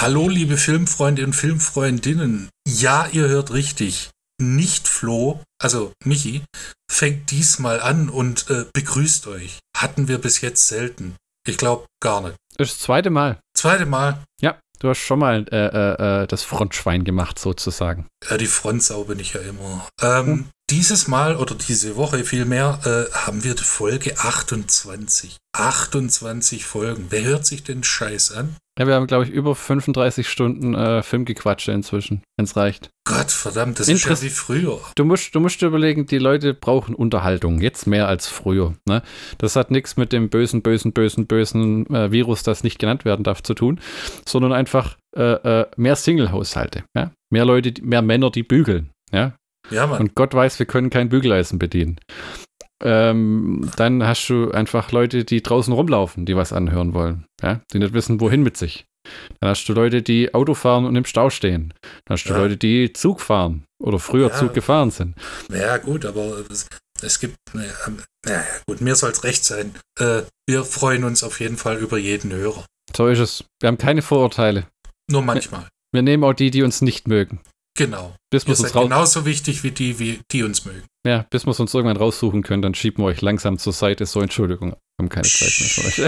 [0.00, 2.48] Hallo, liebe Filmfreunde und Filmfreundinnen.
[2.66, 4.08] Ja, ihr hört richtig.
[4.40, 6.42] Nicht Flo, also Michi,
[6.90, 9.58] fängt diesmal an und äh, begrüßt euch.
[9.76, 11.16] Hatten wir bis jetzt selten.
[11.46, 12.36] Ich glaube gar nicht.
[12.56, 13.40] Das ist das zweite Mal.
[13.54, 14.24] Zweite Mal.
[14.40, 18.06] Ja, du hast schon mal äh, äh, äh das Frontschwein gemacht, sozusagen.
[18.30, 19.86] Ja, die Frontsau bin ich ja immer.
[20.00, 20.48] Ähm, hm.
[20.70, 25.36] Dieses Mal oder diese Woche vielmehr äh, haben wir Folge 28.
[25.52, 27.06] 28 Folgen.
[27.10, 28.54] Wer hört sich den Scheiß an?
[28.78, 32.90] Ja, wir haben, glaube ich, über 35 Stunden äh, Filmgequatsche inzwischen, wenn es reicht.
[33.04, 34.80] Gott, verdammt, das ist ja wie früher.
[34.94, 38.74] Du musst, du musst dir überlegen, die Leute brauchen Unterhaltung, jetzt mehr als früher.
[38.86, 39.02] Ne?
[39.38, 43.24] Das hat nichts mit dem bösen, bösen, bösen, bösen äh, Virus, das nicht genannt werden
[43.24, 43.80] darf, zu tun,
[44.24, 46.84] sondern einfach äh, äh mehr Single-Haushalte.
[46.94, 47.10] Ja?
[47.28, 48.90] Mehr Leute, mehr Männer, die bügeln.
[49.10, 49.34] Ja?
[49.70, 50.00] Ja, Mann.
[50.00, 52.00] Und Gott weiß, wir können kein Bügeleisen bedienen.
[52.82, 57.78] Ähm, dann hast du einfach Leute, die draußen rumlaufen, die was anhören wollen, ja, die
[57.78, 58.86] nicht wissen, wohin mit sich.
[59.40, 61.74] Dann hast du Leute, die Auto fahren und im Stau stehen.
[61.82, 62.38] Dann hast du ja.
[62.38, 64.34] Leute, die Zug fahren oder früher ja.
[64.34, 65.14] Zug gefahren sind.
[65.50, 66.68] Ja, gut, aber es,
[67.02, 67.36] es gibt,
[68.26, 69.74] ja, gut, mir soll es recht sein.
[69.98, 72.64] Äh, wir freuen uns auf jeden Fall über jeden Hörer.
[72.96, 73.44] So ist es.
[73.60, 74.66] Wir haben keine Vorurteile.
[75.10, 75.62] Nur manchmal.
[75.62, 77.40] Wir, wir nehmen auch die, die uns nicht mögen.
[77.76, 78.14] Genau.
[78.30, 80.82] Bis Ihr seid genauso wichtig wie die, wie die uns mögen.
[81.06, 84.06] Ja, bis wir uns irgendwann raussuchen können, dann schieben wir euch langsam zur Seite.
[84.06, 86.02] So, Entschuldigung, wir haben keine Zeit mehr für euch.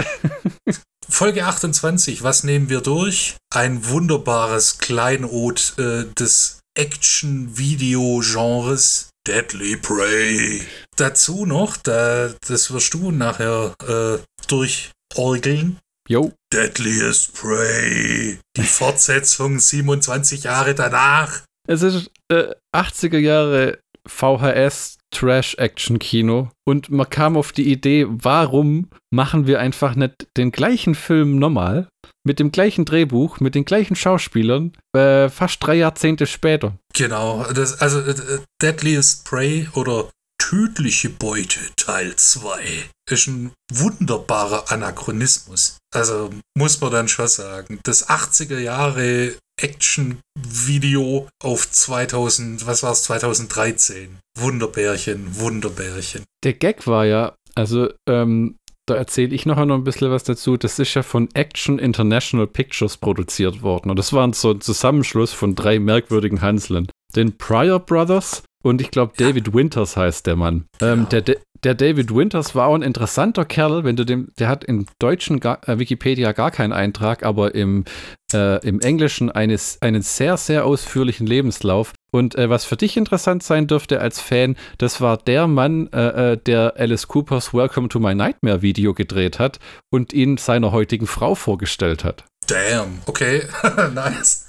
[1.09, 3.35] Folge 28, was nehmen wir durch?
[3.53, 10.61] Ein wunderbares Kleinod äh, des Action-Video-Genres Deadly Prey.
[10.95, 15.79] Dazu noch, da, das wirst du nachher äh, durchorgeln.
[16.09, 16.33] Jo.
[16.51, 18.39] Deadliest Prey.
[18.57, 21.43] Die Fortsetzung 27 Jahre danach.
[21.67, 29.47] Es ist äh, 80er Jahre VHS Trash-Action-Kino und man kam auf die Idee, warum machen
[29.47, 31.87] wir einfach nicht den gleichen Film nochmal,
[32.25, 36.77] mit dem gleichen Drehbuch, mit den gleichen Schauspielern, äh, fast drei Jahrzehnte später.
[36.93, 40.09] Genau, das, also äh, Deadliest Prey oder
[40.39, 42.61] Tödliche Beute Teil 2
[43.09, 45.77] ist ein wunderbarer Anachronismus.
[45.93, 47.79] Also muss man dann schon sagen.
[47.83, 54.19] Das 80er Jahre Action-Video auf 2000, was war es, 2013.
[54.37, 56.23] Wunderbärchen, Wunderbärchen.
[56.43, 60.57] Der Gag war ja, also ähm, da erzähle ich nachher noch ein bisschen was dazu.
[60.57, 63.89] Das ist ja von Action International Pictures produziert worden.
[63.89, 66.89] Und das war so ein Zusammenschluss von drei merkwürdigen Hanseln.
[67.15, 70.65] Den Pryor Brothers und ich glaube David Winters heißt der Mann.
[70.81, 71.21] Ähm, genau.
[71.21, 74.85] der, der David Winters war auch ein interessanter Kerl, wenn du dem, der hat im
[74.99, 77.85] deutschen gar, äh, Wikipedia gar keinen Eintrag, aber im,
[78.33, 81.93] äh, im Englischen eines, einen sehr, sehr ausführlichen Lebenslauf.
[82.11, 86.33] Und äh, was für dich interessant sein dürfte als Fan, das war der Mann, äh,
[86.33, 89.59] äh, der Alice Coopers Welcome to My Nightmare Video gedreht hat
[89.89, 92.25] und ihn seiner heutigen Frau vorgestellt hat.
[92.47, 93.43] Damn, okay,
[93.93, 94.47] nice.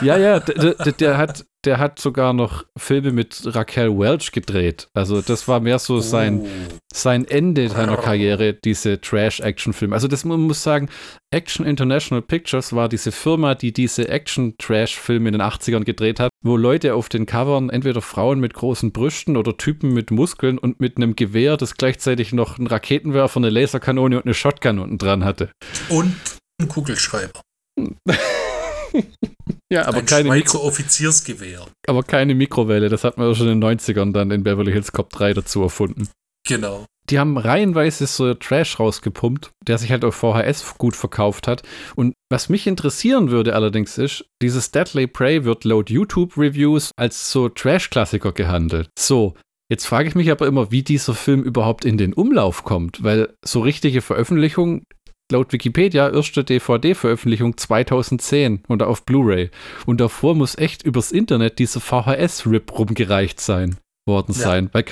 [0.00, 4.88] Ja, ja, der, der, der, hat, der hat sogar noch Filme mit Raquel Welch gedreht.
[4.94, 6.48] Also das war mehr so sein, oh.
[6.92, 9.94] sein Ende seiner Karriere, diese Trash-Action-Filme.
[9.94, 10.88] Also das man muss sagen,
[11.30, 16.56] Action International Pictures war diese Firma, die diese Action-Trash-Filme in den 80ern gedreht hat, wo
[16.56, 20.96] Leute auf den Covern entweder Frauen mit großen Brüsten oder Typen mit Muskeln und mit
[20.96, 25.50] einem Gewehr, das gleichzeitig noch einen Raketenwerfer, eine Laserkanone und eine Shotgun unten dran hatte.
[25.88, 26.14] Und
[26.60, 27.40] einen Kugelschreiber.
[29.70, 31.66] Ja, aber Ein keine Mikro Offiziersgewehr.
[31.86, 35.10] Aber keine Mikrowelle, das hat man schon in den 90ern dann in Beverly Hills Cop
[35.10, 36.08] 3 dazu erfunden.
[36.46, 36.86] Genau.
[37.10, 41.62] Die haben reihenweise so Trash rausgepumpt, der sich halt auf VHS gut verkauft hat.
[41.96, 47.48] Und was mich interessieren würde allerdings ist, dieses Deadly Prey wird laut YouTube-Reviews als so
[47.48, 48.88] Trash-Klassiker gehandelt.
[48.98, 49.34] So,
[49.70, 53.34] Jetzt frage ich mich aber immer, wie dieser Film überhaupt in den Umlauf kommt, weil
[53.44, 54.84] so richtige Veröffentlichung
[55.30, 59.50] laut Wikipedia erste DVD-Veröffentlichung 2010 und auf Blu-ray.
[59.86, 63.76] Und davor muss echt übers Internet dieser VHS-Rip rumgereicht sein
[64.06, 64.42] worden ja.
[64.42, 64.70] sein.
[64.72, 64.84] Weil,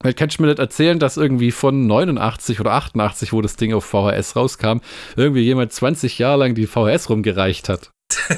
[0.00, 3.72] weil kannst du mir nicht erzählen, dass irgendwie von 89 oder 88, wo das Ding
[3.72, 4.80] auf VHS rauskam,
[5.16, 7.90] irgendwie jemand 20 Jahre lang die VHS rumgereicht hat.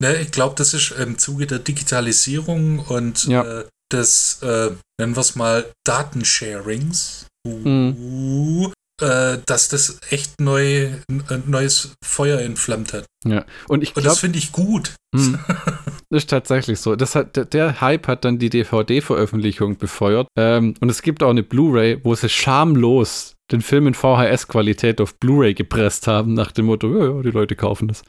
[0.00, 3.60] ne, ich glaube, das ist im Zuge der Digitalisierung und ja.
[3.60, 7.26] äh, des, äh, nennen wir es mal, Datensharings.
[7.46, 8.72] Mhm.
[9.00, 13.04] Äh, dass das echt neu, ein neues Feuer entflammt hat.
[13.26, 14.08] Ja, und ich glaube.
[14.08, 14.94] Das finde ich gut.
[15.14, 15.38] Hm.
[16.08, 16.96] Das ist tatsächlich so.
[16.96, 20.28] Das hat, der, der Hype hat dann die DVD-Veröffentlichung befeuert.
[20.38, 25.18] Ähm, und es gibt auch eine Blu-ray, wo sie schamlos den Film in VHS-Qualität auf
[25.18, 28.02] Blu-ray gepresst haben, nach dem Motto, ja, ja, die Leute kaufen das.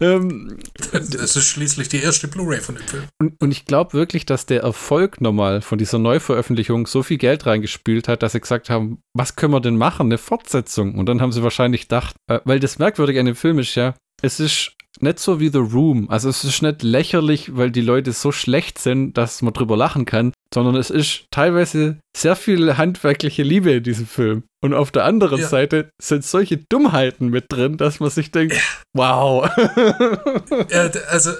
[0.00, 0.58] Ähm,
[0.92, 3.04] das ist schließlich die erste Blu-ray von dem Film.
[3.18, 7.46] Und, und ich glaube wirklich, dass der Erfolg nochmal von dieser Neuveröffentlichung so viel Geld
[7.46, 10.06] reingespült hat, dass sie gesagt haben, was können wir denn machen?
[10.06, 10.96] Eine Fortsetzung.
[10.96, 13.94] Und dann haben sie wahrscheinlich gedacht, äh, weil das Merkwürdige an dem Film ist ja,
[14.22, 16.08] es ist nicht so wie The Room.
[16.08, 20.04] Also es ist nicht lächerlich, weil die Leute so schlecht sind, dass man drüber lachen
[20.04, 24.44] kann, sondern es ist teilweise sehr viel handwerkliche Liebe in diesem Film.
[24.62, 25.48] Und auf der anderen ja.
[25.48, 28.60] Seite sind solche Dummheiten mit drin, dass man sich denkt, ja.
[28.94, 29.50] wow.
[30.70, 31.32] ja, also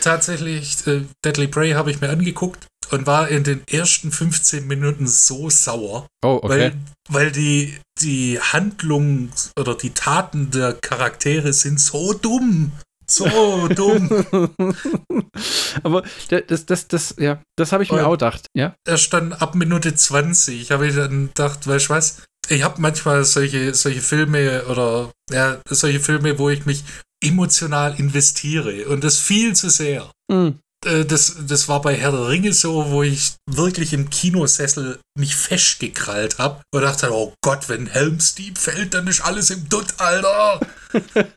[0.00, 5.06] tatsächlich, äh, Deadly Prey habe ich mir angeguckt und war in den ersten 15 Minuten
[5.06, 6.06] so sauer.
[6.24, 6.48] Oh, okay.
[6.48, 6.72] Weil,
[7.08, 12.72] weil die, die Handlung oder die Taten der Charaktere sind so dumm.
[13.06, 14.08] So dumm.
[15.82, 18.74] Aber das, das, das, ja, das habe ich mir auch gedacht, ja.
[18.86, 22.22] Er stand ab Minute 20, habe ich dann gedacht, weißt du was?
[22.48, 26.84] Ich habe manchmal solche, solche Filme oder ja, solche Filme, wo ich mich
[27.22, 30.10] emotional investiere und das viel zu sehr.
[30.30, 30.58] Mhm.
[30.84, 35.36] Äh, das, das war bei Herr der Ringe so, wo ich wirklich im Kinosessel mich
[35.36, 39.94] festgekrallt habe und dachte, oh Gott, wenn Helm's Deep fällt, dann ist alles im Dutt,
[39.98, 40.60] Alter.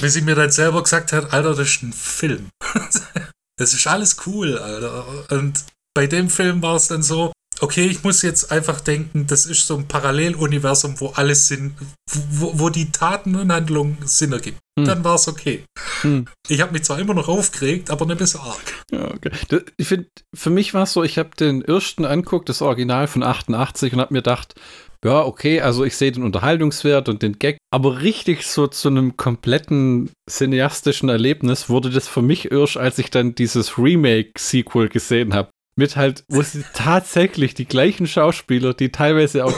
[0.00, 2.48] Bis sie mir dann selber gesagt hat, Alter, das ist ein Film.
[3.58, 5.30] das ist alles cool, Alter.
[5.30, 9.46] Und bei dem Film war es dann so, okay, ich muss jetzt einfach denken, das
[9.46, 11.74] ist so ein Paralleluniversum, wo alles Sinn,
[12.10, 14.58] wo, wo die Taten und Handlungen Sinn ergibt.
[14.78, 14.86] Hm.
[14.86, 15.64] Dann war es okay.
[16.02, 16.26] Hm.
[16.48, 18.84] Ich habe mich zwar immer noch aufgeregt, aber nicht bis arg.
[18.90, 19.30] Ja, okay.
[19.76, 23.22] Ich finde, für mich war es so, ich habe den ersten anguckt, das Original von
[23.22, 24.54] 88 und habe mir gedacht,
[25.04, 29.18] ja, okay, also ich sehe den Unterhaltungswert und den Gag, aber richtig so zu einem
[29.18, 35.50] kompletten cineastischen Erlebnis wurde das für mich erst, als ich dann dieses Remake-Sequel gesehen habe
[35.76, 39.54] mit halt, wo sie tatsächlich die gleichen Schauspieler, die teilweise auch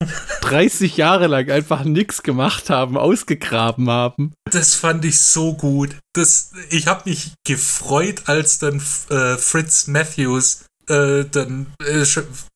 [0.42, 4.32] 30 Jahre lang einfach nichts gemacht haben, ausgegraben haben.
[4.50, 5.96] Das fand ich so gut.
[6.14, 8.80] Das, ich habe mich gefreut, als dann
[9.10, 12.04] äh, Fritz Matthews äh, dann äh,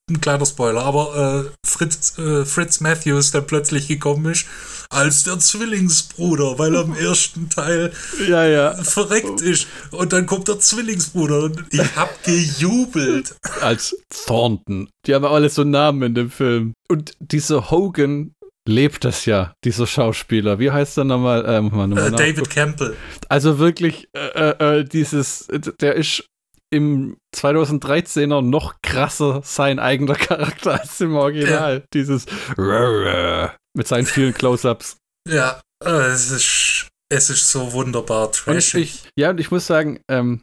[0.08, 4.46] ein kleiner Spoiler, aber äh, Fritz, äh, Fritz Matthews dann plötzlich gekommen ist
[4.90, 7.92] als der Zwillingsbruder, weil er im ersten Teil
[8.28, 8.74] ja, ja.
[8.74, 9.66] verreckt ist.
[9.92, 13.34] Und dann kommt der Zwillingsbruder und ich hab gejubelt.
[13.60, 13.96] Als
[14.26, 14.88] Thornton.
[15.06, 16.74] Die haben alle so Namen in dem Film.
[16.88, 18.34] Und dieser Hogan
[18.68, 20.58] lebt das ja, dieser Schauspieler.
[20.58, 21.44] Wie heißt er nochmal?
[21.46, 22.96] Ähm, nochmal äh, David Campbell.
[23.28, 25.48] Also wirklich, äh, äh, dieses,
[25.80, 26.24] der ist
[26.72, 31.78] im 2013er noch krasser sein eigener Charakter als im Original.
[31.78, 31.86] Ja.
[31.92, 32.26] Dieses
[33.76, 34.96] mit seinen vielen Close-ups.
[35.28, 38.74] Ja, äh, es ist, es ist so wunderbar trashig.
[38.74, 40.42] Und ich, ja, und ich muss sagen, ähm,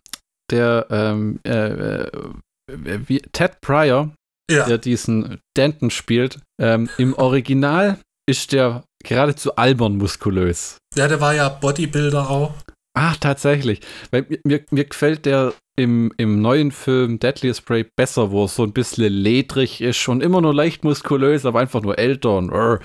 [0.52, 2.12] der ähm, äh, äh,
[2.68, 4.14] wie, Ted Pryor,
[4.50, 4.66] ja.
[4.66, 8.00] der diesen Denton spielt, ähm, im Original
[8.30, 10.78] ist der geradezu albern muskulös.
[10.96, 12.54] Ja, der war ja Bodybuilder auch.
[12.98, 13.82] Ach, tatsächlich.
[14.12, 18.64] Weil mir, mir gefällt der im, im neuen Film Deadly Spray besser, wo es so
[18.64, 22.78] ein bisschen ledrig ist und immer nur leicht muskulös, aber einfach nur älter und uh,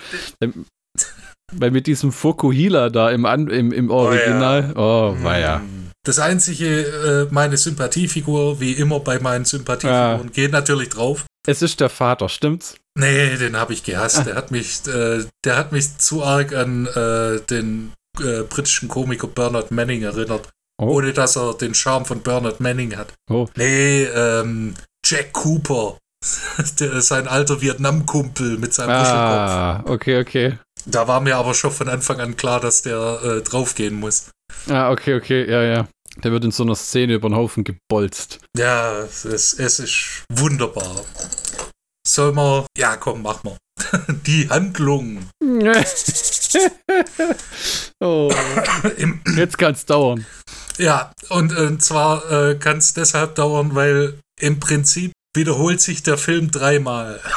[1.55, 5.31] weil mit diesem Fukuhila da im, im, im Original, oh, ja.
[5.31, 5.63] oh ja.
[6.05, 10.33] Das einzige, äh, meine Sympathiefigur, wie immer bei meinen Sympathiefiguren, ja.
[10.33, 11.27] geht natürlich drauf.
[11.47, 12.77] Es ist der Vater, stimmt's?
[12.99, 14.27] Nee, den habe ich gehasst.
[14.27, 19.29] Der hat mich, äh, der hat mich zu arg an äh, den äh, britischen Komiker
[19.29, 20.49] Bernard Manning erinnert.
[20.83, 20.97] Oh.
[20.97, 23.15] Ohne dass er den Charme von Bernard Manning hat.
[23.31, 23.47] Oh.
[23.57, 24.75] Nee, ähm,
[25.07, 25.97] Jack Cooper.
[26.81, 29.91] Der ist ein alter Vietnam-Kumpel mit seinem ah, Muschelkopf.
[29.95, 30.59] okay, okay.
[30.87, 34.31] Da war mir aber schon von Anfang an klar, dass der äh, draufgehen muss.
[34.69, 35.87] Ah, okay, okay, ja, ja.
[36.25, 38.41] Der wird in so einer Szene über den Haufen gebolzt.
[38.57, 41.05] Ja, es, es ist wunderbar.
[42.07, 42.67] Soll man.
[42.77, 43.57] Ja, komm, mach mal.
[44.27, 45.29] Die Handlung.
[48.01, 48.33] oh.
[49.37, 50.27] Jetzt kann es dauern.
[50.79, 56.19] Ja, und, und zwar äh, kann es deshalb dauern, weil im Prinzip wiederholt sich der
[56.19, 57.21] Film dreimal.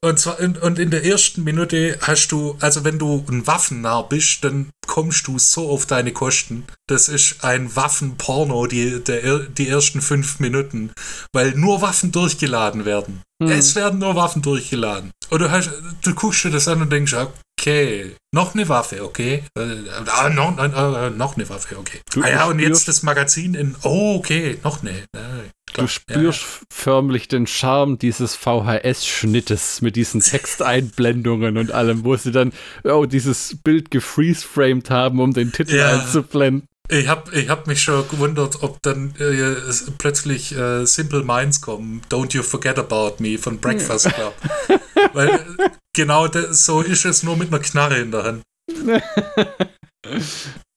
[0.00, 4.08] Und zwar in, und in der ersten Minute hast du, also wenn du ein Waffennarr
[4.08, 6.64] bist, dann kommst du so auf deine Kosten.
[6.86, 10.92] Das ist ein Waffenporno, die, der, die ersten fünf Minuten,
[11.32, 13.22] weil nur Waffen durchgeladen werden.
[13.40, 13.50] Mhm.
[13.50, 15.10] Es werden nur Waffen durchgeladen.
[15.30, 15.70] Und du, hast,
[16.02, 17.14] du guckst dir das an und denkst,
[17.58, 19.42] okay, noch eine Waffe, okay.
[19.56, 19.62] Äh,
[20.06, 22.00] ah, noch, äh, noch eine Waffe, okay.
[22.12, 24.90] Du, ah ja, und jetzt das Magazin in, oh, okay, noch eine.
[24.90, 26.66] Äh, du spürst ja.
[26.70, 32.52] förmlich den Charme dieses VHS-Schnittes mit diesen Texteinblendungen und allem, wo sie dann
[32.84, 36.00] oh, dieses Bild gefreeze-framed haben, um den Titel ja.
[36.00, 36.68] einzublenden.
[36.90, 39.56] Ich habe ich hab mich schon gewundert, ob dann äh,
[39.98, 42.00] plötzlich äh, Simple Minds kommen.
[42.08, 44.34] Don't You Forget About Me von Breakfast Club.
[45.12, 48.42] Weil äh, genau das, so ist es nur mit einer Knarre in der Hand.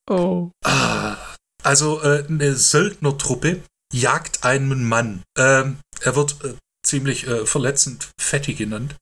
[0.09, 0.51] oh.
[0.63, 1.17] Ah,
[1.63, 3.61] also äh, eine Söldnertruppe
[3.93, 5.23] jagt einen Mann.
[5.37, 8.95] Ähm, er wird äh, ziemlich äh, verletzend Fetti genannt.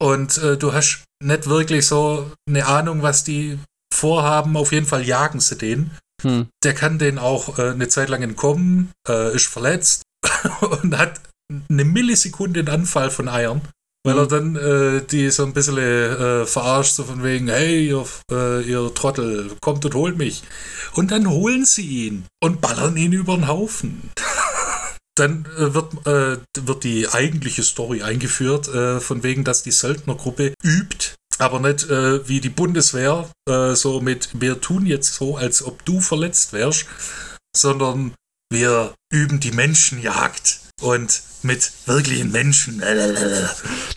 [0.00, 3.56] Und du hast nicht wirklich so eine Ahnung, was die
[3.94, 4.56] vorhaben.
[4.56, 5.92] Auf jeden Fall jagen sie den.
[6.22, 6.48] Hm.
[6.62, 10.02] Der kann den auch äh, eine Zeit lang entkommen, äh, ist verletzt
[10.60, 13.62] und hat eine Millisekunde einen Anfall von Eiern.
[14.02, 18.06] Weil er dann äh, die so ein bisschen äh, verarscht, so von wegen, hey, ihr,
[18.32, 20.42] äh, ihr Trottel, kommt und holt mich.
[20.94, 24.10] Und dann holen sie ihn und ballern ihn über den Haufen.
[25.20, 30.54] dann äh, wird, äh, wird die eigentliche Story eingeführt, äh, von wegen, dass die Söldnergruppe
[30.62, 35.62] übt, aber nicht äh, wie die Bundeswehr, äh, so mit, wir tun jetzt so, als
[35.62, 36.86] ob du verletzt wärst,
[37.54, 38.14] sondern
[38.50, 42.82] wir üben die Menschenjagd und mit wirklichen Menschen.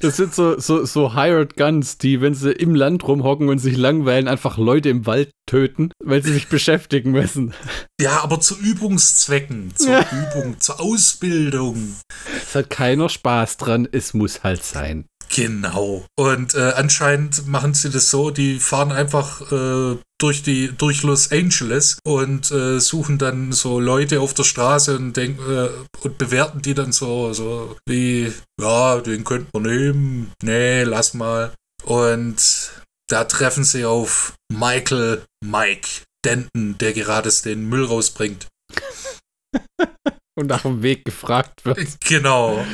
[0.01, 3.77] Das sind so, so, so Hired Guns, die, wenn sie im Land rumhocken und sich
[3.77, 7.53] langweilen, einfach Leute im Wald töten, weil sie sich beschäftigen müssen.
[7.99, 10.05] Ja, aber zu Übungszwecken, zur Ja.
[10.11, 11.95] Übung, zur Ausbildung.
[12.41, 15.05] Es hat keiner Spaß dran, es muss halt sein.
[15.35, 16.05] Genau.
[16.15, 21.31] Und äh, anscheinend machen sie das so, die fahren einfach äh, durch die durch Los
[21.31, 25.69] Angeles und äh, suchen dann so Leute auf der Straße und denken äh,
[26.01, 30.31] und bewerten die dann so so wie ja, den könnten wir nehmen.
[30.41, 31.53] Nee, lass mal.
[31.83, 32.71] Und
[33.09, 35.89] da treffen sie auf Michael Mike
[36.25, 38.47] Denton, der gerade den Müll rausbringt.
[40.35, 41.79] Und nach dem Weg gefragt wird.
[42.07, 42.65] Genau.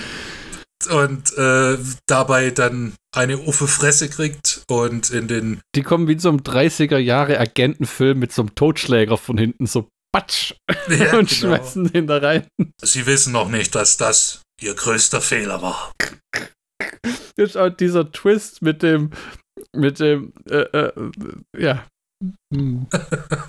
[0.87, 6.19] Und äh, dabei dann eine uffe Fresse kriegt und in den Die kommen wie in
[6.19, 10.53] so einem 30er Jahre Agentenfilm mit so einem Totschläger von hinten, so patsch,
[10.89, 11.57] Ja, und genau.
[11.57, 12.47] schmeißen den da rein.
[12.81, 15.91] Sie wissen noch nicht, dass das ihr größter Fehler war.
[17.35, 19.11] Ist auch dieser Twist mit dem,
[19.75, 20.91] mit dem, äh, äh,
[21.57, 21.85] ja.
[22.53, 22.87] Hm.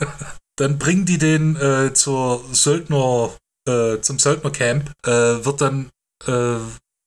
[0.56, 3.34] Dann bringen die den äh, zur Söldner,
[3.66, 5.10] äh, zum Söldnercamp, äh,
[5.44, 5.88] wird dann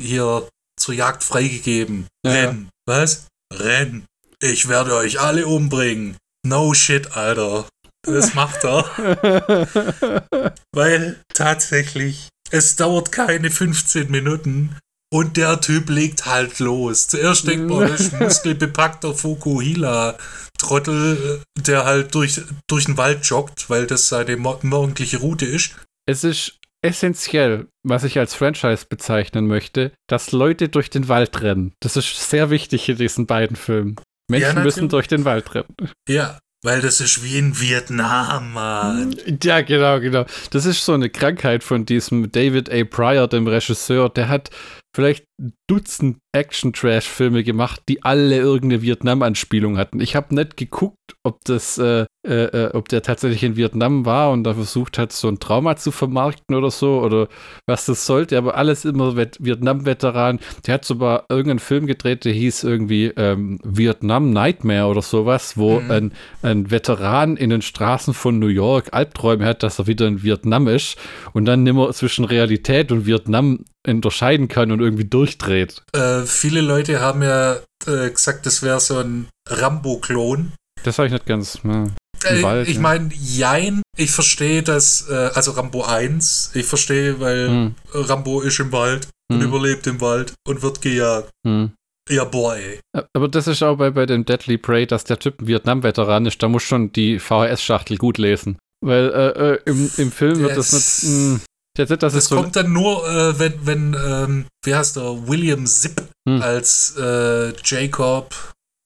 [0.04, 0.48] hier
[0.80, 2.08] zur Jagd freigegeben.
[2.26, 2.32] Ja.
[2.32, 2.70] Renn.
[2.88, 3.28] Was?
[3.52, 4.06] Renn.
[4.42, 6.18] Ich werde euch alle umbringen.
[6.46, 7.66] No shit, Alter.
[8.06, 8.84] Das macht er.
[10.76, 14.76] Weil tatsächlich, es dauert keine 15 Minuten
[15.14, 17.08] und der Typ legt halt los.
[17.08, 23.24] Zuerst denkt man, das ist ein muskelbepackter Fukuhila-Trottel, äh, der halt durch, durch den Wald
[23.26, 25.72] joggt, weil das seine mo- morgendliche Route ist.
[26.06, 31.74] es ist essentiell, was ich als Franchise bezeichnen möchte, dass Leute durch den Wald rennen.
[31.80, 33.96] Das ist sehr wichtig in diesen beiden Filmen.
[34.30, 34.66] Menschen natürlich.
[34.66, 35.76] müssen durch den Wald rennen.
[36.08, 39.16] Ja, weil das ist wie in Vietnam, Mann.
[39.44, 40.26] Ja, genau, genau.
[40.52, 42.86] Das ist so eine Krankheit von diesem David A.
[42.86, 44.10] Pryor, dem Regisseur.
[44.10, 44.50] Der hat
[44.96, 45.26] vielleicht
[45.68, 50.00] Dutzend Action-Trash-Filme gemacht, die alle irgendeine Vietnam-Anspielung hatten.
[50.00, 54.32] Ich habe nicht geguckt, ob das, äh, äh, äh, ob der tatsächlich in Vietnam war
[54.32, 57.28] und da versucht hat, so ein Trauma zu vermarkten oder so oder
[57.68, 60.40] was das sollte, aber alles immer Vet- Vietnam-Veteran.
[60.66, 65.80] Der hat sogar irgendeinen Film gedreht, der hieß irgendwie ähm, Vietnam Nightmare oder sowas, wo
[65.82, 65.92] Mhm.
[65.92, 70.24] ein, ein Veteran in den Straßen von New York Albträume hat, dass er wieder in
[70.24, 70.98] Vietnam ist
[71.34, 75.04] und dann nimmer zwischen Realität und Vietnam unterscheiden kann und irgendwie
[75.38, 75.82] durchdreht.
[75.94, 80.54] Äh, viele Leute haben ja äh, gesagt, das wäre so ein Rambo-Klon.
[80.84, 81.56] Das habe ich nicht ganz.
[81.64, 81.94] Im
[82.26, 87.48] Äh, Wald, ich meine, jein, ich verstehe das, äh, also Rambo 1, ich verstehe, weil
[87.50, 91.30] Hm, Rambo ist im Wald und hm, überlebt im Wald und wird gejagt.
[91.46, 91.72] hm.
[92.10, 92.80] Ja, boy.
[93.16, 96.44] Aber das ist auch bei, bei dem Deadly Prey, dass der Typ ein Vietnam-Veteran ist.
[96.44, 98.58] Da muss schon die VHS-Schachtel gut lesen.
[98.82, 101.02] Weil äh, äh, im, im Film wird das Yes.
[101.02, 101.46] jetzt nicht,
[101.78, 102.36] dass Das so.
[102.36, 106.42] kommt dann nur, äh, wenn, wenn ähm, wie heißt der, William Zipp Hm.
[106.42, 108.34] als äh, Jacob,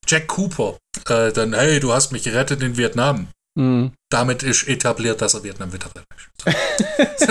[0.08, 0.78] Jack Cooper,
[1.08, 3.28] äh, dann, hey, du hast mich gerettet in Vietnam.
[3.56, 3.92] Mh.
[4.10, 6.04] Damit ist etabliert, dass er Vietnam-Veteran
[6.46, 7.28] ist.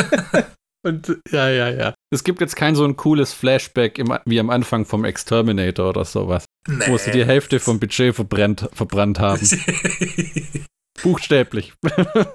[0.85, 1.95] Und ja, ja, ja.
[2.13, 6.05] Es gibt jetzt kein so ein cooles Flashback im, wie am Anfang vom Exterminator oder
[6.05, 6.85] sowas, Nee.
[6.87, 9.41] wo sie die Hälfte vom Budget verbrennt, verbrannt haben.
[11.03, 11.73] Buchstäblich.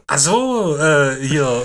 [0.08, 1.64] Ach so, äh, hier.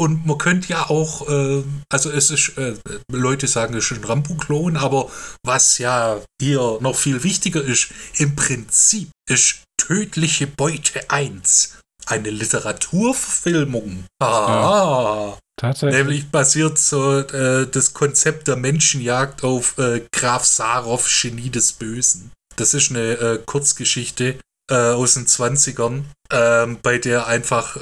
[0.00, 2.74] Und man könnte ja auch, äh, also es ist, äh,
[3.10, 5.10] Leute sagen, es ist ein Rambo-Klon, aber
[5.44, 14.04] was ja hier noch viel wichtiger ist, im Prinzip ist Tödliche Beute 1 eine Literaturverfilmung.
[14.20, 15.98] Ah, Tatsächlich.
[15.98, 22.30] nämlich basiert so äh, das Konzept der Menschenjagd auf äh, Graf Sarov, Genie des Bösen.
[22.56, 24.38] Das ist eine äh, Kurzgeschichte
[24.70, 27.76] äh, aus den 20ern, ähm, bei der einfach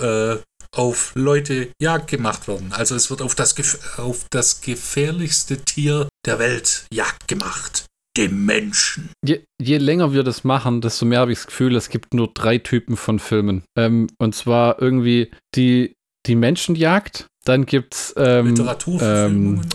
[0.74, 2.72] auf Leute Jagd gemacht werden.
[2.72, 3.54] Also es wird auf das,
[3.98, 7.84] auf das gefährlichste Tier der Welt Jagd gemacht.
[8.16, 9.10] Den Menschen.
[9.22, 12.30] Je, je länger wir das machen, desto mehr habe ich das Gefühl, es gibt nur
[12.32, 13.62] drei Typen von Filmen.
[13.76, 15.92] Ähm, und zwar irgendwie die,
[16.26, 19.66] die Menschenjagd, dann gibt es ähm, Literaturverfilmungen.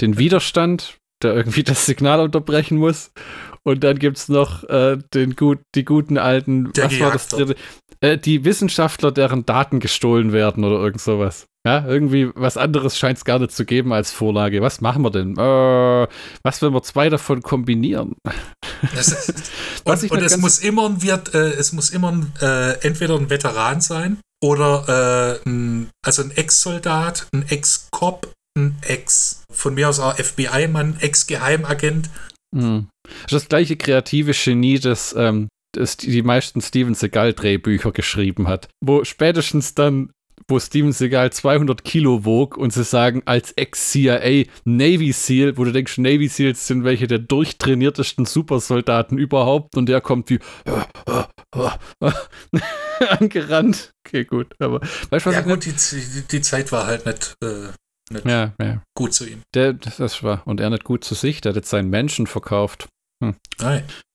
[0.00, 3.12] den Widerstand der irgendwie das Signal unterbrechen muss.
[3.62, 7.28] Und dann gibt es noch äh, den gut, die guten alten, Der was war das
[7.28, 7.56] dritte?
[8.00, 11.46] Äh, die Wissenschaftler, deren Daten gestohlen werden oder irgend sowas.
[11.66, 14.62] Ja, irgendwie was anderes scheint es gar nicht zu geben als Vorlage.
[14.62, 15.36] Was machen wir denn?
[15.36, 16.08] Äh,
[16.42, 18.16] was, wenn wir zwei davon kombinieren?
[18.94, 19.28] Das,
[19.84, 23.28] und, und es, muss immer ein, wird, äh, es muss immer ein, äh, entweder ein
[23.28, 30.00] Veteran sein oder äh, ein, also ein Ex-Soldat, ein Ex-Cop, ein Ex, von mir aus
[30.00, 32.08] auch FBI-Mann, Ex-Geheimagent.
[32.54, 32.88] Hm.
[33.28, 38.68] Das gleiche kreative Genie, das, ähm, das die meisten Steven Seagal-Drehbücher geschrieben hat.
[38.80, 40.10] Wo spätestens dann
[40.50, 45.72] wo Steven Seagal 200 Kilo wog und sie sagen, als Ex-CIA Navy SEAL, wo du
[45.72, 50.40] denkst, Navy SEALs sind welche der durchtrainiertesten Supersoldaten überhaupt und der kommt wie
[53.08, 53.92] angerannt.
[54.06, 55.74] Okay, gut, aber weißt du, was ja, gut, die,
[56.30, 57.68] die, Zeit war halt nicht, äh,
[58.10, 58.82] nicht ja, ja.
[58.94, 59.42] gut zu ihm.
[59.54, 62.88] Der, das war, und er nicht gut zu sich, der hat jetzt seinen Menschen verkauft.
[63.22, 63.34] Hm.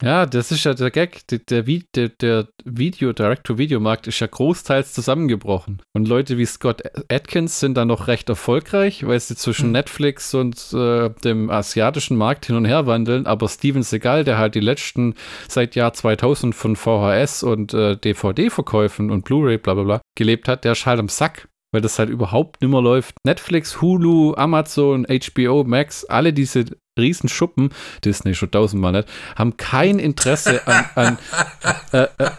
[0.02, 1.28] Ja, das ist ja der Gag.
[1.28, 1.62] Der, der,
[1.94, 5.82] der, der Video, Direct-to-Video-Markt ist ja großteils zusammengebrochen.
[5.94, 9.72] Und Leute wie Scott Atkins sind da noch recht erfolgreich, weil sie zwischen hm.
[9.74, 13.28] Netflix und äh, dem asiatischen Markt hin und her wandeln.
[13.28, 15.14] Aber Steven Seagal, der halt die letzten
[15.48, 20.64] seit Jahr 2000 von VHS und äh, DVD-Verkäufen und Blu-ray, bla bla bla, gelebt hat,
[20.64, 23.16] der ist halt am Sack weil das halt überhaupt nimmer läuft.
[23.26, 27.70] Netflix, Hulu, Amazon, HBO, Max, alle diese Riesenschuppen,
[28.04, 30.86] Disney schon tausendmal nicht, haben kein Interesse an.
[30.96, 31.18] an
[31.92, 32.32] äh, äh,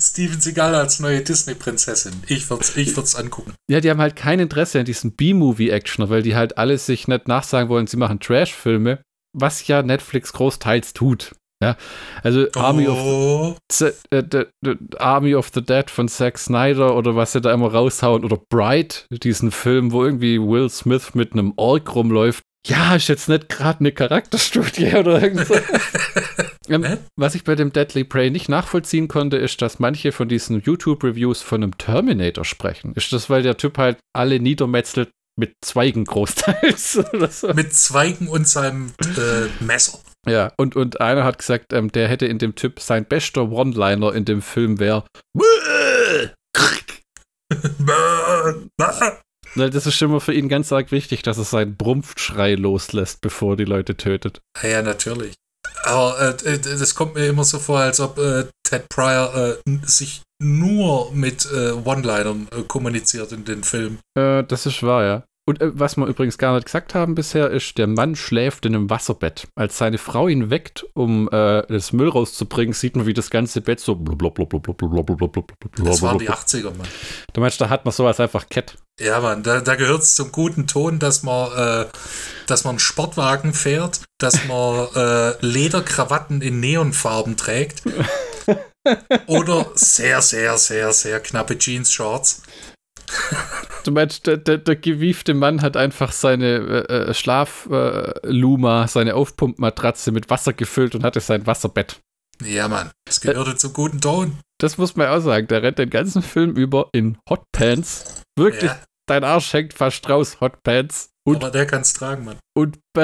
[0.00, 2.22] Steven Seagal als neue Disney-Prinzessin.
[2.26, 3.54] Ich würde es ich würd's angucken.
[3.70, 7.28] Ja, die haben halt kein Interesse an diesen B-Movie-Actioner, weil die halt alle sich nicht
[7.28, 11.34] nachsagen wollen, sie machen Trash-Filme, was ja Netflix großteils tut.
[11.64, 11.76] Ja,
[12.22, 13.52] also Army, oh.
[13.52, 17.52] of, the, the, the, Army of the Dead von Zack Snyder oder was sie da
[17.52, 22.42] immer raushauen oder Bright, diesen Film, wo irgendwie Will Smith mit einem Ork rumläuft.
[22.66, 25.54] Ja, ist jetzt nicht gerade eine Charakterstudie oder irgend so.
[26.68, 30.62] ähm, was ich bei dem Deadly Prey nicht nachvollziehen konnte, ist, dass manche von diesen
[30.62, 32.92] YouTube-Reviews von einem Terminator sprechen.
[32.94, 36.98] Ist das, weil der Typ halt alle niedermetzelt mit Zweigen großteils?
[37.12, 37.52] oder so?
[37.52, 39.98] Mit Zweigen und seinem äh, Messer.
[40.26, 44.14] Ja, und, und einer hat gesagt, ähm, der hätte in dem Typ sein bester One-Liner
[44.14, 45.04] in dem Film wäre.
[49.56, 53.56] das ist schon mal für ihn ganz arg wichtig, dass er seinen Brumpfschrei loslässt, bevor
[53.56, 54.40] die Leute tötet.
[54.62, 55.34] Ja, natürlich.
[55.84, 60.22] Aber äh, das kommt mir immer so vor, als ob äh, Ted Pryor äh, sich
[60.42, 63.98] nur mit äh, One-Linern äh, kommuniziert in den Filmen.
[64.18, 65.24] Äh, das ist wahr, ja.
[65.46, 68.74] Und äh, was wir übrigens gar nicht gesagt haben bisher, ist, der Mann schläft in
[68.74, 69.46] einem Wasserbett.
[69.54, 73.60] Als seine Frau ihn weckt, um äh, das Müll rauszubringen, sieht man, wie das ganze
[73.60, 74.08] Bett so Das
[76.02, 76.88] waren die 80er, Mann.
[77.32, 78.78] Du meinst, da hat man sowas einfach Kett.
[78.98, 81.86] Ja, Mann, da, da gehört es zum guten Ton, dass man, äh,
[82.46, 87.82] dass man einen Sportwagen fährt, dass man äh, Lederkrawatten in Neonfarben trägt.
[89.26, 92.42] oder sehr, sehr, sehr, sehr knappe Jeans-Shorts.
[93.84, 99.14] Du meinst, der, der, der, gewiefte Mann hat einfach seine äh, äh Schlafluma, äh, seine
[99.14, 102.00] Aufpumpmatratze mit Wasser gefüllt und hatte sein Wasserbett.
[102.42, 104.38] Ja, Mann, das gehörte äh, zum guten Ton.
[104.58, 105.48] Das muss man auch sagen.
[105.48, 108.22] Der rennt den ganzen Film über in Hotpants.
[108.36, 108.82] Wirklich, ja.
[109.06, 111.10] dein Arsch hängt fast raus, Hotpants.
[111.26, 112.38] Und, Aber der kann's tragen, Mann.
[112.56, 112.78] Und,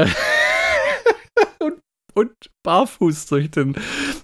[1.58, 1.80] und,
[2.14, 2.32] und
[2.64, 3.76] barfuß durch den,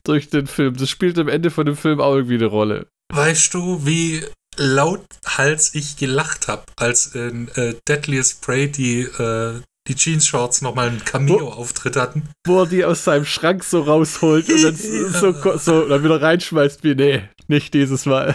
[0.04, 0.76] durch den Film.
[0.76, 2.88] Das spielt am Ende von dem Film auch irgendwie eine Rolle.
[3.12, 4.24] Weißt du, wie
[4.56, 10.88] lauthals ich gelacht habe, als in äh, Deadliest Prey die, äh, die Jeans Shorts nochmal
[10.88, 12.28] einen Cameo-Auftritt hatten.
[12.46, 15.08] Wo er die aus seinem Schrank so rausholt und dann ja.
[15.20, 18.34] so, so dann wieder reinschmeißt wie, nee, nicht dieses Mal.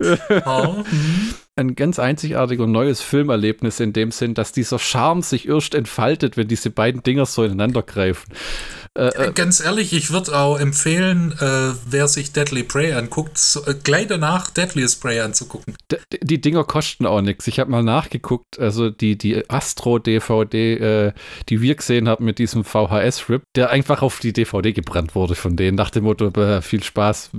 [0.46, 0.84] oh.
[1.56, 6.48] Ein ganz einzigartiger neues Filmerlebnis in dem Sinn, dass dieser Charme sich erst entfaltet, wenn
[6.48, 8.32] diese beiden Dinger so ineinander greifen.
[8.98, 13.64] Äh, äh, Ganz ehrlich, ich würde auch empfehlen, äh, wer sich Deadly Prey anguckt, so,
[13.66, 15.76] äh, gleich danach Deadliest Prey anzugucken.
[16.20, 17.46] die Dinger kosten auch nichts.
[17.46, 21.12] Ich habe mal nachgeguckt, also die, die Astro-DVD, äh,
[21.48, 25.56] die wir gesehen haben mit diesem VHS-Rip, der einfach auf die DVD gebrannt wurde von
[25.56, 27.30] denen, nach dem Motto, viel Spaß.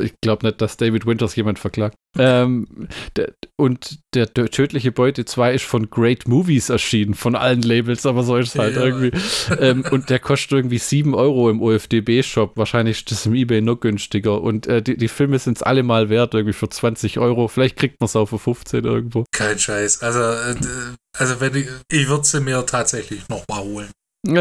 [0.00, 1.96] Ich glaube nicht, dass David Winters jemand verklagt.
[2.18, 7.62] Ähm, der, und der, der, tödliche Beute 2 ist von Great Movies erschienen, von allen
[7.62, 8.82] Labels, aber so ist es halt ja.
[8.82, 9.12] irgendwie.
[9.58, 12.54] Ähm, und der kostet irgendwie 7 Euro im OFDB-Shop.
[12.58, 14.42] Wahrscheinlich ist das im Ebay noch günstiger.
[14.42, 17.48] Und äh, die, die Filme sind es alle mal wert, irgendwie für 20 Euro.
[17.48, 19.24] Vielleicht kriegt man es auch für 15 irgendwo.
[19.32, 20.02] Kein Scheiß.
[20.02, 20.54] Also, äh,
[21.16, 23.90] also wenn ich, ich würde sie mir tatsächlich nochmal holen.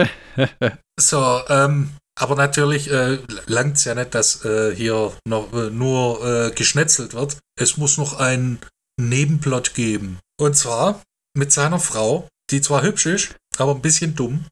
[1.00, 6.22] so, ähm, aber natürlich äh, langt es ja nicht, dass äh, hier noch äh, nur
[6.22, 7.38] äh, geschnetzelt wird.
[7.58, 8.60] Es muss noch einen
[9.00, 10.20] Nebenplot geben.
[10.38, 11.02] Und zwar
[11.34, 14.44] mit seiner Frau, die zwar hübsch ist, aber ein bisschen dumm.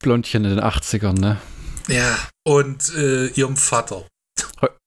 [0.00, 1.38] Blondchen in den 80ern, ne?
[1.88, 4.06] Ja, und äh, ihrem Vater.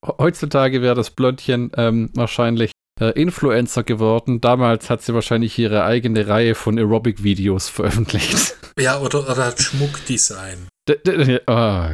[0.06, 4.40] Heutzutage wäre das Blondchen ähm, wahrscheinlich äh, Influencer geworden.
[4.40, 8.56] Damals hat sie wahrscheinlich ihre eigene Reihe von Aerobic-Videos veröffentlicht.
[8.80, 10.68] Ja, oder, oder hat Schmuckdesign.
[10.88, 10.94] Oh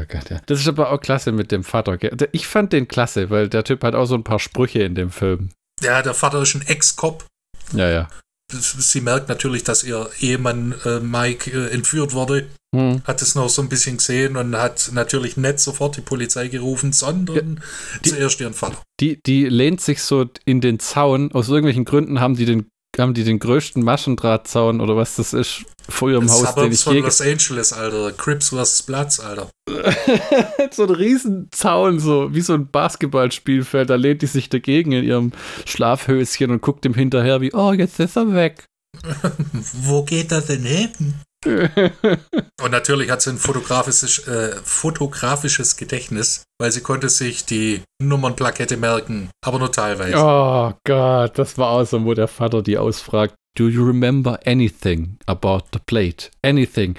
[0.07, 0.41] Gott, ja.
[0.45, 1.97] Das ist aber auch klasse mit dem Vater.
[2.33, 5.11] Ich fand den klasse, weil der Typ hat auch so ein paar Sprüche in dem
[5.11, 5.51] Film.
[5.81, 7.25] Ja, der Vater ist ein Ex-Cop.
[7.73, 8.07] Ja, ja.
[8.51, 12.49] Sie merkt natürlich, dass ihr Ehemann äh, Mike äh, entführt wurde.
[12.73, 13.01] Hm.
[13.03, 16.93] Hat es noch so ein bisschen gesehen und hat natürlich nicht sofort die Polizei gerufen,
[16.93, 18.81] sondern ja, die, zuerst ihren Vater.
[19.01, 21.33] Die, die lehnt sich so in den Zaun.
[21.33, 22.67] Aus irgendwelchen Gründen haben die den
[22.99, 26.83] haben die den größten Maschendrahtzaun oder was das ist vor ihrem das Haus, den ich
[26.83, 28.11] von Los Angeles, Alter.
[28.11, 28.83] Crips vs.
[28.83, 29.49] Platz, Alter.
[30.71, 33.89] so ein Riesenzaun, so wie so ein Basketballspielfeld.
[33.89, 35.31] Da lehnt die sich dagegen in ihrem
[35.65, 38.65] Schlafhöschen und guckt ihm hinterher wie, oh, jetzt ist er weg.
[39.53, 41.15] Wo geht er denn hin?
[41.45, 48.77] und natürlich hat sie ein fotografisches, äh, fotografisches Gedächtnis, weil sie konnte sich die Nummernplakette
[48.77, 50.17] merken, aber nur teilweise.
[50.17, 53.33] Oh Gott, das war awesome, wo der Vater die ausfragt.
[53.57, 56.29] Do you remember anything about the plate?
[56.43, 56.95] Anything?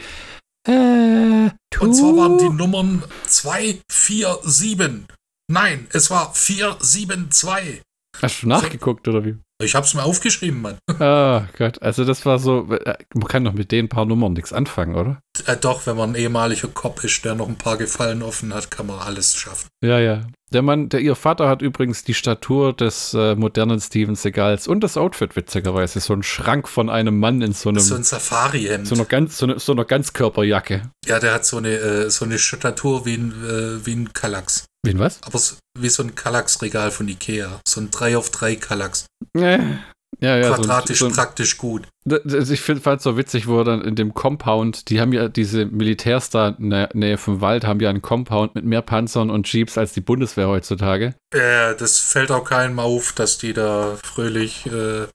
[0.69, 1.51] Äh,
[1.81, 5.07] und zwar waren die Nummern 2, 4, 7.
[5.51, 7.83] Nein, es war 472.
[8.21, 9.37] Hast du nachgeguckt oder wie?
[9.63, 10.79] Ich hab's mir aufgeschrieben, Mann.
[11.01, 11.83] Ah, Gott.
[11.83, 15.21] Also das war so, äh, man kann doch mit den paar Nummern nichts anfangen, oder?
[15.47, 18.71] Äh, doch, wenn man ein ehemaliger Cop ist, der noch ein paar Gefallen offen hat,
[18.71, 19.69] kann man alles schaffen.
[19.83, 20.27] Ja, ja.
[20.53, 24.81] Der Mann, der ihr Vater hat übrigens die Statur des äh, modernen Steven Segals und
[24.81, 25.99] das Outfit witzigerweise.
[25.99, 27.81] So ein Schrank von einem Mann in so einem.
[27.81, 28.87] So ein Safari-Hemd.
[28.87, 30.91] So einer, ganz, so, eine, so einer Ganzkörperjacke.
[31.07, 34.67] Ja, der hat so eine, äh, so eine Statur wie ein, äh, wie ein Kallax.
[34.85, 35.23] Wie ein was?
[35.23, 37.61] Aber so, wie so ein Kallax-Regal von Ikea.
[37.67, 39.07] So ein 3 auf 3 Kallax.
[39.37, 41.89] Ja, ja, Quadratisch so, so, praktisch gut.
[42.05, 46.31] Ich finde es so witzig, wo dann in dem Compound, die haben ja diese Militärs
[46.31, 49.77] da in der Nähe vom Wald, haben ja einen Compound mit mehr Panzern und Jeeps
[49.79, 51.15] als die Bundeswehr heutzutage.
[51.35, 55.09] Ja, das fällt auch keinem auf, dass die da fröhlich äh,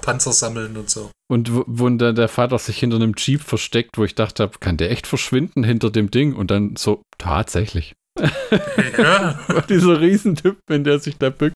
[0.00, 1.10] Panzer sammeln und so.
[1.28, 4.76] Und wo, wo dann der Vater sich hinter einem Jeep versteckt, wo ich dachte, kann
[4.76, 6.34] der echt verschwinden hinter dem Ding?
[6.34, 7.94] Und dann so, tatsächlich.
[8.18, 9.38] Ja.
[9.68, 11.54] Dieser Riesentyp, wenn der sich da bückt.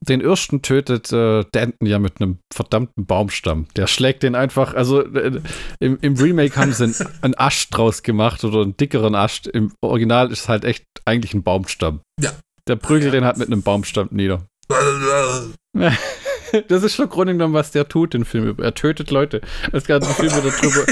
[0.00, 3.66] Den Irrsten tötet äh, Danton ja mit einem verdammten Baumstamm.
[3.76, 5.40] Der schlägt den einfach, also äh,
[5.80, 9.46] im, im, Remake haben sie einen, einen Ast draus gemacht oder einen dickeren Ast.
[9.46, 12.00] Im Original ist es halt echt eigentlich ein Baumstamm.
[12.20, 12.32] Ja.
[12.68, 13.20] Der prügelt ja.
[13.20, 14.46] den halt mit einem Baumstamm nieder.
[16.68, 18.56] das ist schon Grunde genommen, was der tut, den Film.
[18.58, 19.40] Er tötet Leute.
[19.72, 20.86] Das ganze Film darüber,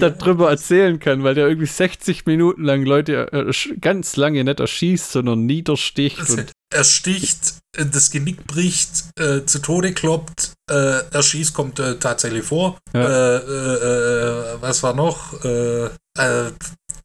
[0.00, 4.60] da, darüber erzählen kann, weil der irgendwie 60 Minuten lang Leute äh, ganz lange nicht
[4.60, 6.18] erschießt, sondern niedersticht.
[6.18, 11.98] Also, er sticht, äh, das Genick bricht, äh, zu Tode kloppt, äh, erschießt, kommt äh,
[11.98, 12.78] tatsächlich vor.
[12.92, 13.06] Ja.
[13.08, 15.34] Äh, äh, was war noch?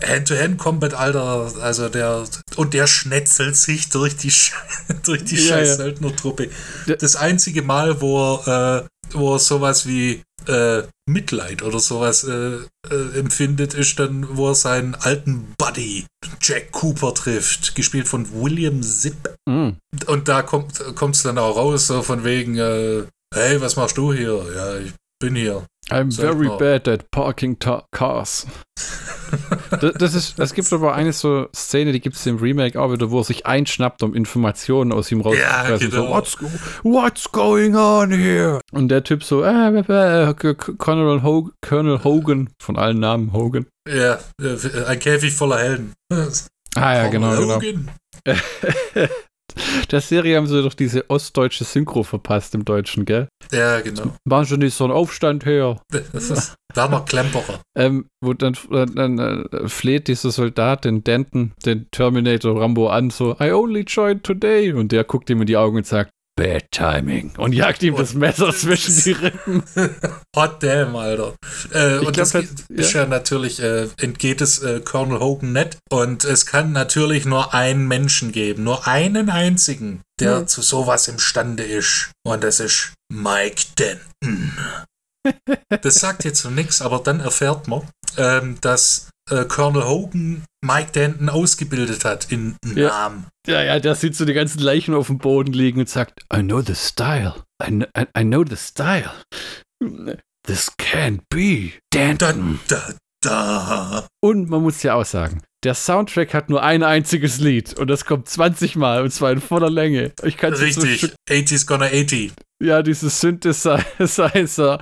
[0.01, 2.25] Hand-to-Hand-Combat, Alter, also der,
[2.56, 4.32] und der schnetzelt sich durch die,
[5.03, 5.75] durch die ja, scheiß ja.
[5.75, 6.49] Söldner-Truppe.
[6.99, 12.58] Das einzige Mal, wo er, äh, wo er sowas wie äh, Mitleid oder sowas äh,
[12.89, 16.06] äh, empfindet, ist dann, wo er seinen alten Buddy
[16.41, 19.36] Jack Cooper trifft, gespielt von William Zipp.
[19.47, 19.77] Mhm.
[20.08, 23.03] Und da kommt es dann auch raus, so von wegen, äh,
[23.34, 24.45] hey, was machst du hier?
[24.56, 25.65] Ja, ich bin hier.
[25.89, 27.57] I'm very bad at parking
[27.91, 28.45] cars.
[29.81, 32.91] das, das, ist, es gibt aber eine so Szene, die gibt es im Remake auch
[32.91, 35.69] wieder, wo er sich einschnappt, um Informationen aus ihm rauszupressen.
[35.69, 36.07] Ja, genau.
[36.07, 36.38] so, what's,
[36.83, 38.59] what's, going on here?
[38.71, 43.65] Und der Typ so, äh, äh, äh Colonel, Hogan, Colonel Hogan, von allen Namen Hogan.
[43.88, 44.19] Ja,
[44.88, 45.93] ein Käfig voller Helden.
[46.75, 47.59] Ah ja, genau, genau.
[49.92, 53.28] der Serie haben sie doch diese ostdeutsche Synchro verpasst im Deutschen, gell?
[53.52, 54.16] Ja, genau.
[54.26, 55.82] Machen schon nicht so einen Aufstand her.
[55.89, 57.62] Das ist Werner Klemperer.
[57.78, 63.36] Ähm, wo dann, dann äh, fleht dieser Soldat den Denton, den Terminator Rambo an, so,
[63.39, 64.74] I only joined today.
[64.74, 67.34] Und der guckt ihm in die Augen und sagt, Bad Timing.
[67.38, 69.63] Und jagt ihm und das Messer zwischen die Rippen.
[70.36, 71.36] Hot damn, Alter.
[71.72, 75.54] Äh, und glaub, das, das ist ja, ja natürlich, äh, entgeht es äh, Colonel Hogan
[75.54, 75.78] nicht.
[75.91, 80.48] Und es kann natürlich nur einen Menschen geben, nur einen einzigen, der hm.
[80.48, 82.12] zu sowas imstande ist.
[82.26, 84.58] Und das ist Mike Denton.
[85.82, 90.91] das sagt jetzt so nichts, aber dann erfährt man, ähm, dass äh, Colonel Hogan Mike
[90.93, 93.28] Denton ausgebildet hat in Namen.
[93.45, 96.41] Ja, ja, der sieht so die ganzen Leichen auf dem Boden liegen und sagt, I
[96.41, 97.34] know the style.
[97.62, 99.12] I, I, I know the style.
[100.47, 101.73] This can't be.
[101.93, 102.60] Denton.
[102.67, 104.08] Da, da, da.
[104.21, 108.06] Und man muss ja auch sagen, der Soundtrack hat nur ein einziges Lied und das
[108.06, 110.13] kommt 20 Mal und zwar in voller Länge.
[110.23, 112.34] Ich Richtig, 80's gonna 80.
[112.62, 114.80] Ja, dieses Synthesizer.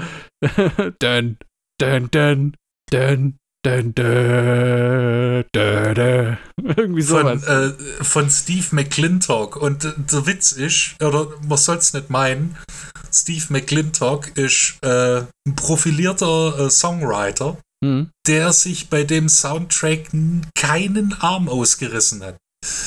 [1.00, 1.38] dun,
[1.80, 2.56] dun, dun,
[2.92, 6.38] dun, dun, dun, dun.
[6.78, 7.44] Irgendwie sowas.
[7.44, 9.56] Von, äh, von Steve McClintock.
[9.58, 12.58] Und äh, der Witz ist, oder man soll es nicht meinen,
[13.12, 18.12] Steve McClintock ist äh, ein profilierter äh, Songwriter, Hm.
[18.28, 20.10] der sich bei dem Soundtrack
[20.54, 22.38] keinen Arm ausgerissen hat.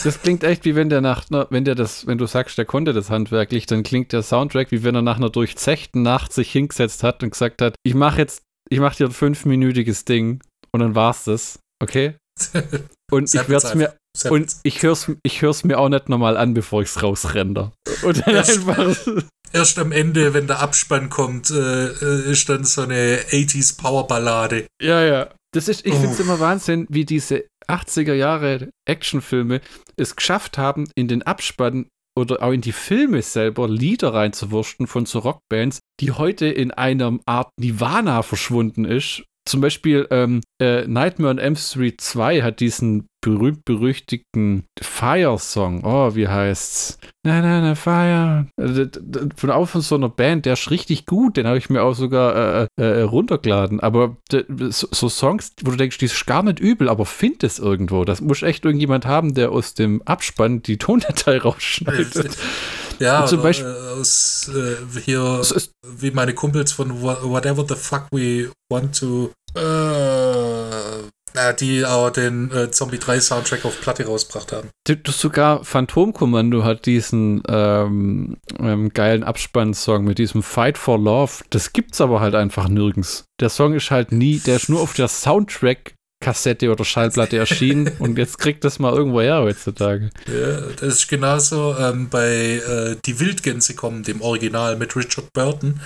[0.04, 2.64] Das klingt echt wie wenn der nach, einer- wenn der das, wenn du sagst, der
[2.64, 6.52] konnte das handwerklich, dann klingt der Soundtrack wie wenn er nach einer durchzechten Nacht sich
[6.52, 10.40] hingesetzt hat und gesagt hat, ich mache jetzt, ich mache dir ein fünfminütiges Ding
[10.74, 12.16] und dann war's das, okay?
[13.12, 13.94] Und ich werde es mir
[14.30, 17.72] und ich hör's, ich hör's mir auch nicht nochmal an, bevor ich's rausrender.
[18.02, 18.96] Und dann Erst- einfach.
[19.52, 24.66] Erst am Ende, wenn der Abspann kommt, äh, äh, ist dann so eine 80s Powerballade.
[24.82, 25.28] Ja, ja.
[25.52, 26.22] Das ist, ich finde es Oh.
[26.24, 29.60] immer Wahnsinn, wie diese 80er Jahre Actionfilme
[29.96, 31.86] es geschafft haben, in den Abspann
[32.18, 37.16] oder auch in die Filme selber Lieder reinzuwurschen von so Rockbands, die heute in einer
[37.26, 39.22] Art Nirvana verschwunden ist.
[39.46, 45.82] Zum Beispiel ähm, äh, Nightmare on Elm Street 2 hat diesen berühmt-berüchtigten Fire-Song.
[45.84, 46.98] Oh, wie heißt's?
[47.24, 48.46] Na, na, na, Fire.
[48.58, 51.36] Äh, d- Von auch von so einer Band, der ist richtig gut.
[51.36, 53.80] Den habe ich mir auch sogar äh, äh, runtergeladen.
[53.80, 57.58] Aber so, so Songs, wo du denkst, die ist gar nicht übel, aber find es
[57.58, 58.04] irgendwo.
[58.04, 62.36] Das muss echt irgendjemand haben, der aus dem Abspann die Tondatei rausschneidet.
[62.98, 65.42] Ja, zum Beispiel- äh, aus äh, hier,
[65.98, 69.60] wie meine Kumpels von Wha- Whatever the Fuck We Want to, äh,
[71.36, 74.68] na, die auch den äh, Zombie 3 Soundtrack auf Platte rausgebracht haben.
[74.86, 81.42] Du- Sogar Phantomkommando hat diesen ähm, ähm, geilen Abspannsong mit diesem Fight for Love.
[81.50, 83.24] Das gibt's aber halt einfach nirgends.
[83.40, 85.08] Der Song ist halt nie, der ist nur auf der
[86.24, 90.10] Soundtrack-Kassette oder Schallplatte erschienen und jetzt kriegt das mal irgendwo her heutzutage.
[90.26, 95.80] Ja, das ist genauso ähm, bei äh, Die Wildgänse kommen, dem Original mit Richard Burton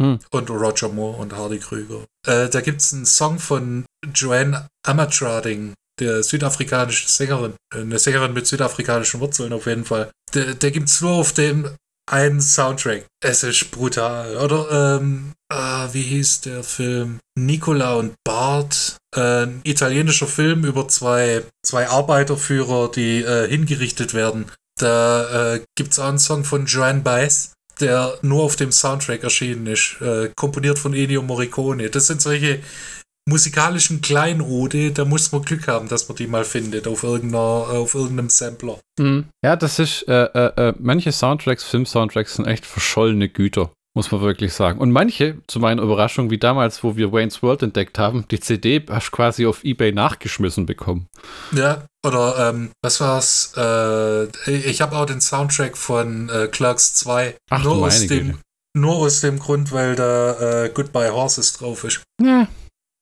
[0.00, 0.18] Hm.
[0.30, 2.06] und Roger Moore und Hardy Krüger.
[2.26, 8.32] Äh, da gibt es einen Song von Joanne Amatrading, der südafrikanische Sängerin, äh, eine Sängerin
[8.32, 10.10] mit südafrikanischen Wurzeln auf jeden Fall.
[10.32, 11.68] Der, der gibt es nur auf dem
[12.10, 13.06] einen Soundtrack.
[13.22, 14.36] Es ist brutal.
[14.36, 17.20] Oder, ähm, ah, wie hieß der Film?
[17.38, 18.96] Nicola und Bart.
[19.14, 24.46] Äh, ein italienischer Film über zwei, zwei Arbeiterführer, die äh, hingerichtet werden.
[24.78, 29.22] Da äh, gibt es auch einen Song von Joanne Baez, der nur auf dem Soundtrack
[29.22, 29.96] erschienen ist.
[30.00, 31.90] Äh, komponiert von Ennio Morricone.
[31.90, 32.60] Das sind solche
[33.28, 37.94] musikalischen Kleinode, da muss man Glück haben, dass man die mal findet auf, irgendeiner, auf
[37.94, 38.78] irgendeinem Sampler.
[39.42, 44.20] Ja, das ist, äh, äh, äh, manche Soundtracks, Film-Soundtracks sind echt verschollene Güter, muss man
[44.20, 44.78] wirklich sagen.
[44.78, 48.84] Und manche, zu meiner Überraschung, wie damals, wo wir Wayne's World entdeckt haben, die CD
[48.90, 51.06] hast du quasi auf Ebay nachgeschmissen bekommen.
[51.52, 53.52] Ja, oder ähm, was war's?
[53.56, 57.36] Äh, ich habe auch den Soundtrack von äh, Clerks 2.
[57.50, 58.38] Ach, nur, aus dem, Güte.
[58.76, 62.02] nur aus dem Grund, weil da äh, Goodbye Horses drauf ist.
[62.22, 62.48] Ja,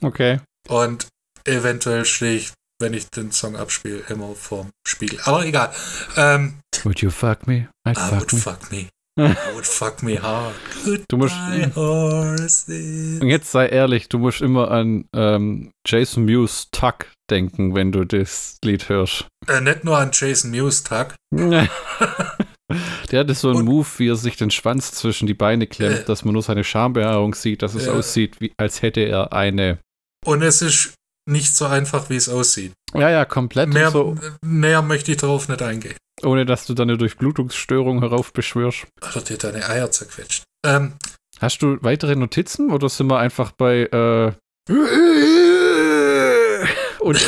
[0.02, 0.40] okay.
[0.68, 1.06] Und
[1.44, 5.18] eventuell stehe ich, wenn ich den Song abspiele, immer vorm Spiegel.
[5.24, 5.72] Aber egal.
[6.16, 7.68] Ähm, Would you fuck me?
[7.86, 8.38] I'd I fuck would me.
[8.38, 8.88] fuck me.
[9.20, 10.54] I would fuck me hard.
[11.08, 13.20] Du musst- Goodbye Horses.
[13.20, 18.04] Und jetzt sei ehrlich, du musst immer an ähm, Jason Mewes Tuck denken, wenn du
[18.04, 19.26] das Lied hörst.
[19.48, 21.16] Äh, nicht nur an Jason Mewes Tag.
[23.10, 26.00] Der hatte so einen Und- Move, wie er sich den Schwanz zwischen die Beine klemmt,
[26.00, 26.04] Äh.
[26.04, 27.92] dass man nur seine Schambehaarung sieht, dass es Ja.
[27.94, 29.78] aussieht, wie, als hätte er eine.
[30.24, 30.94] Und es ist
[31.28, 32.72] nicht so einfach, wie es aussieht.
[32.94, 35.96] Ja, ja, komplett Mehr, so, näher möchte ich darauf nicht eingehen.
[36.22, 38.86] ohne dass du dann eine Durchblutungsstörung heraufbeschwörst.
[39.02, 40.44] Oder dir deine Eier zerquetscht.
[40.64, 40.94] Ähm,
[41.40, 44.32] Hast du weitere Notizen oder sind wir einfach bei äh
[47.00, 47.22] und, und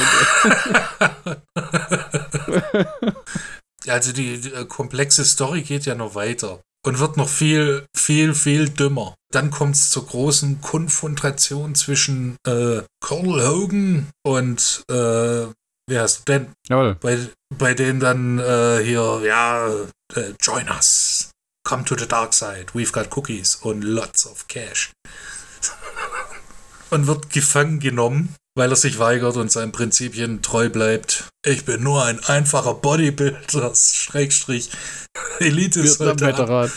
[3.89, 8.35] also die, die äh, komplexe Story geht ja noch weiter und wird noch viel, viel,
[8.35, 9.15] viel dümmer.
[9.33, 15.47] Dann kommt es zur großen Konfrontation zwischen äh, Colonel Hogan und äh,
[15.89, 16.53] wie heißt denn?
[16.69, 16.97] Jawohl.
[17.01, 17.19] Bei,
[17.57, 19.69] bei denen dann äh, hier, ja,
[20.15, 21.31] äh, join us.
[21.65, 22.67] Come to the dark side.
[22.75, 24.93] We've got cookies und lots of cash.
[26.91, 31.29] und wird gefangen genommen, weil er sich weigert und seinen Prinzipien treu bleibt.
[31.45, 34.71] Ich bin nur ein einfacher Bodybuilder, Schrägstrich,
[35.39, 36.71] Elite-Soldat.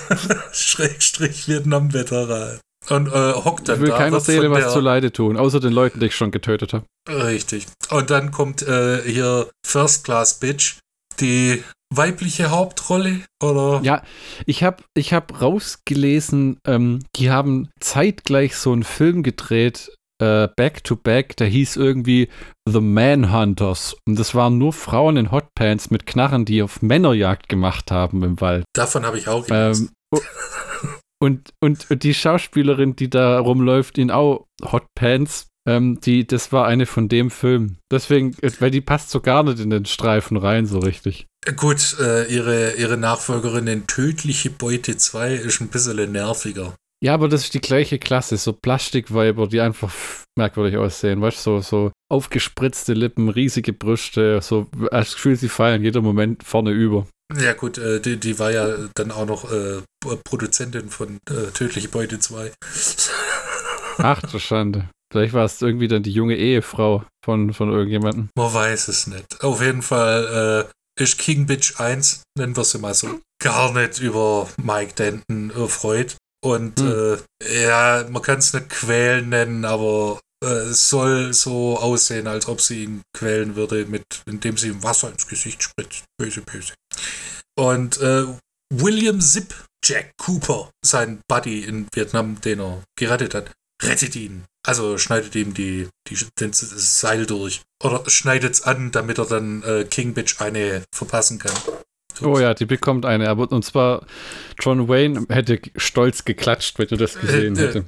[0.52, 2.60] Schrägstrich Vietnam-Veteran.
[2.88, 3.98] Und äh, hockt Ich dann will da.
[3.98, 6.72] keiner wird Seele von was zu Leide tun, außer den Leuten, die ich schon getötet
[6.72, 6.86] habe.
[7.08, 7.66] Richtig.
[7.90, 10.78] Und dann kommt äh, hier First Class Bitch,
[11.20, 11.62] die
[11.94, 13.80] weibliche Hauptrolle, oder?
[13.82, 14.02] Ja,
[14.46, 20.84] ich habe ich hab rausgelesen, ähm, die haben zeitgleich so einen Film gedreht, äh, Back
[20.84, 22.28] to Back, der hieß irgendwie
[22.68, 23.96] The Manhunters.
[24.06, 28.40] Und das waren nur Frauen in Hotpants mit Knarren, die auf Männerjagd gemacht haben im
[28.40, 28.64] Wald.
[28.74, 29.90] Davon habe ich auch gelesen.
[30.14, 30.20] Ähm,
[31.22, 36.50] Und, und, und die Schauspielerin, die da rumläuft, in auch Hot Pants, ähm, die, das
[36.50, 37.76] war eine von dem Film.
[37.92, 41.26] Deswegen, äh, weil die passt so gar nicht in den Streifen rein, so richtig.
[41.56, 46.74] Gut, äh, ihre, ihre Nachfolgerin in Tödliche Beute 2 ist ein bisschen nerviger.
[47.02, 49.92] Ja, aber das ist die gleiche Klasse, so Plastikweiber, die einfach
[50.36, 55.82] merkwürdig aussehen, weißt du, so, so aufgespritzte Lippen, riesige Brüste, so als Gefühl, sie fallen
[55.82, 57.06] jeder Moment vorne über.
[57.38, 59.80] Ja gut, äh, die, die war ja dann auch noch äh,
[60.24, 62.52] Produzentin von äh, Tödliche Beute 2.
[63.98, 64.88] Ach du Schande.
[65.12, 68.28] Vielleicht war es irgendwie dann die junge Ehefrau von, von irgendjemandem.
[68.36, 69.42] Man weiß es nicht.
[69.42, 74.00] Auf jeden Fall äh, ist King Bitch 1, nennen wir sie mal so, gar nicht
[74.00, 76.16] über Mike Denton erfreut.
[76.42, 77.18] Und hm.
[77.42, 82.46] äh, ja, man kann es nicht quälen nennen, aber äh, es soll so aussehen, als
[82.46, 86.04] ob sie ihn quälen würde, mit, indem sie ihm Wasser ins Gesicht spritzt.
[86.18, 86.74] Böse, böse.
[87.58, 88.24] Und äh,
[88.72, 94.44] William Zip, Jack Cooper, sein Buddy in Vietnam, den er gerettet hat, rettet ihn.
[94.66, 97.62] Also schneidet ihm die, die, den, das Seil durch.
[97.82, 101.54] Oder schneidet es an, damit er dann äh, King Bitch eine verpassen kann.
[102.22, 103.28] Oh ja, die bekommt eine.
[103.28, 104.06] Aber und zwar
[104.60, 107.84] John Wayne hätte stolz geklatscht, wenn er das gesehen hätte.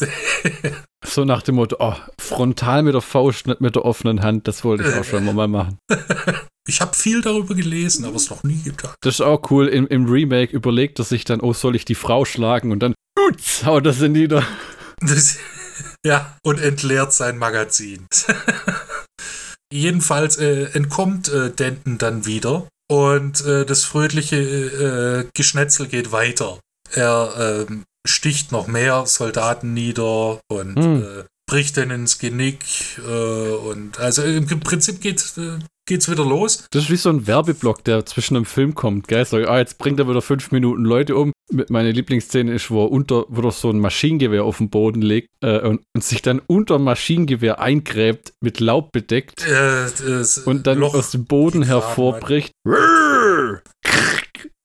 [1.05, 4.65] so nach dem Motto, oh, frontal mit der Faust, nicht mit der offenen Hand, das
[4.65, 5.79] wollte ich auch schon mal machen.
[6.69, 8.93] Ich habe viel darüber gelesen, aber es noch nie getan.
[9.01, 9.67] Das ist auch cool.
[9.67, 12.71] Im, Im, Remake überlegt er sich dann, oh, soll ich die Frau schlagen?
[12.71, 14.47] Und dann, uts, haut das in nieder.
[15.01, 15.39] Das,
[16.07, 18.07] ja, und entleert sein Magazin.
[19.73, 26.59] Jedenfalls äh, entkommt äh, Denton dann wieder und äh, das fröhliche äh, Geschnetzel geht weiter.
[26.91, 31.25] Er ähm, sticht noch mehr Soldaten nieder und hm.
[31.47, 32.63] bricht denen ins Genick.
[32.99, 35.59] Äh, und also im Prinzip geht äh,
[35.93, 36.65] geht's wieder los.
[36.71, 39.27] Das ist wie so ein Werbeblock, der zwischen einem Film kommt, gell?
[39.27, 41.33] So, ah, jetzt bringt er wieder fünf Minuten Leute um.
[41.69, 45.29] Meine Lieblingsszene ist, wo er unter, wo er so ein Maschinengewehr auf den Boden legt
[45.43, 49.85] äh, und, und, sich dann unter Maschinengewehr eingräbt, mit Laub bedeckt äh,
[50.47, 52.53] und dann Loch aus dem Boden hervorbricht.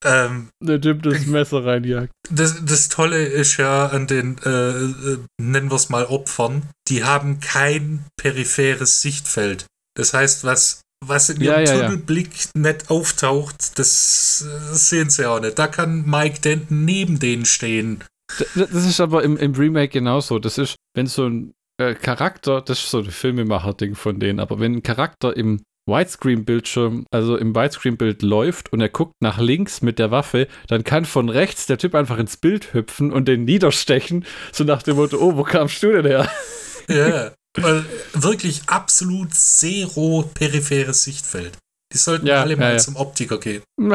[0.05, 2.13] Ähm, der Typ das Messer reinjagt.
[2.29, 7.03] Das, das Tolle ist ja an den, äh, äh nennen wir es mal Opfern, die
[7.03, 9.65] haben kein peripheres Sichtfeld.
[9.97, 12.61] Das heißt, was was in ihrem ja, ja, Tunnelblick ja.
[12.61, 15.57] nicht auftaucht, das, das, sehen sie auch nicht.
[15.57, 18.03] Da kann Mike Denton neben denen stehen.
[18.39, 20.39] Das, das ist aber im, im, Remake genauso.
[20.39, 24.59] Das ist, wenn so ein äh, Charakter, das ist so ein Filmemacher-Ding von denen, aber
[24.59, 29.99] wenn ein Charakter im Widescreen-Bildschirm, also im Widescreen-Bild läuft und er guckt nach links mit
[29.99, 34.25] der Waffe, dann kann von rechts der Typ einfach ins Bild hüpfen und den niederstechen,
[34.51, 36.29] so nach dem Motto, oh, wo kamst du denn her?
[36.89, 36.95] Ja.
[36.95, 37.33] Weil
[38.13, 41.57] wirklich absolut zero peripheres Sichtfeld.
[41.93, 42.77] Die sollten ja, alle mal ja.
[42.77, 43.63] zum Optiker gehen.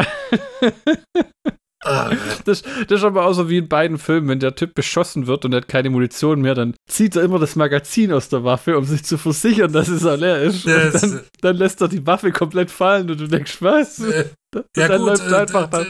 [1.84, 2.10] ah,
[2.44, 5.44] das, das, ist aber auch so wie in beiden Filmen, wenn der Typ beschossen wird
[5.44, 8.78] und er hat keine Munition mehr, dann zieht er immer das Magazin aus der Waffe,
[8.78, 10.64] um sich zu versichern, dass es leer ist.
[10.64, 13.98] Ja, dann, dann, lässt er die Waffe komplett fallen und du denkst, was?
[14.00, 14.30] Äh,
[14.76, 15.86] ja, dann gut, läuft äh, einfach dann.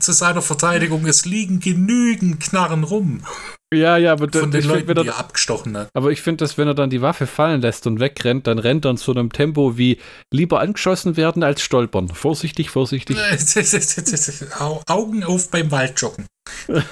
[0.00, 3.22] Zu seiner Verteidigung, es liegen genügend Knarren rum.
[3.72, 5.90] Ja, ja, aber von den Leuten, find, die er abgestochen hat.
[5.92, 8.86] Aber ich finde, dass wenn er dann die Waffe fallen lässt und wegrennt, dann rennt
[8.86, 9.98] er in so einem Tempo wie
[10.32, 12.08] lieber angeschossen werden als stolpern.
[12.08, 13.18] Vorsichtig, vorsichtig.
[14.86, 16.26] Augen auf beim Waldjoggen.
[16.68, 16.82] und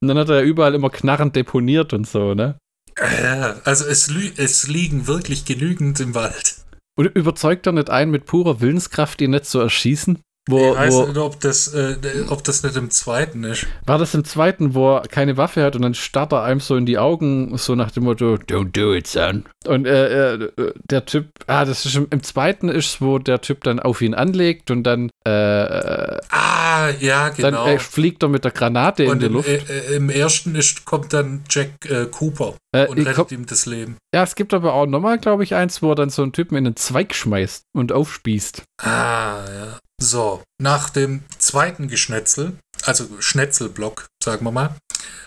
[0.00, 2.56] dann hat er ja überall immer Knarren deponiert und so, ne?
[2.98, 6.56] Ja, also es, es liegen wirklich genügend im Wald.
[6.96, 10.18] Und überzeugt er nicht einen mit purer Willenskraft, ihn nicht zu erschießen?
[10.48, 11.96] Wo, ich weiß wo, nicht, ob das, äh,
[12.28, 13.68] ob das nicht im zweiten ist.
[13.86, 16.74] War das im zweiten, wo er keine Waffe hat und dann starrt er einem so
[16.74, 19.44] in die Augen, so nach dem Motto, don't do it, son.
[19.66, 23.62] Und äh, äh, der Typ, ah, das ist im, im zweiten ist, wo der Typ
[23.62, 27.64] dann auf ihn anlegt und dann, äh, ah, ja, genau.
[27.64, 29.48] Dann äh, fliegt er mit der Granate und in die im, Luft.
[29.48, 31.70] Äh, Im ersten ist, kommt dann Jack
[32.10, 33.96] Cooper und rettet komm, ihm das Leben.
[34.12, 36.56] Ja, es gibt aber auch nochmal, glaube ich, eins, wo er dann so einen Typen
[36.56, 38.64] in einen Zweig schmeißt und aufspießt.
[38.82, 39.78] Ah, ja.
[40.02, 44.76] So, nach dem zweiten Geschnetzel, also Schnetzelblock, sagen wir mal,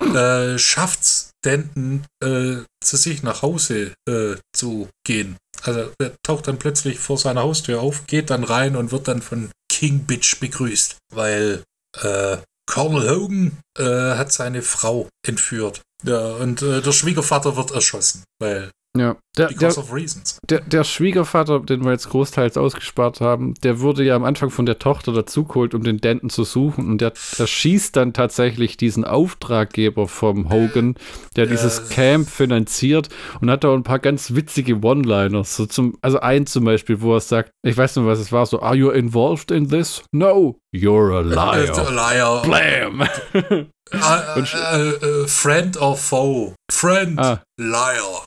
[0.01, 5.38] äh, schafft's Denton äh, zu sich nach Hause äh, zu gehen.
[5.61, 9.21] Also er taucht dann plötzlich vor seiner Haustür auf, geht dann rein und wird dann
[9.21, 11.63] von King Bitch begrüßt, weil
[12.01, 12.38] äh,
[12.69, 15.84] Colonel Hogan äh, hat seine Frau entführt.
[16.03, 20.39] Ja, und äh, der Schwiegervater wird erschossen, weil Ja, der, Because der, of reasons.
[20.49, 24.65] der, der Schwiegervater, den wir jetzt großteils ausgespart haben, der wurde ja am Anfang von
[24.65, 26.87] der Tochter dazugeholt, um den Denton zu suchen.
[26.87, 30.95] Und der, der schießt dann tatsächlich diesen Auftraggeber vom Hogan,
[31.35, 33.09] der dieses Camp finanziert
[33.41, 35.57] und hat da ein paar ganz witzige One-Liners.
[35.57, 38.45] So zum, also einen zum Beispiel, wo er sagt, ich weiß nicht, was es war,
[38.45, 40.03] so, are you involved in this?
[40.13, 41.91] No, you're a liar.
[41.91, 42.41] Liar.
[42.43, 43.67] Blam!
[43.93, 46.55] Äh, äh, äh, friend or foe?
[46.71, 47.19] Friend.
[47.19, 47.43] Ah.
[47.57, 48.25] Liar.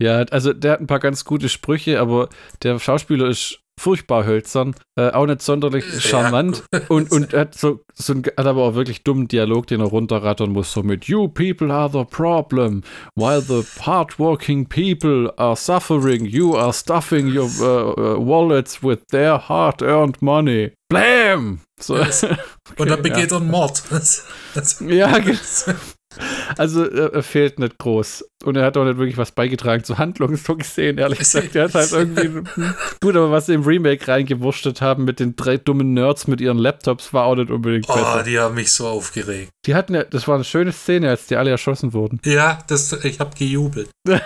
[0.00, 2.28] Ja, also der hat ein paar ganz gute Sprüche, aber
[2.62, 8.14] der Schauspieler ist furchtbar hölzern, äh, auch nicht sonderlich charmant und, und hat so, so
[8.14, 11.70] ein, hat aber auch wirklich dummen Dialog, den er runterrattern muss, so mit You people
[11.70, 12.82] are the problem,
[13.14, 19.38] while the hardworking people are suffering, you are stuffing your uh, uh, wallets with their
[19.38, 20.72] hard-earned money.
[20.88, 21.60] Blam!
[21.80, 21.96] So.
[21.98, 22.24] Yes.
[22.78, 23.82] Und dann begeht er einen Mord.
[24.80, 25.38] Ja, genau.
[26.56, 28.24] Also er, er fehlt nicht groß.
[28.44, 31.54] Und er hat auch nicht wirklich was beigetragen zur Handlung, so gesehen, ehrlich gesagt.
[31.54, 32.42] Er hat halt irgendwie.
[33.02, 36.56] gut, aber was sie im Remake reingewurstet haben mit den drei dummen Nerds mit ihren
[36.56, 38.22] Laptops, war auch nicht unbedingt Oh, besser.
[38.22, 39.50] die haben mich so aufgeregt.
[39.66, 42.18] Die hatten ja, das war eine schöne Szene, als die alle erschossen wurden.
[42.24, 43.90] Ja, das, ich habe gejubelt.
[44.06, 44.22] mit,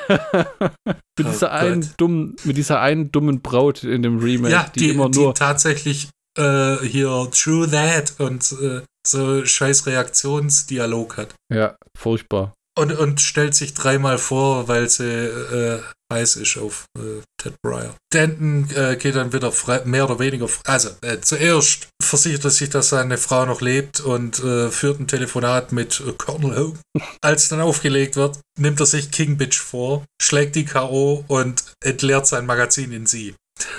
[0.86, 1.90] Oh dieser einen Gott.
[1.96, 5.34] dummen, mit dieser einen dummen Braut in dem Remake, ja, die, die, immer die nur.
[5.34, 6.08] tatsächlich
[6.38, 11.34] äh, hier True That und äh, so scheiß Reaktionsdialog hat.
[11.52, 12.54] ja, furchtbar.
[12.78, 17.94] Und, und stellt sich dreimal vor, weil sie äh, heiß ist auf äh, Ted Breyer.
[18.12, 22.50] Denton äh, geht dann wieder frei, mehr oder weniger, frei, also äh, zuerst versichert er
[22.50, 26.80] sich, dass seine Frau noch lebt und äh, führt ein Telefonat mit Colonel Hogan.
[27.20, 31.24] Als dann aufgelegt wird, nimmt er sich King Bitch vor, schlägt die K.O.
[31.28, 33.34] und entleert sein Magazin in sie.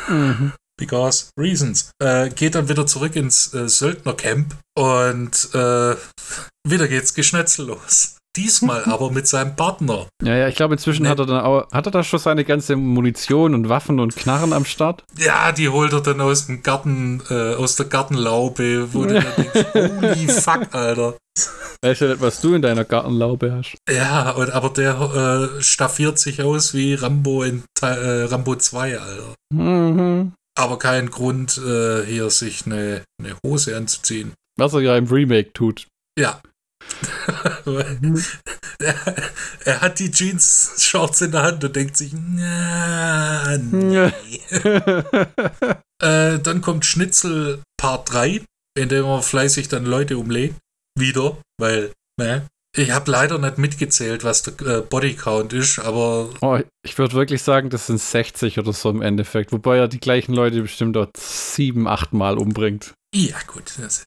[0.07, 0.53] Mhm.
[0.81, 1.91] Because reasons.
[2.03, 5.95] Äh, geht dann wieder zurück ins äh, Söldnercamp und äh,
[6.67, 8.17] wieder geht's Geschnetzel los.
[8.35, 10.07] Diesmal aber mit seinem Partner.
[10.23, 11.09] Ja, ja, ich glaube, inzwischen Nee.
[11.09, 14.53] hat er dann auch, hat er da schon seine ganze Munition und Waffen und Knarren
[14.53, 15.03] am Start?
[15.19, 19.25] Ja, die holt er dann aus dem Garten, äh, aus der Gartenlaube, wo du dann
[19.37, 21.17] denkst, holy fuck, Alter.
[21.83, 23.75] Weißt du was du in deiner Gartenlaube hast?
[23.89, 29.33] Ja, und, aber der äh, staffiert sich aus wie Rambo in äh, Rambo 2, Alter.
[29.53, 30.31] Mhm.
[30.57, 34.33] Aber kein Grund, äh, hier sich eine, eine Hose anzuziehen.
[34.57, 35.87] Was er ja im Remake tut.
[36.17, 36.41] Ja.
[38.79, 38.95] er,
[39.65, 44.11] er hat die Jeans-Shorts in der Hand und denkt sich, na, nee.
[46.01, 48.43] äh, dann kommt Schnitzel Part 3,
[48.77, 50.55] in dem er fleißig dann Leute umlegt.
[50.99, 52.45] Wieder, weil, ne?
[52.75, 57.41] Ich habe leider nicht mitgezählt, was der äh, Bodycount ist, aber Oh, ich würde wirklich
[57.41, 59.51] sagen, das sind 60 oder so im Endeffekt.
[59.51, 62.93] Wobei er die gleichen Leute bestimmt dort sieben, acht Mal umbringt.
[63.13, 63.73] ja, gut.
[63.77, 64.03] Das,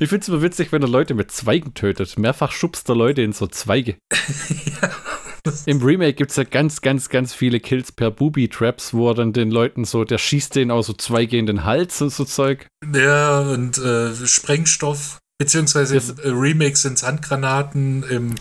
[0.00, 2.18] Ich finde es immer witzig, wenn er Leute mit Zweigen tötet.
[2.18, 3.96] Mehrfach schubst er Leute in so Zweige.
[5.66, 9.32] Im Remake gibt es ja ganz, ganz, ganz viele Kills per Booby-Traps, wo er dann
[9.32, 12.66] den Leuten so, der schießt denen auch so Zweige in den Hals und so Zeug.
[12.92, 18.34] ja, und äh, Sprengstoff, beziehungsweise Das- im Remake sind Handgranaten, im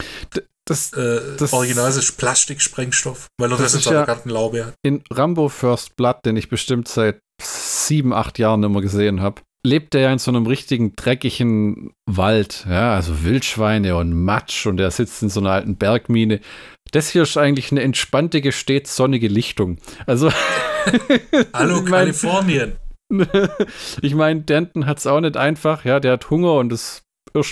[0.65, 4.75] Das, äh, Das- Original ist Plastiksprengstoff, weil er Das das, in seiner ja- Gartenlaube hat.
[4.83, 9.95] in Rambo First Blood, den ich bestimmt seit sieben, acht Jahren immer gesehen habe, lebt
[9.95, 12.65] er ja in so einem richtigen dreckigen Wald.
[12.69, 16.39] Ja, also Wildschweine und Matsch und er sitzt in so einer alten Bergmine.
[16.91, 19.77] Das hier ist eigentlich eine entspannte, stets sonnige Lichtung.
[20.05, 20.31] Also,
[21.53, 22.73] Hallo Kalifornien.
[24.01, 25.85] ich meine, Denton hat es auch nicht einfach.
[25.85, 27.03] Ja, der hat Hunger und das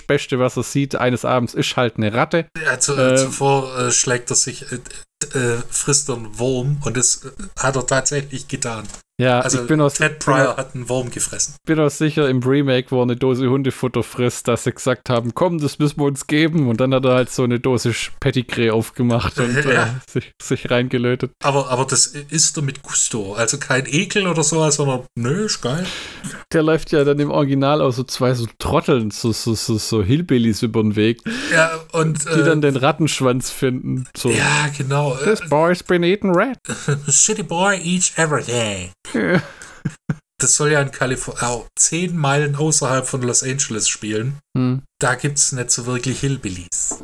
[0.07, 2.47] Beste, was er sieht eines Abends, ist halt eine Ratte.
[2.63, 3.17] Ja, zu, Ähm.
[3.17, 7.75] zuvor äh, schlägt er sich, äh, äh, frisst er einen Wurm und das äh, hat
[7.75, 8.87] er tatsächlich getan.
[9.19, 11.55] Ja, Also ich bin auch, Ted Pryor hat einen Wurm gefressen.
[11.65, 15.33] bin auch sicher im Remake, wo er eine Dose Hundefutter frisst, dass sie gesagt haben,
[15.33, 16.67] komm, das müssen wir uns geben.
[16.67, 19.83] Und dann hat er halt so eine Dose Pettigrew aufgemacht und Ja.
[19.85, 21.31] äh, sich, sich reingelötet.
[21.43, 23.33] Aber, aber das isst er mit Gusto.
[23.33, 25.85] Also kein Ekel oder so, sondern nö, ist geil.
[26.53, 30.03] Der läuft ja dann im Original auch so zwei so Trotteln, so, so, so, so
[30.03, 34.07] Hillbillies über den Weg, Ja, und die äh, dann den Rattenschwanz finden.
[34.15, 35.15] So, ja, genau.
[35.23, 36.59] This boy's been eating rat.
[37.09, 38.91] City Boy eats everything.
[40.39, 44.37] Das soll ja in Kalifornien, auch zehn Meilen außerhalb von Los Angeles spielen.
[44.55, 44.83] Hm.
[44.99, 46.96] Da gibt es nicht so wirklich Hillbillies.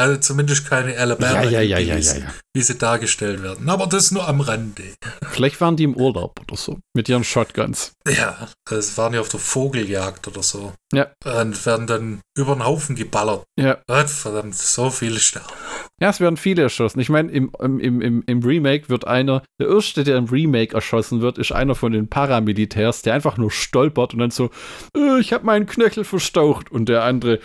[0.00, 2.32] Also zumindest keine Alabama Ja, ja, ja, ja.
[2.54, 3.68] wie sie dargestellt werden.
[3.68, 4.94] Aber das nur am Rande.
[5.30, 7.92] Vielleicht waren die im Urlaub oder so, mit ihren Shotguns.
[8.08, 10.72] Ja, es waren ja auf der Vogeljagd oder so.
[10.94, 11.08] Ja.
[11.24, 13.44] Und werden dann über den Haufen geballert.
[13.58, 13.76] Ja.
[13.86, 15.52] Gott, verdammt, so viele sterben.
[16.00, 16.98] Ja, es werden viele erschossen.
[16.98, 21.20] Ich meine, im, im, im, im Remake wird einer, der erste, der im Remake erschossen
[21.20, 24.48] wird, ist einer von den Paramilitärs, der einfach nur stolpert und dann so,
[24.96, 26.72] äh, ich habe meinen Knöchel verstaucht.
[26.72, 27.38] Und der andere,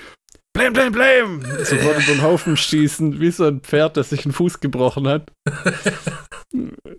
[0.55, 1.41] Blam, blam, blam!
[1.65, 5.29] Sofort über den Haufen schießen, wie so ein Pferd, das sich einen Fuß gebrochen hat.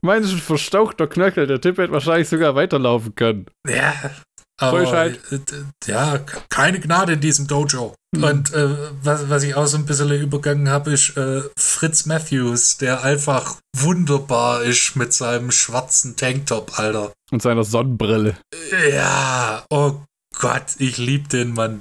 [0.02, 1.46] Meinst du, ein verstauchter Knöchel?
[1.46, 3.46] Der Typ hätte wahrscheinlich sogar weiterlaufen können.
[3.66, 3.94] Ja,
[4.60, 5.20] aber halt.
[5.86, 6.18] ja,
[6.50, 7.94] keine Gnade in diesem Dojo.
[8.14, 8.24] Mhm.
[8.24, 12.76] Und äh, was, was ich auch so ein bisschen übergangen habe, ist äh, Fritz Matthews,
[12.76, 17.14] der einfach wunderbar ist mit seinem schwarzen Tanktop, Alter.
[17.30, 18.36] Und seiner Sonnenbrille.
[18.92, 19.94] Ja, oh
[20.38, 21.80] Gott, ich liebe den Mann.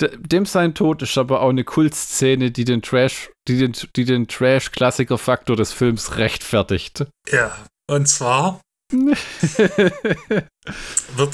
[0.00, 4.28] Dem sein Tod ist aber auch eine Kultszene, die den Trash, die den, die den
[4.28, 7.04] Trash-Klassiker-Faktor des Films rechtfertigt.
[7.30, 8.60] Ja, und zwar
[8.92, 9.18] wird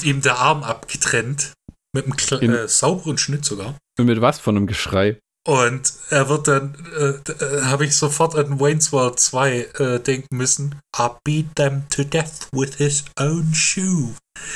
[0.03, 1.53] ihm der Arm abgetrennt.
[1.95, 3.77] Mit einem äh, sauberen Schnitt sogar.
[3.99, 5.19] Und mit was von einem Geschrei?
[5.45, 10.37] Und er wird dann, äh, äh, habe ich sofort an Wayne's World 2 äh, denken
[10.37, 10.79] müssen.
[10.97, 14.13] I beat them to death with his own shoe.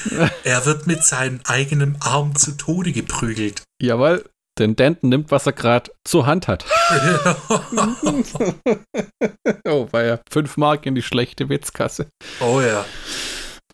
[0.43, 3.63] er wird mit seinem eigenen Arm zu Tode geprügelt.
[3.81, 4.23] Jawohl,
[4.59, 6.65] denn Denton nimmt, was er gerade zur Hand hat.
[9.65, 12.07] oh, war ja fünf Mark in die schlechte Witzkasse.
[12.39, 12.85] Oh ja.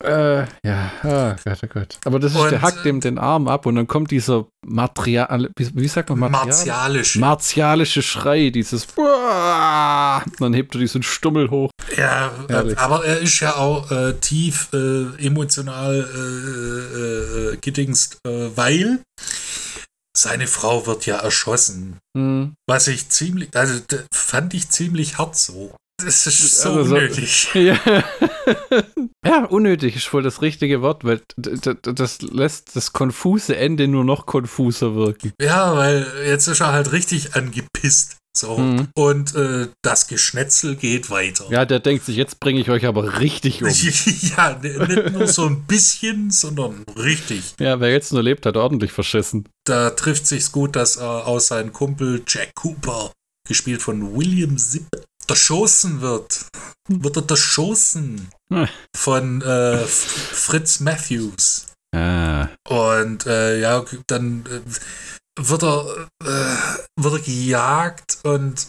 [0.02, 2.00] Äh, ja, oh Gott, oh Gott.
[2.06, 5.50] Aber das ist, und, der hackt dem den Arm ab und dann kommt dieser Material,
[5.58, 6.48] wie, wie sagt man Material?
[6.48, 7.20] Martialische.
[7.20, 11.70] Martialische Schrei, dieses dann hebt er diesen Stummel hoch.
[11.96, 12.78] Ja, Herrlich.
[12.78, 19.00] aber er ist ja auch äh, tief äh, emotional äh, äh, äh gedingst, äh, weil
[20.16, 21.98] seine Frau wird ja erschossen.
[22.16, 22.56] Mhm.
[22.68, 23.80] Was ich ziemlich, also
[24.14, 25.76] fand ich ziemlich hart so.
[26.06, 27.50] Das ist so also, unnötig.
[27.54, 27.80] Ja.
[29.26, 29.46] ja.
[29.46, 34.96] unnötig ist wohl das richtige Wort, weil das lässt das konfuse Ende nur noch konfuser
[34.96, 35.34] wirken.
[35.42, 38.18] Ja, weil jetzt ist er halt richtig angepisst.
[38.36, 38.58] So.
[38.58, 38.88] Mhm.
[38.96, 41.46] Und äh, das Geschnetzel geht weiter.
[41.52, 43.70] Ja, der denkt sich, jetzt bringe ich euch aber richtig um.
[44.38, 47.54] ja, nicht nur so ein bisschen, sondern richtig.
[47.60, 49.48] Ja, wer jetzt nur lebt, hat ordentlich verschissen.
[49.66, 53.12] Da trifft sich's gut, dass er aus seinem Kumpel Jack Cooper,
[53.48, 54.88] gespielt von William Zipp,
[55.30, 56.46] erschossen wird.
[56.88, 58.68] Wird er erschossen hm.
[58.96, 61.68] von äh, Fritz Matthews.
[61.96, 62.50] Ah.
[62.68, 64.62] Und äh, ja, dann äh,
[65.40, 68.68] wird er, äh, wird er gejagt und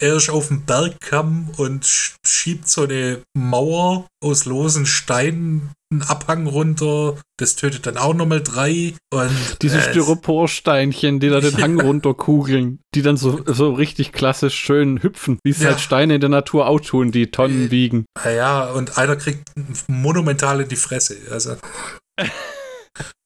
[0.00, 1.86] er ist auf dem Bergkamm und
[2.26, 7.16] schiebt so eine Mauer aus losen Steinen einen Abhang runter.
[7.38, 8.94] Das tötet dann auch nochmal drei.
[9.12, 14.54] Und, Diese äh, Styroporsteinchen, die da den Hang runterkugeln, die dann so, so richtig klassisch
[14.54, 15.68] schön hüpfen, wie es ja.
[15.68, 18.06] halt Steine in der Natur auch tun, die Tonnen äh, wiegen.
[18.24, 19.52] Ja, und einer kriegt
[19.86, 21.16] monumental in die Fresse.
[21.30, 21.56] Also.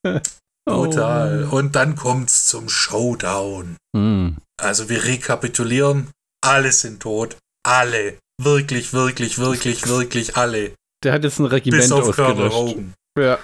[0.02, 0.22] Total.
[0.68, 1.58] Oh.
[1.58, 3.76] Und dann kommt's zum Showdown.
[3.94, 4.30] Mm.
[4.62, 6.10] Also wir rekapitulieren.
[6.44, 7.36] Alle sind tot.
[7.66, 8.18] Alle.
[8.40, 10.74] Wirklich, wirklich, wirklich, wirklich alle.
[11.02, 12.78] Der hat jetzt ein Regiment Bis auf ausgelöscht.
[13.18, 13.38] Ja.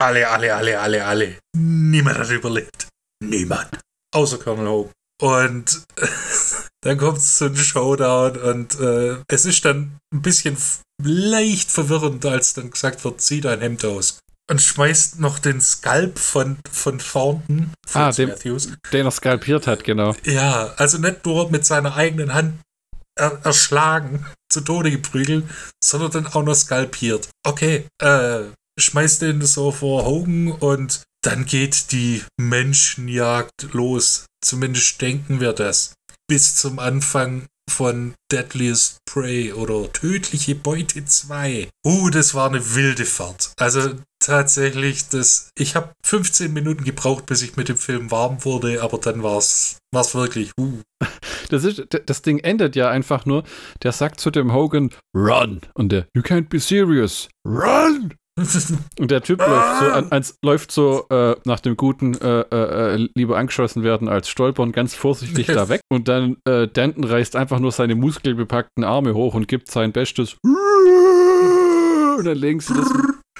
[0.00, 1.38] Alle, alle, alle, alle, alle.
[1.56, 2.88] Niemand hat überlebt.
[3.24, 3.80] Niemand.
[4.14, 4.92] Außer Colonel Hogan.
[5.20, 5.84] Und
[6.82, 10.56] dann kommt es zum Showdown und äh, es ist dann ein bisschen
[11.02, 14.18] leicht verwirrend, als dann gesagt wird, zieh dein Hemd aus
[14.50, 18.68] und schmeißt noch den Skalp von, von Thornton, von ah, dem, Matthews.
[18.92, 20.14] Den er skalpiert hat, genau.
[20.24, 22.54] Ja, also nicht nur mit seiner eigenen Hand
[23.18, 25.44] er, erschlagen, zu Tode geprügelt,
[25.82, 27.28] sondern dann auch noch skalpiert.
[27.44, 28.44] Okay, äh,
[28.78, 34.26] schmeißt den so vor Hogan und dann geht die Menschenjagd los.
[34.42, 35.94] Zumindest denken wir das.
[36.28, 41.68] Bis zum Anfang von Deadliest Prey oder Tödliche Beute 2.
[41.84, 43.52] Uh, das war eine wilde Fahrt.
[43.58, 43.96] Also
[44.28, 48.98] tatsächlich, das, ich habe 15 Minuten gebraucht, bis ich mit dem Film warm wurde, aber
[48.98, 50.52] dann war es wirklich.
[50.60, 50.80] Uh.
[51.50, 53.42] Das, ist, das Ding endet ja einfach nur,
[53.82, 55.62] der sagt zu dem Hogan, run.
[55.72, 57.30] Und der, you can't be serious.
[57.46, 58.12] Run!
[59.00, 62.96] Und der Typ läuft so, an, ans, läuft so äh, nach dem guten äh, äh,
[62.96, 65.80] äh lieber angeschossen werden als stolpern ganz vorsichtig da weg.
[65.88, 70.36] Und dann äh, Denton reißt einfach nur seine muskelbepackten Arme hoch und gibt sein Bestes.
[72.18, 72.92] Und dann legen sie das,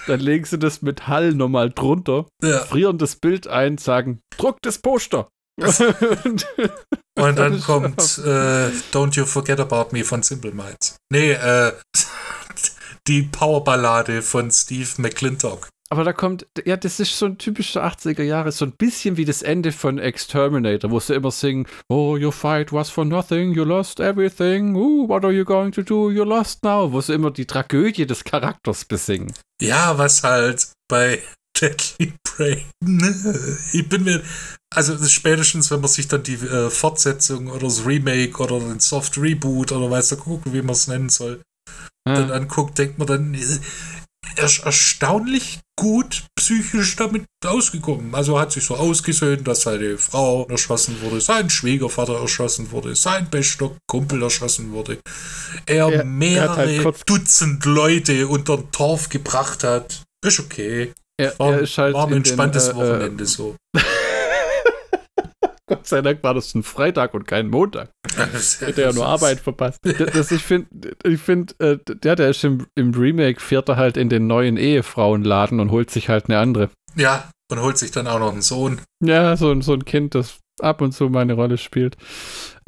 [0.09, 2.61] dann legen sie das mit Hall nochmal drunter, ja.
[2.61, 5.29] frieren das Bild ein, sagen, druck das Poster.
[5.59, 6.47] und,
[7.19, 10.97] und dann kommt äh, Don't You Forget About Me von Simple Minds.
[11.13, 11.73] Nee, äh,
[13.09, 15.69] die Powerballade von Steve McClintock.
[15.91, 19.25] Aber da kommt, ja, das ist so ein typischer 80er Jahre, so ein bisschen wie
[19.25, 23.65] das Ende von Exterminator, wo sie immer singen, Oh, your fight was for nothing, you
[23.65, 27.31] lost everything, uh, what are you going to do, you lost now, wo sie immer
[27.31, 29.33] die Tragödie des Charakters besingen.
[29.63, 31.23] Ja, was halt bei
[31.61, 32.67] Deadly Prey,
[33.73, 34.23] ich bin mir,
[34.73, 39.19] also spätestens, wenn man sich dann die äh, Fortsetzung oder das Remake oder den Soft
[39.19, 41.41] Reboot oder weiß der gucken, wie man es nennen soll,
[42.05, 43.61] dann anguckt, denkt man dann, ist
[44.39, 48.15] erstaunlich gut psychisch damit ausgekommen.
[48.15, 53.29] Also hat sich so ausgesöhnt, dass seine Frau erschossen wurde, sein Schwiegervater erschossen wurde, sein
[53.31, 54.99] bester Kumpel erschossen wurde.
[55.67, 60.03] Er mehrere er halt kurz- Dutzend Leute unter den Torf gebracht hat.
[60.25, 60.93] Ist okay.
[61.21, 63.57] Er, War, er ist halt war ein in den, entspanntes äh, Wochenende so.
[65.69, 67.91] Gott sei Dank war das ein Freitag und kein Montag.
[68.61, 69.79] Hätte ja nur Arbeit verpasst.
[70.19, 73.97] Das, ich finde, ich find, äh, der, der ist im, im Remake, fährt er halt
[73.97, 76.71] in den neuen Ehefrauenladen und holt sich halt eine andere.
[76.95, 78.81] Ja, und holt sich dann auch noch einen Sohn.
[79.05, 81.97] Ja, so, so ein Kind, das ab und zu mal eine Rolle spielt.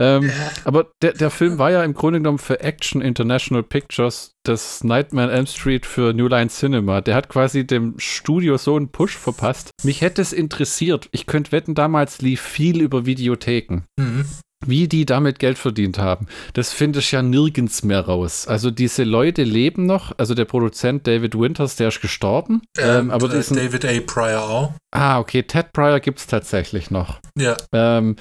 [0.00, 0.30] Ähm,
[0.64, 5.28] aber der, der Film war ja im Grunde genommen für Action International Pictures das Nightmare
[5.28, 7.02] on Elm Street für New Line Cinema.
[7.02, 9.70] Der hat quasi dem Studio so einen Push verpasst.
[9.82, 11.08] Mich hätte es interessiert.
[11.12, 13.82] Ich könnte wetten, damals lief viel über Videotheken.
[13.98, 14.24] Mhm.
[14.66, 18.46] Wie die damit Geld verdient haben, das finde ich ja nirgends mehr raus.
[18.46, 22.62] Also diese Leute leben noch, also der Produzent David Winters, der ist gestorben.
[22.78, 24.00] Ähm, Ähm, aber diesen, David A.
[24.00, 24.74] Pryor auch.
[24.94, 27.20] ah, okay, Ted Pryor gibt es tatsächlich noch.
[27.38, 28.16] Ja, Ähm,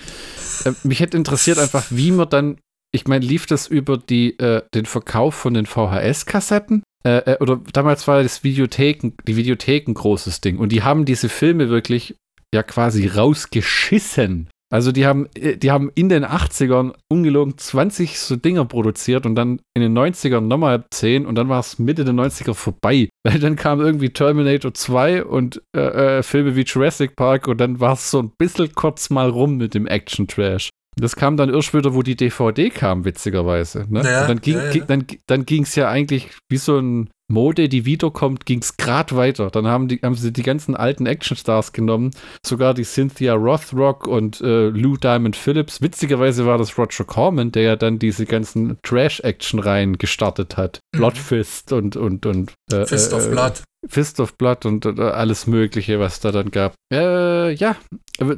[0.64, 2.58] äh, mich hätte interessiert einfach, wie man dann,
[2.94, 6.84] ich meine, lief das über die, äh, den Verkauf von den VHS-Kassetten?
[7.04, 10.58] Äh, äh, oder damals war das Videotheken, die Videotheken großes Ding.
[10.58, 12.16] Und die haben diese Filme wirklich
[12.54, 14.50] ja quasi rausgeschissen.
[14.72, 19.36] Also die haben, äh, die haben in den 80ern ungelogen 20 so Dinger produziert und
[19.36, 23.10] dann in den 90ern nochmal 10 und dann war es Mitte der 90er vorbei.
[23.24, 27.80] Weil dann kam irgendwie Terminator 2 und äh, äh, Filme wie Jurassic Park und dann
[27.80, 30.70] war es so ein bisschen kurz mal rum mit dem Action-Trash.
[30.96, 33.86] Das kam dann erst wieder, wo die DVD kam, witzigerweise.
[33.90, 34.04] Ne?
[34.04, 34.72] Ja, und dann ging ja, ja.
[34.72, 38.78] ging- dann, dann ging es ja eigentlich wie so ein Mode, die wiederkommt, ging es
[38.78, 39.50] gerade weiter.
[39.52, 42.12] Dann haben, die, haben sie die ganzen alten Actionstars genommen,
[42.46, 45.82] sogar die Cynthia Rothrock und äh, Lou Diamond Phillips.
[45.82, 50.80] Witzigerweise war das Roger Corman, der ja dann diese ganzen Trash-Action-Reihen gestartet hat.
[50.94, 50.98] Mhm.
[50.98, 53.64] Bloodfist und und und äh, Fist äh, of Blood.
[53.88, 56.74] Fist of Blood und äh, alles Mögliche, was da dann gab.
[56.94, 57.76] Äh, ja,
[58.20, 58.36] äh,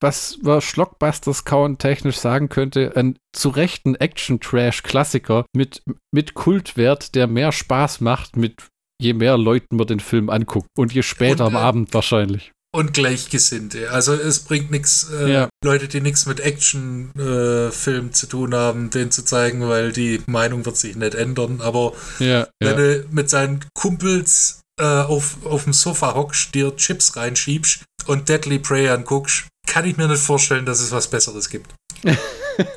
[0.00, 5.82] was was Schlockbusters Count technisch sagen könnte, ein zu Recht ein Action-Trash-Klassiker mit,
[6.12, 8.54] mit Kultwert, der mehr Spaß macht, mit
[9.00, 12.52] je mehr Leuten man den Film anguckt und je später Und, am äh, Abend wahrscheinlich.
[12.74, 13.90] Und Gleichgesinnte.
[13.90, 15.48] Also es bringt nichts, äh, Ja.
[15.64, 20.76] Leute, die nichts mit Actionfilmen zu tun haben, den zu zeigen, weil die Meinung wird
[20.76, 21.60] sich nicht ändern.
[21.60, 22.74] Aber Ja, wenn ja.
[22.76, 28.58] du mit seinen Kumpels äh, auf, auf dem Sofa hockst, dir Chips reinschiebst und Deadly
[28.58, 31.74] Prey anguckst, kann ich mir nicht vorstellen, dass es was Besseres gibt.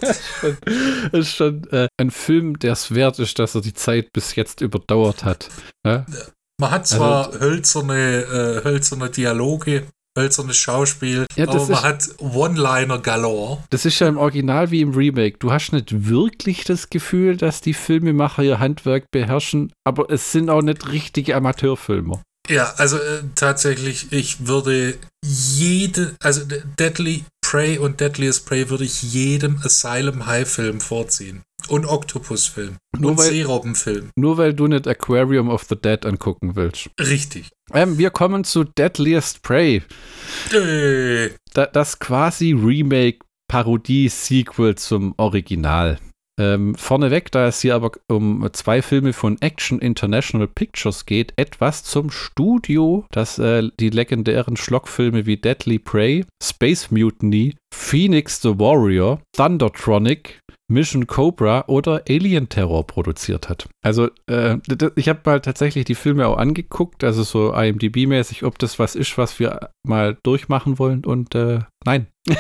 [0.02, 0.20] Das
[1.12, 4.62] ist schon äh, ein Film, der es wert ist, dass er die Zeit bis jetzt
[4.62, 5.50] überdauert hat.
[5.86, 6.06] Ja?
[6.60, 9.88] Man hat zwar Also- hölzerne, äh, hölzerne Dialoge,
[10.20, 13.64] hölzernes Schauspiel, Ja, das aber man ist- hat One-Liner galore.
[13.70, 15.38] Das ist ja im Original wie im Remake.
[15.40, 20.50] Du hast nicht wirklich das Gefühl, dass die Filmemacher ihr Handwerk beherrschen, aber es sind
[20.50, 22.22] auch nicht richtige Amateurfilmer.
[22.50, 26.42] Ja, also äh, tatsächlich, ich würde jede, also
[26.80, 31.42] Deadly Prey und Deadliest Prey würde ich jedem Asylum High Film vorziehen.
[31.70, 32.78] Und Octopus Film.
[32.98, 34.10] Nur und weil- Seerobben Film.
[34.16, 36.90] Nur weil du nicht Aquarium of the Dead angucken willst.
[37.00, 37.50] Richtig.
[37.74, 39.84] Ähm, wir kommen zu Deadliest Prey.
[40.54, 46.00] Äh, Da, das quasi Remake-Parodie-Sequel zum Original.
[46.40, 51.84] Ähm, vorneweg, da es hier aber um zwei Filme von Action International Pictures geht, etwas
[51.84, 59.20] zum Studio, das äh, die legendären Schlockfilme wie Deadly Prey, Space Mutiny, Phoenix the Warrior,
[59.36, 60.40] Thundertronic,
[60.70, 63.68] Mission Cobra oder Alien Terror produziert hat.
[63.84, 64.58] Also, äh,
[64.96, 69.18] ich habe mal tatsächlich die Filme auch angeguckt, also so IMDb-mäßig, ob das was ist,
[69.18, 72.08] was wir mal durchmachen wollen und äh, nein.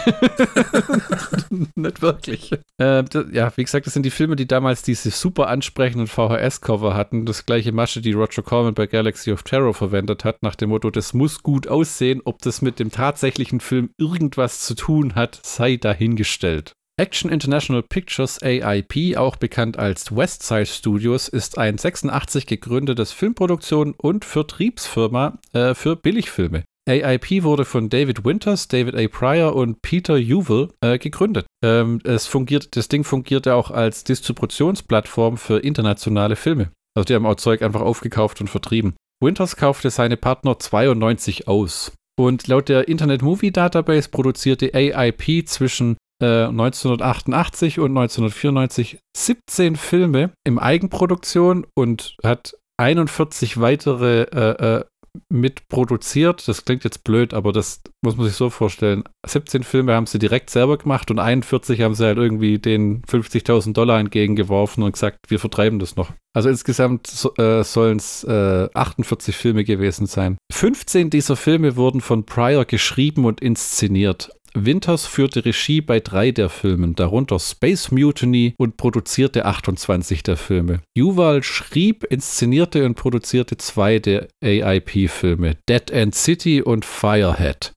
[1.75, 2.51] Nicht wirklich.
[2.77, 6.93] Äh, d- ja, wie gesagt, das sind die Filme, die damals diese super ansprechenden VHS-Cover
[6.95, 7.25] hatten.
[7.25, 10.89] Das gleiche Masche, die Roger Corman bei Galaxy of Terror verwendet hat, nach dem Motto,
[10.91, 12.21] das muss gut aussehen.
[12.25, 16.73] Ob das mit dem tatsächlichen Film irgendwas zu tun hat, sei dahingestellt.
[16.99, 24.25] Action International Pictures AIP, auch bekannt als Westside Studios, ist ein 86 gegründetes Filmproduktion und
[24.25, 26.65] Vertriebsfirma äh, für Billigfilme.
[26.89, 29.07] AIP wurde von David Winters, David A.
[29.07, 31.45] Pryor und Peter Ewell äh, gegründet.
[31.63, 36.69] Ähm, es fungiert, das Ding fungierte auch als Distributionsplattform für internationale Filme.
[36.97, 38.95] Also die haben auch Zeug einfach aufgekauft und vertrieben.
[39.23, 41.93] Winters kaufte seine Partner 92 aus.
[42.19, 50.31] Und laut der Internet Movie Database produzierte AIP zwischen äh, 1988 und 1994 17 Filme
[50.45, 54.83] im Eigenproduktion und hat 41 weitere äh, äh,
[55.29, 56.47] mitproduziert.
[56.47, 59.03] Das klingt jetzt blöd, aber das muss man sich so vorstellen.
[59.25, 63.73] 17 Filme haben sie direkt selber gemacht und 41 haben sie halt irgendwie den 50.000
[63.73, 66.11] Dollar entgegengeworfen und gesagt, wir vertreiben das noch.
[66.33, 70.37] Also insgesamt so, äh, sollen es äh, 48 Filme gewesen sein.
[70.51, 74.31] 15 dieser Filme wurden von Pryor geschrieben und inszeniert.
[74.53, 80.81] Winters führte Regie bei drei der Filmen, darunter Space Mutiny und produzierte 28 der Filme.
[80.97, 87.73] Yuval schrieb, inszenierte und produzierte zwei der AIP-Filme, Dead End City und Firehead.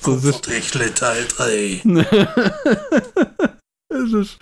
[0.00, 1.80] so Komfortrichle Teil 3.
[3.88, 4.38] das ist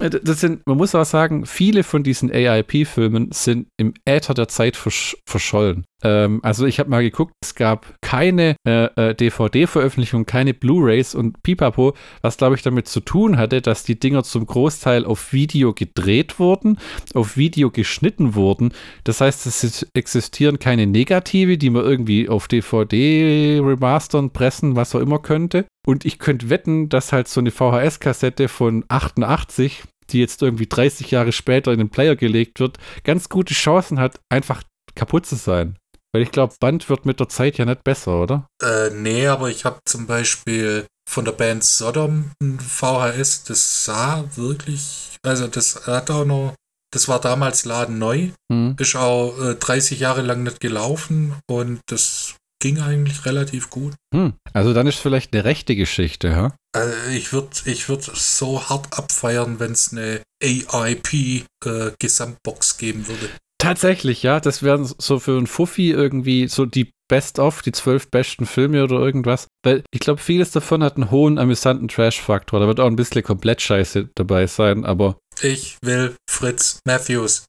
[0.00, 4.48] äh, das sind, man muss aber sagen, viele von diesen AIP-Filmen sind im Äther der
[4.48, 5.84] Zeit versch verschollen.
[6.04, 11.42] Ähm, also ich habe mal geguckt, es gab keine äh, äh, DVD-Veröffentlichung, keine Blu-rays und
[11.42, 15.72] Pipapo, was glaube ich damit zu tun hatte, dass die Dinger zum Großteil auf Video
[15.72, 16.78] gedreht wurden,
[17.14, 18.72] auf Video geschnitten wurden.
[19.04, 25.00] Das heißt, es existieren keine Negative, die man irgendwie auf DVD remastern, pressen, was auch
[25.00, 25.64] immer könnte.
[25.86, 31.10] Und ich könnte wetten, dass halt so eine VHS-Kassette von 88, die jetzt irgendwie 30
[31.10, 34.62] Jahre später in den Player gelegt wird, ganz gute Chancen hat, einfach
[34.94, 35.76] kaputt zu sein.
[36.14, 38.46] Weil ich glaube, Band wird mit der Zeit ja nicht besser, oder?
[38.62, 44.24] Äh, nee, aber ich habe zum Beispiel von der Band Sodom ein VHS, das sah
[44.36, 46.54] wirklich, also das hat auch noch,
[46.92, 48.76] das war damals Laden neu, mhm.
[48.78, 53.94] ist auch äh, 30 Jahre lang nicht gelaufen und das ging eigentlich relativ gut.
[54.14, 54.34] Hm.
[54.54, 56.54] Also dann ist vielleicht eine rechte Geschichte, ja?
[56.72, 63.28] Also ich würde ich würd so hart abfeiern, wenn es eine AIP-Gesamtbox äh, geben würde.
[63.64, 64.40] Tatsächlich, ja.
[64.40, 68.96] Das wären so für ein Fuffi irgendwie so die Best-of, die zwölf besten Filme oder
[68.96, 69.46] irgendwas.
[69.64, 72.60] Weil ich glaube, vieles davon hat einen hohen, amüsanten Trash-Faktor.
[72.60, 75.16] Da wird auch ein bisschen komplett scheiße dabei sein, aber.
[75.42, 77.44] Ich will Fritz Matthews.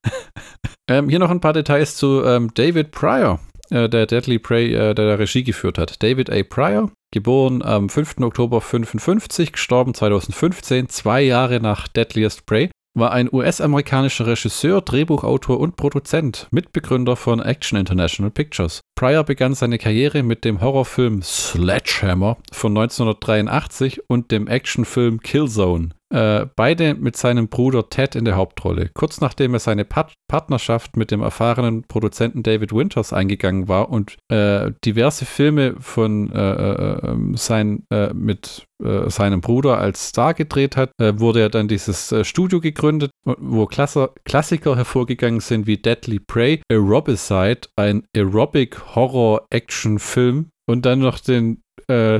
[0.90, 3.38] ähm, hier noch ein paar Details zu ähm, David Pryor.
[3.70, 6.02] Äh, der Deadly Prey, äh, der, der Regie geführt hat.
[6.02, 6.42] David A.
[6.42, 8.18] Pryor, geboren am 5.
[8.20, 15.76] Oktober 55, gestorben 2015, zwei Jahre nach Deadliest Prey, war ein US-amerikanischer Regisseur, Drehbuchautor und
[15.76, 18.80] Produzent, Mitbegründer von Action International Pictures.
[18.94, 26.46] Pryor begann seine Karriere mit dem Horrorfilm Sledgehammer von 1983 und dem Actionfilm Killzone äh,
[26.56, 28.90] beide mit seinem Bruder Ted in der Hauptrolle.
[28.94, 34.16] Kurz nachdem er seine Pat Partnerschaft mit dem erfahrenen Produzenten David Winters eingegangen war und
[34.28, 40.34] äh, diverse Filme von äh, äh ähm, sein, äh, mit äh, seinem Bruder als Star
[40.34, 46.18] gedreht hat, wurde er dann dieses Studio gegründet, wo Klasse Klassiker hervorgegangen sind wie Deadly
[46.18, 51.62] Prey, Aerobicide, ein Aerobic-Horror-Action-Film und dann noch den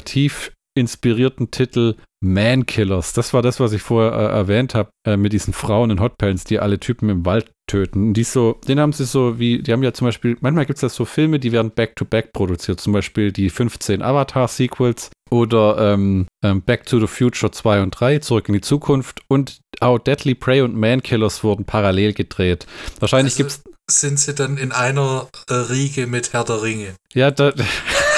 [0.04, 3.12] tief inspirierten Titel Man Killers.
[3.12, 6.44] Das war das, was ich vorher äh, erwähnt habe, äh, mit diesen Frauen in Hotpants,
[6.44, 8.14] die alle Typen im Wald töten.
[8.14, 10.82] Die so, den haben sie so wie, die haben ja zum Beispiel, manchmal gibt es
[10.82, 16.26] ja so Filme, die werden back-to-back -back produziert, zum Beispiel die 15 Avatar-Sequels oder ähm,
[16.44, 20.34] ähm, Back to the Future 2 und 3, Zurück in die Zukunft und auch Deadly
[20.34, 22.66] Prey und Man Killers wurden parallel gedreht.
[23.00, 26.94] Wahrscheinlich also gibt's sind sie dann in einer äh, Riege mit Herr der Ringe.
[27.14, 27.52] Ja, da,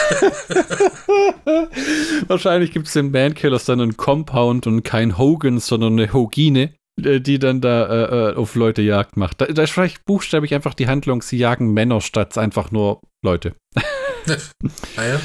[2.28, 7.20] Wahrscheinlich gibt es in Mankillers dann einen Compound und kein Hogan, sondern eine Hogine, äh,
[7.20, 9.40] die dann da äh, äh, auf Leute Jagd macht.
[9.40, 13.54] Da, da ist vielleicht buchstäblich einfach die Handlung, sie jagen Männer statt einfach nur Leute.
[13.76, 15.20] ah ja.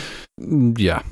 [0.77, 1.03] Ja.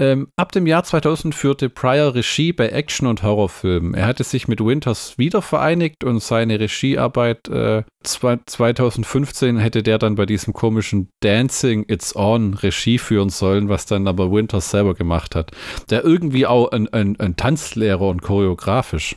[0.00, 3.94] Ähm, ab dem Jahr 2000 führte Pryor Regie bei Action- und Horrorfilmen.
[3.94, 10.16] Er hatte sich mit Winters wieder vereinigt und seine Regiearbeit äh, 2015 hätte der dann
[10.16, 15.36] bei diesem komischen Dancing It's On Regie führen sollen, was dann aber Winters selber gemacht
[15.36, 15.52] hat.
[15.90, 19.16] Der irgendwie auch ein, ein, ein Tanzlehrer und choreografisch.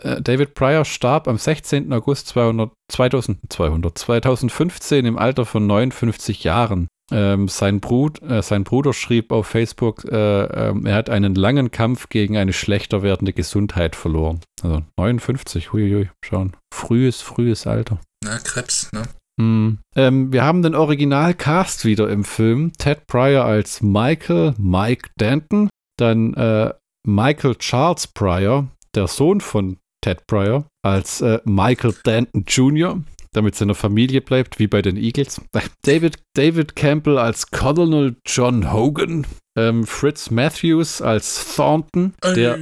[0.00, 1.92] Äh, David Pryor starb am 16.
[1.92, 6.88] August 200, 2000, 200, 2015 im Alter von 59 Jahren.
[7.12, 11.70] Ähm, sein, Brut, äh, sein, Bruder schrieb auf Facebook, äh, äh, er hat einen langen
[11.70, 14.40] Kampf gegen eine schlechter werdende Gesundheit verloren.
[14.62, 16.56] Also 59, huiui, schauen.
[16.74, 18.00] Frühes, frühes Alter.
[18.24, 19.02] Na, Krebs, ne?
[19.40, 19.78] Hm.
[19.94, 22.72] Ähm, wir haben den Originalcast wieder im Film.
[22.72, 25.68] Ted Pryor als Michael, Mike Danton.
[25.98, 26.72] Dann äh,
[27.06, 33.00] Michael Charles Pryor, der Sohn von Ted Pryor, als äh, Michael Danton Jr
[33.36, 35.40] damit der Familie bleibt, wie bei den Eagles.
[35.82, 39.26] David, David Campbell als Colonel John Hogan.
[39.58, 42.58] Ähm, Fritz Matthews als Thornton, der,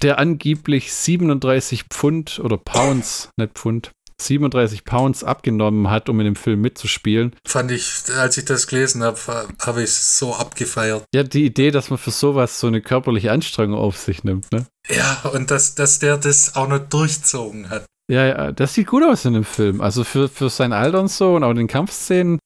[0.00, 3.90] der angeblich 37 Pfund oder Pounds, nicht Pfund,
[4.22, 7.34] 37 Pounds abgenommen hat, um in dem Film mitzuspielen.
[7.46, 9.18] Fand ich, als ich das gelesen habe,
[9.60, 11.04] habe ich es so abgefeiert.
[11.14, 14.66] Ja, die Idee, dass man für sowas so eine körperliche Anstrengung auf sich nimmt, ne?
[14.88, 17.84] Ja, und dass, dass der das auch noch durchzogen hat.
[18.10, 19.80] Ja, ja, das sieht gut aus in dem Film.
[19.80, 22.38] Also für, für sein Alter und so und auch in den Kampfszenen.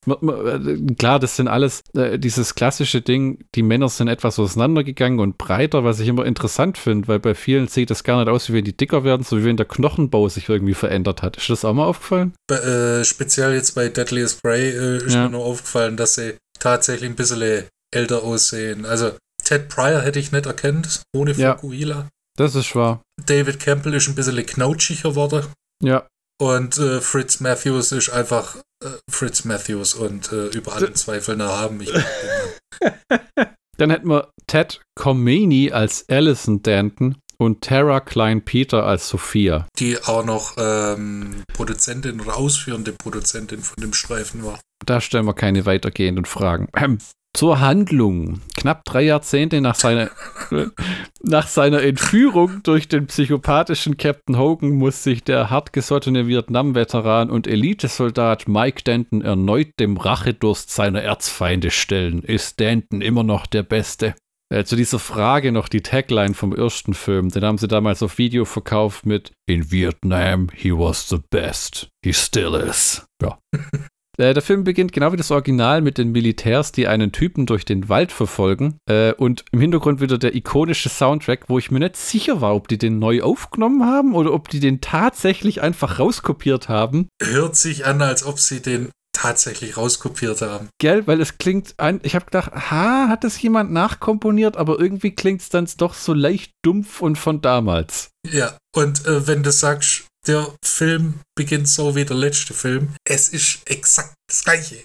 [0.99, 5.83] Klar, das sind alles äh, dieses klassische Ding, die Männer sind etwas auseinandergegangen und breiter,
[5.83, 8.65] was ich immer interessant finde, weil bei vielen sieht das gar nicht aus, wie wenn
[8.65, 11.37] die dicker werden, so wie wenn der Knochenbau sich irgendwie verändert hat.
[11.37, 12.35] Ist das auch mal aufgefallen?
[12.47, 15.25] Bei, äh, speziell jetzt bei Deadliest Prey äh, ist ja.
[15.25, 18.85] mir nur aufgefallen, dass sie tatsächlich ein bisschen älter aussehen.
[18.85, 21.95] Also Ted Pryor hätte ich nicht erkannt, ohne Fukuhila.
[21.95, 22.09] Ja.
[22.37, 23.03] Das ist wahr.
[23.24, 25.47] David Campbell ist ein bisschen knautschiger geworden.
[25.82, 26.07] Ja.
[26.39, 31.80] Und äh, Fritz Matthews ist einfach äh, Fritz Matthews und äh, über alle Zweifel erhaben.
[31.80, 31.93] Ich
[33.78, 39.66] Dann hätten wir Ted Khomeini als Alison Danton und Tara Klein-Peter als Sophia.
[39.78, 44.61] Die auch noch ähm, Produzentin oder ausführende Produzentin von dem Streifen war.
[44.84, 46.68] Da stellen wir keine weitergehenden Fragen.
[47.37, 48.41] Zur Handlung.
[48.57, 50.09] Knapp drei Jahrzehnte nach seiner,
[51.22, 58.49] nach seiner Entführung durch den psychopathischen Captain Hogan muss sich der hartgesottene Vietnam-Veteran und Elitesoldat
[58.49, 62.22] Mike Denton erneut dem Rachedurst seiner Erzfeinde stellen.
[62.22, 64.14] Ist Denton immer noch der Beste?
[64.49, 67.28] Äh, zu dieser Frage noch die Tagline vom ersten Film.
[67.28, 71.89] Den haben sie damals auf Video verkauft mit In Vietnam, he was the best.
[72.03, 73.07] He still is.
[73.20, 73.39] Ja.
[74.17, 77.64] Äh, der Film beginnt genau wie das Original mit den Militärs, die einen Typen durch
[77.64, 78.79] den Wald verfolgen.
[78.89, 82.69] Äh, und im Hintergrund wieder der ikonische Soundtrack, wo ich mir nicht sicher war, ob
[82.69, 87.09] die den neu aufgenommen haben oder ob die den tatsächlich einfach rauskopiert haben.
[87.23, 90.69] Hört sich an, als ob sie den tatsächlich rauskopiert haben.
[90.79, 95.14] Gell, weil es klingt ein, ich habe gedacht, ha, hat das jemand nachkomponiert, aber irgendwie
[95.14, 98.11] klingt es dann doch so leicht dumpf und von damals.
[98.31, 102.95] Ja, und äh, wenn du sagst, der Film beginnt so wie der letzte Film.
[103.05, 104.77] Es ist exakt das gleiche.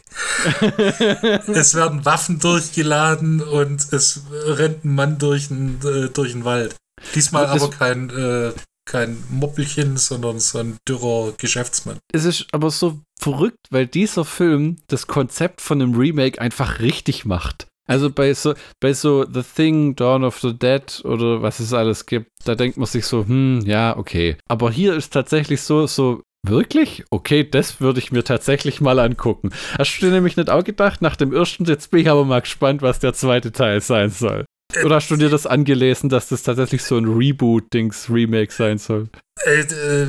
[1.48, 6.76] es werden Waffen durchgeladen und es rennt ein Mann durch den, äh, durch den Wald.
[7.16, 8.54] Diesmal aber kein, äh,
[8.86, 11.98] kein Moppelchen, sondern so ein dürrer Geschäftsmann.
[12.14, 17.26] Es ist aber so verrückt, weil dieser Film das Konzept von einem Remake einfach richtig
[17.26, 17.68] macht.
[17.88, 22.06] Also bei so, bei so The Thing, Dawn of the Dead oder was es alles
[22.06, 24.38] gibt, da denkt man sich so, hm, ja, okay.
[24.48, 27.04] Aber hier ist tatsächlich so, so, Wirklich?
[27.12, 29.52] Okay, das würde ich mir tatsächlich mal angucken.
[29.78, 32.42] Hast du dir nämlich nicht auch gedacht, nach dem ersten, jetzt bin ich aber mal
[32.42, 34.46] gespannt, was der zweite Teil sein soll.
[34.84, 39.10] Oder hast du dir das angelesen, dass das tatsächlich so ein Reboot-Dings-Remake sein soll?
[39.46, 40.08] Äh, äh,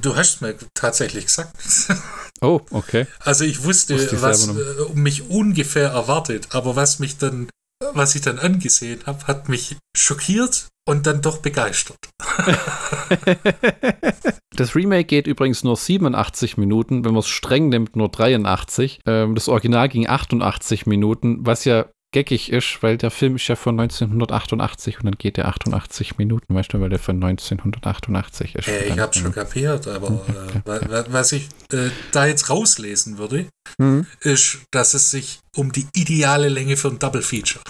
[0.00, 1.56] du hast mir tatsächlich gesagt.
[2.40, 3.06] Oh, okay.
[3.20, 4.52] Also ich wusste, wusste was äh,
[4.94, 7.48] mich ungefähr erwartet, aber was mich dann,
[7.92, 11.98] was ich dann angesehen habe, hat mich schockiert und dann doch begeistert.
[14.56, 19.00] das Remake geht übrigens nur 87 Minuten, wenn man es streng nimmt, nur 83.
[19.06, 23.56] Ähm, das Original ging 88 Minuten, was ja geckig ist, weil der Film ist ja
[23.56, 28.68] von 1988 und dann geht der 88 Minuten, weißt du, weil der von 1988 ist.
[28.68, 33.46] Äh, ich habe schon kapiert, aber okay, äh, was ich äh, da jetzt rauslesen würde,
[33.78, 34.06] mhm.
[34.20, 37.62] ist, dass es sich um die ideale Länge für ein Double Feature.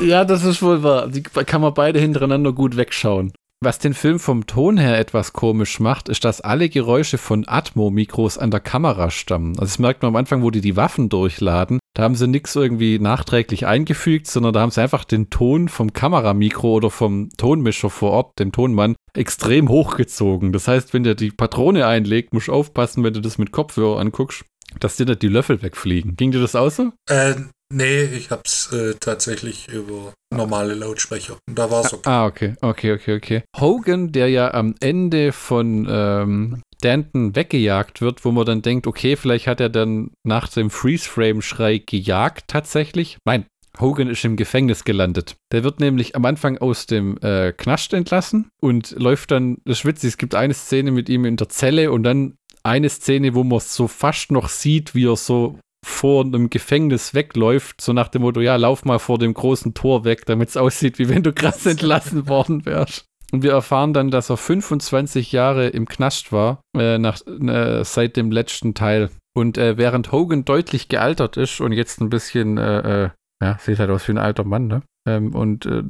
[0.00, 1.08] Ja, das ist wohl wahr.
[1.08, 3.32] Die kann man beide hintereinander gut wegschauen.
[3.60, 8.36] Was den Film vom Ton her etwas komisch macht, ist, dass alle Geräusche von Atmo-Mikros
[8.36, 9.52] an der Kamera stammen.
[9.52, 11.78] Also das merkt man am Anfang, wo die die Waffen durchladen.
[11.94, 15.92] Da haben sie nichts irgendwie nachträglich eingefügt, sondern da haben sie einfach den Ton vom
[15.92, 20.52] Kameramikro oder vom Tonmischer vor Ort, dem Tonmann, extrem hochgezogen.
[20.52, 23.98] Das heißt, wenn der die Patrone einlegt, musst du aufpassen, wenn du das mit Kopfhörer
[23.98, 24.44] anguckst,
[24.80, 26.16] dass dir nicht die Löffel wegfliegen.
[26.16, 26.92] Ging dir das auch so?
[27.08, 27.34] Äh,
[27.72, 31.36] nee, ich hab's äh, tatsächlich über normale Lautsprecher.
[31.48, 32.08] Und da war's okay.
[32.08, 33.42] Ah, okay, okay, okay, okay.
[33.58, 39.16] Hogan, der ja am Ende von ähm, Danton weggejagt wird, wo man dann denkt, okay,
[39.16, 43.18] vielleicht hat er dann nach dem Freeze-Frame-Schrei gejagt tatsächlich.
[43.24, 43.46] Nein,
[43.80, 45.36] Hogan ist im Gefängnis gelandet.
[45.52, 49.84] Der wird nämlich am Anfang aus dem äh, Knast entlassen und läuft dann, das ist
[49.84, 53.44] witzig, es gibt eine Szene mit ihm in der Zelle und dann eine Szene, wo
[53.44, 58.22] man so fast noch sieht, wie er so vor einem Gefängnis wegläuft, so nach dem
[58.22, 61.32] Motto, ja, lauf mal vor dem großen Tor weg, damit es aussieht, wie wenn du
[61.32, 63.06] krass entlassen worden wärst.
[63.32, 68.16] Und wir erfahren dann, dass er 25 Jahre im Knast war, äh, nach, äh, seit
[68.16, 69.10] dem letzten Teil.
[69.36, 73.10] Und äh, während Hogan deutlich gealtert ist und jetzt ein bisschen, äh, äh,
[73.42, 74.82] ja, sieht halt aus wie ein alter Mann, ne?
[75.06, 75.82] Ähm, und äh,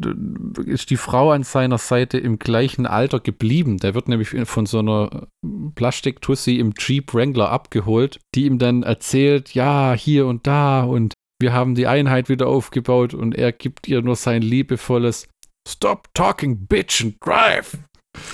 [0.64, 3.78] ist die Frau an seiner Seite im gleichen Alter geblieben.
[3.78, 5.28] Der wird nämlich von so einer
[5.74, 11.52] Plastiktussi im Jeep Wrangler abgeholt, die ihm dann erzählt, ja, hier und da und wir
[11.52, 15.28] haben die Einheit wieder aufgebaut und er gibt ihr nur sein liebevolles
[15.68, 17.78] Stop talking, bitch and drive.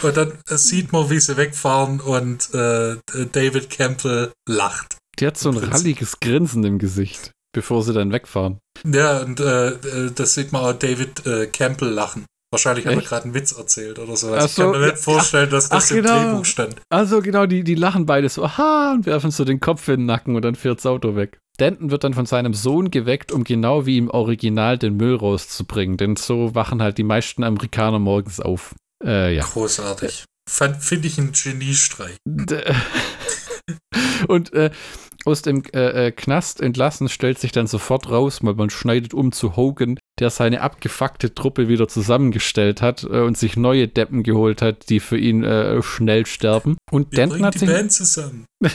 [0.02, 2.96] Und dann sieht man, wie sie wegfahren und äh,
[3.32, 4.98] David Campbell lacht.
[5.18, 8.58] Die hat so ein ralliges Grinsen im Gesicht bevor sie dann wegfahren.
[8.84, 12.24] Ja, und äh, äh, das sieht man auch David äh, Campbell lachen.
[12.52, 13.08] Wahrscheinlich hat er Echt?
[13.08, 14.28] gerade einen Witz erzählt oder so.
[14.28, 16.22] Ach Also ich so, kann mir ja, nicht vorstellen, dass das ach, im genau.
[16.22, 16.76] Drehbuch stand.
[16.88, 20.06] Also genau, die, die lachen beide so, aha, und werfen so den Kopf in den
[20.06, 21.38] Nacken und dann fährt das Auto weg.
[21.60, 25.96] Denton wird dann von seinem Sohn geweckt, um genau wie im Original den Müll rauszubringen.
[25.96, 28.74] Denn so wachen halt die meisten Amerikaner morgens auf.
[29.04, 29.44] Äh, ja.
[29.44, 30.24] Großartig.
[30.48, 32.16] Finde ich einen Geniestreich.
[34.26, 34.70] Und äh,
[35.24, 39.32] aus dem äh, äh, Knast entlassen stellt sich dann sofort raus, weil man schneidet um
[39.32, 44.62] zu Hogan, der seine abgefuckte Truppe wieder zusammengestellt hat äh, und sich neue Deppen geholt
[44.62, 46.76] hat, die für ihn äh, schnell sterben.
[46.90, 48.46] Und Wir Denton hat die sich Band zusammen.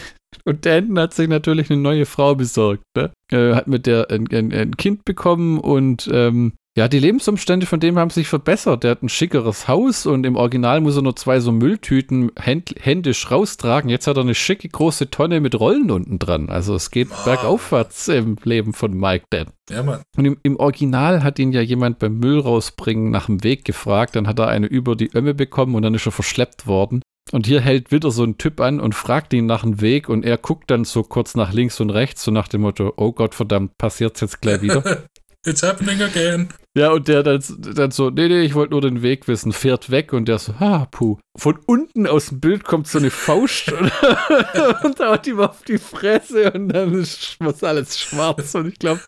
[0.45, 2.83] und Denton hat sich natürlich eine neue Frau besorgt.
[2.95, 3.11] Ne?
[3.31, 7.79] Äh, hat mit der ein, ein, ein Kind bekommen und ähm, ja, die Lebensumstände von
[7.79, 8.83] dem haben sich verbessert.
[8.83, 12.75] Der hat ein schickeres Haus und im Original muss er nur zwei so Mülltüten händ,
[12.79, 13.89] händisch raustragen.
[13.89, 16.49] Jetzt hat er eine schicke große Tonne mit Rollen unten dran.
[16.49, 17.23] Also es geht Ah.
[17.23, 19.53] bergaufwärts im Leben von Mike Denton.
[19.69, 20.01] Ja, Mann.
[20.17, 24.15] Und im, im Original hat ihn ja jemand beim Müll rausbringen nach dem Weg gefragt.
[24.17, 27.01] Dann hat er eine über die Ömme bekommen und dann ist er verschleppt worden.
[27.31, 30.25] Und hier hält wieder so ein Typ an und fragt ihn nach dem Weg und
[30.25, 33.33] er guckt dann so kurz nach links und rechts, so nach dem Motto, oh Gott
[33.33, 34.83] verdammt, passiert's jetzt gleich wieder.
[35.45, 36.49] It's happening again.
[36.75, 39.91] ja, und der dann, dann so, nee, nee, ich wollte nur den Weg wissen, fährt
[39.91, 41.17] weg und der so, ah, puh.
[41.37, 43.91] Von unten aus dem Bild kommt so eine Faust und,
[44.83, 49.01] und haut ihm auf die Fresse und dann ist was alles schwarz und ich glaube,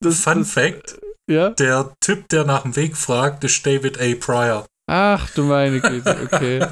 [0.00, 1.50] das, Fun das, Fact: ja.
[1.50, 4.14] Der Typ, der nach dem Weg fragt, ist David A.
[4.14, 4.66] Pryor.
[4.90, 6.66] Ach du meine Güte, okay.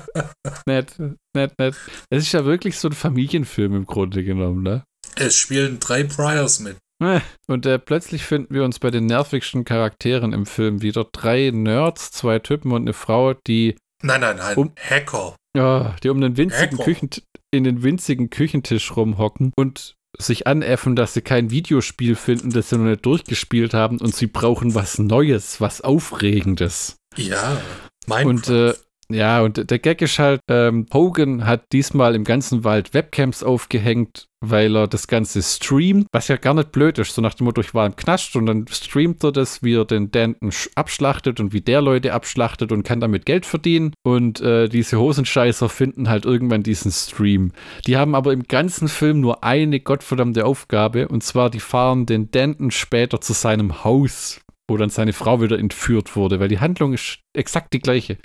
[0.66, 0.94] nett,
[1.34, 1.76] nett, nett.
[2.10, 4.84] Es ist ja wirklich so ein Familienfilm im Grunde genommen, ne?
[5.16, 6.76] Es spielen drei Pryors mit.
[7.46, 11.06] Und äh, plötzlich finden wir uns bei den nervigsten Charakteren im Film wieder.
[11.10, 14.56] Drei Nerds, zwei Typen und eine Frau, die, Nein, nein, nein.
[14.56, 15.34] Um- Hacker.
[15.56, 16.84] ja, die um den winzigen Hacker.
[16.84, 17.10] Küchen,
[17.50, 22.76] in den winzigen Küchentisch rumhocken und sich anäffen, dass sie kein Videospiel finden, das sie
[22.78, 26.96] noch nicht durchgespielt haben und sie brauchen was Neues, was Aufregendes.
[27.16, 27.60] Ja.
[28.06, 28.74] Mein Und äh,
[29.12, 34.26] ja, und der Gag ist halt, ähm, Hogan hat diesmal im ganzen Wald Webcams aufgehängt,
[34.40, 37.14] weil er das Ganze streamt, was ja gar nicht blöd ist.
[37.14, 39.84] So nach dem Motto, ich war im Knast und dann streamt er das, wie er
[39.84, 43.92] den Danton sch- abschlachtet und wie der Leute abschlachtet und kann damit Geld verdienen.
[44.02, 47.52] Und äh, diese Hosenscheißer finden halt irgendwann diesen Stream.
[47.86, 52.30] Die haben aber im ganzen Film nur eine gottverdammte Aufgabe und zwar, die fahren den
[52.30, 54.40] Danton später zu seinem Haus.
[54.70, 58.18] Wo dann seine Frau wieder entführt wurde, weil die Handlung ist exakt die gleiche.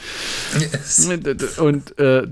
[1.57, 2.27] Und äh,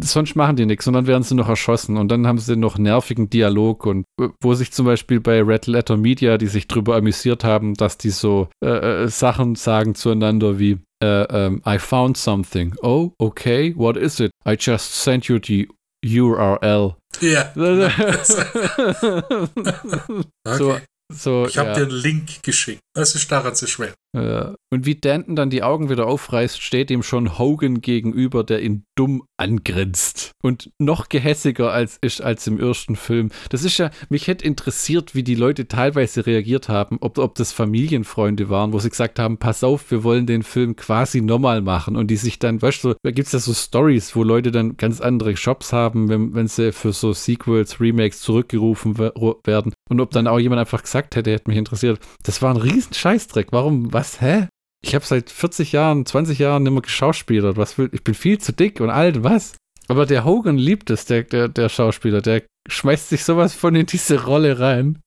[0.00, 2.78] sonst machen die nichts und dann werden sie noch erschossen und dann haben sie noch
[2.78, 6.96] nervigen Dialog und äh, wo sich zum Beispiel bei Red Letter Media, die sich drüber
[6.96, 12.16] amüsiert haben, dass die so äh, äh, Sachen sagen zueinander wie äh, ähm, I found
[12.16, 12.74] something.
[12.82, 14.30] Oh, okay, what is it?
[14.48, 15.68] I just sent you the
[16.02, 16.96] URL.
[17.20, 17.52] ja.
[20.56, 20.82] so, Okay.
[21.10, 21.74] So, ich habe ja.
[21.74, 22.80] dir einen Link geschickt.
[22.94, 23.94] Was ist daran so schwer?
[24.14, 24.54] Ja.
[24.70, 28.84] Und wie Danton dann die Augen wieder aufreißt, steht ihm schon Hogan gegenüber, der ihn
[28.96, 30.32] dumm angrinst.
[30.42, 33.30] Und noch gehässiger als ist als im ersten Film.
[33.50, 37.52] Das ist ja, mich hätte interessiert, wie die Leute teilweise reagiert haben, ob, ob das
[37.52, 41.96] Familienfreunde waren, wo sie gesagt haben, pass auf, wir wollen den Film quasi nochmal machen.
[41.96, 44.76] Und die sich dann, weißt du, da gibt es ja so Stories, wo Leute dann
[44.76, 49.72] ganz andere Shops haben, wenn, wenn sie für so Sequels, Remakes zurückgerufen wer- werden.
[49.88, 52.00] Und ob dann auch jemand einfach gesagt hätte, hätte mich interessiert.
[52.22, 53.48] Das war ein riesen Scheißdreck.
[53.50, 54.48] Warum, was, hä?
[54.82, 57.56] Ich habe seit 40 Jahren, 20 Jahren nicht mehr geschauspielert.
[57.56, 59.56] Was will, ich bin viel zu dick und alt, was?
[59.88, 62.20] Aber der Hogan liebt es, der, der, der Schauspieler.
[62.20, 65.00] Der schmeißt sich sowas von in diese Rolle rein.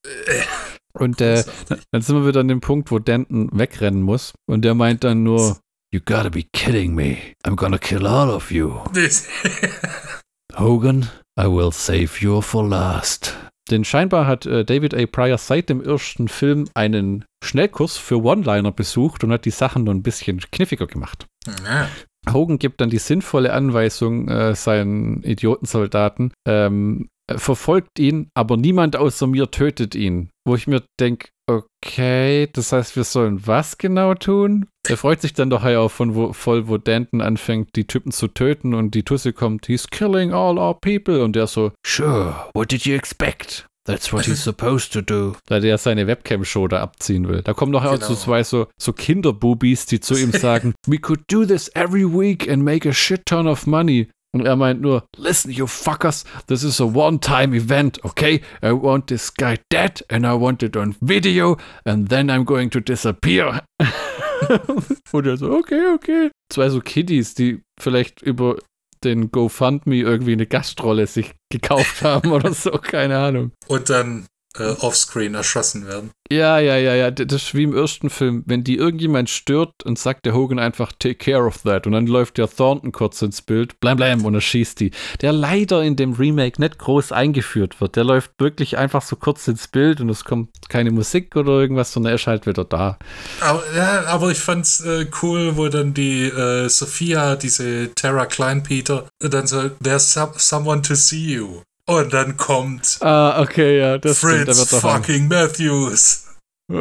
[0.94, 1.44] Und äh,
[1.92, 4.34] dann sind wir wieder an dem Punkt, wo Denton wegrennen muss.
[4.48, 5.58] Und der meint dann nur,
[5.94, 7.18] You gotta be kidding me.
[7.46, 8.80] I'm gonna kill all of you.
[10.58, 13.36] Hogan, I will save you for last.
[13.72, 15.06] Denn scheinbar hat äh, David A.
[15.06, 19.94] Pryor seit dem ersten Film einen Schnellkurs für One-Liner besucht und hat die Sachen nur
[19.94, 21.26] ein bisschen kniffiger gemacht.
[21.48, 21.88] ja.
[22.32, 28.96] Hogan gibt dann die sinnvolle Anweisung äh, seinen Idiotensoldaten, ähm, äh, verfolgt ihn, aber niemand
[28.96, 30.30] außer mir tötet ihn.
[30.46, 34.68] Wo ich mir denke, okay, das heißt, wir sollen was genau tun?
[34.88, 38.28] Er freut sich dann doch auch von wo, voll, wo Danton anfängt, die Typen zu
[38.28, 42.72] töten und die Tusse kommt, he's killing all our people und der so, sure, what
[42.72, 43.66] did you expect?
[43.86, 45.36] That's what he's supposed to do.
[45.48, 47.42] Da der seine Webcam-Show da abziehen will.
[47.42, 48.08] Da kommen noch auch Genau.
[48.08, 52.48] so zwei so, so Kinderbubis, die zu ihm sagen, we could do this every week
[52.50, 54.08] and make a shit ton of money.
[54.34, 58.42] Und er meint nur, listen, you fuckers, this is a one-time event, okay?
[58.64, 62.70] I want this guy dead and I want it on video and then I'm going
[62.72, 63.62] to disappear.
[65.12, 66.32] Und er so, okay, okay.
[66.50, 68.58] Zwei so Kiddies, die vielleicht über
[69.04, 73.52] den GoFundMe irgendwie eine Gastrolle sich gekauft haben oder so, keine Ahnung.
[73.68, 74.28] Und dann
[74.58, 76.12] äh, offscreen erschossen werden.
[76.32, 77.12] Ja, ja, ja, ja.
[77.12, 78.44] Das ist wie im ersten Film.
[78.46, 81.86] Wenn die irgendjemand stört und sagt der Hogan einfach, take care of that.
[81.86, 84.92] Und dann läuft der Thornton kurz ins Bild, blam, blam, und er schießt die.
[85.22, 87.98] Der leider in dem Remake nicht groß eingeführt wird.
[87.98, 91.92] Der läuft wirklich einfach so kurz ins Bild und es kommt keine Musik oder irgendwas,
[91.92, 92.98] sondern er ist halt wieder da.
[93.42, 99.08] Aber, ja, aber ich fand's äh, cool, wo dann die äh, Sophia, diese Terra Kleinpeter,
[99.20, 101.62] dann so, there's some, someone to see you.
[102.00, 106.28] Und dann kommt Ah, okay, ja, das stimmt, der Fritz doch fucking Matthews.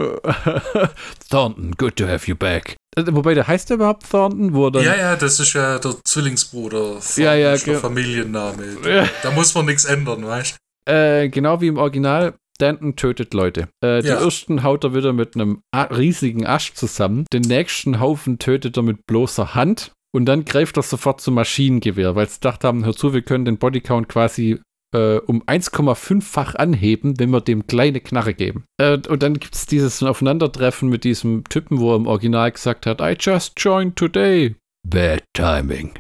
[1.31, 2.77] Thornton, good to have you back.
[2.97, 4.53] Äh, Wobei, der heißt der überhaupt Thornton?
[4.73, 8.65] Dann Ja, ja, das ist ja der Zwillingsbruder von Ja, ja, ist der ge- Familienname.
[8.87, 9.09] Ja.
[9.23, 10.57] Da muss man nichts ändern, weißt
[10.87, 13.69] Äh, genau wie im Original, Danton tötet Leute.
[13.83, 14.21] Äh, den Ja.
[14.25, 17.25] ersten haut er wieder mit einem riesigen Asch zusammen.
[17.33, 19.93] Den nächsten Haufen tötet er mit bloßer Hand.
[20.13, 23.45] Und dann greift er sofort zum Maschinengewehr, weil sie gedacht haben, hör zu, wir können
[23.45, 24.61] den Bodycount quasi
[24.95, 28.65] äh, um 1,5-fach anheben, wenn wir dem kleine Knarre geben.
[28.79, 32.87] Äh, und dann gibt es dieses Aufeinandertreffen mit diesem Typen, wo er im Original gesagt
[32.87, 34.55] hat, I just joined today.
[34.87, 35.93] Bad timing.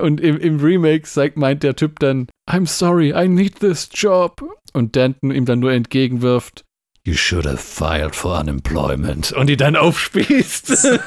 [0.00, 4.42] Und im, im Remake sagt, meint der Typ dann, I'm sorry, I need this job.
[4.72, 6.64] Und Danton ihm dann nur entgegenwirft,
[7.06, 9.30] You should have filed for unemployment.
[9.30, 10.72] Und die dann aufspießt.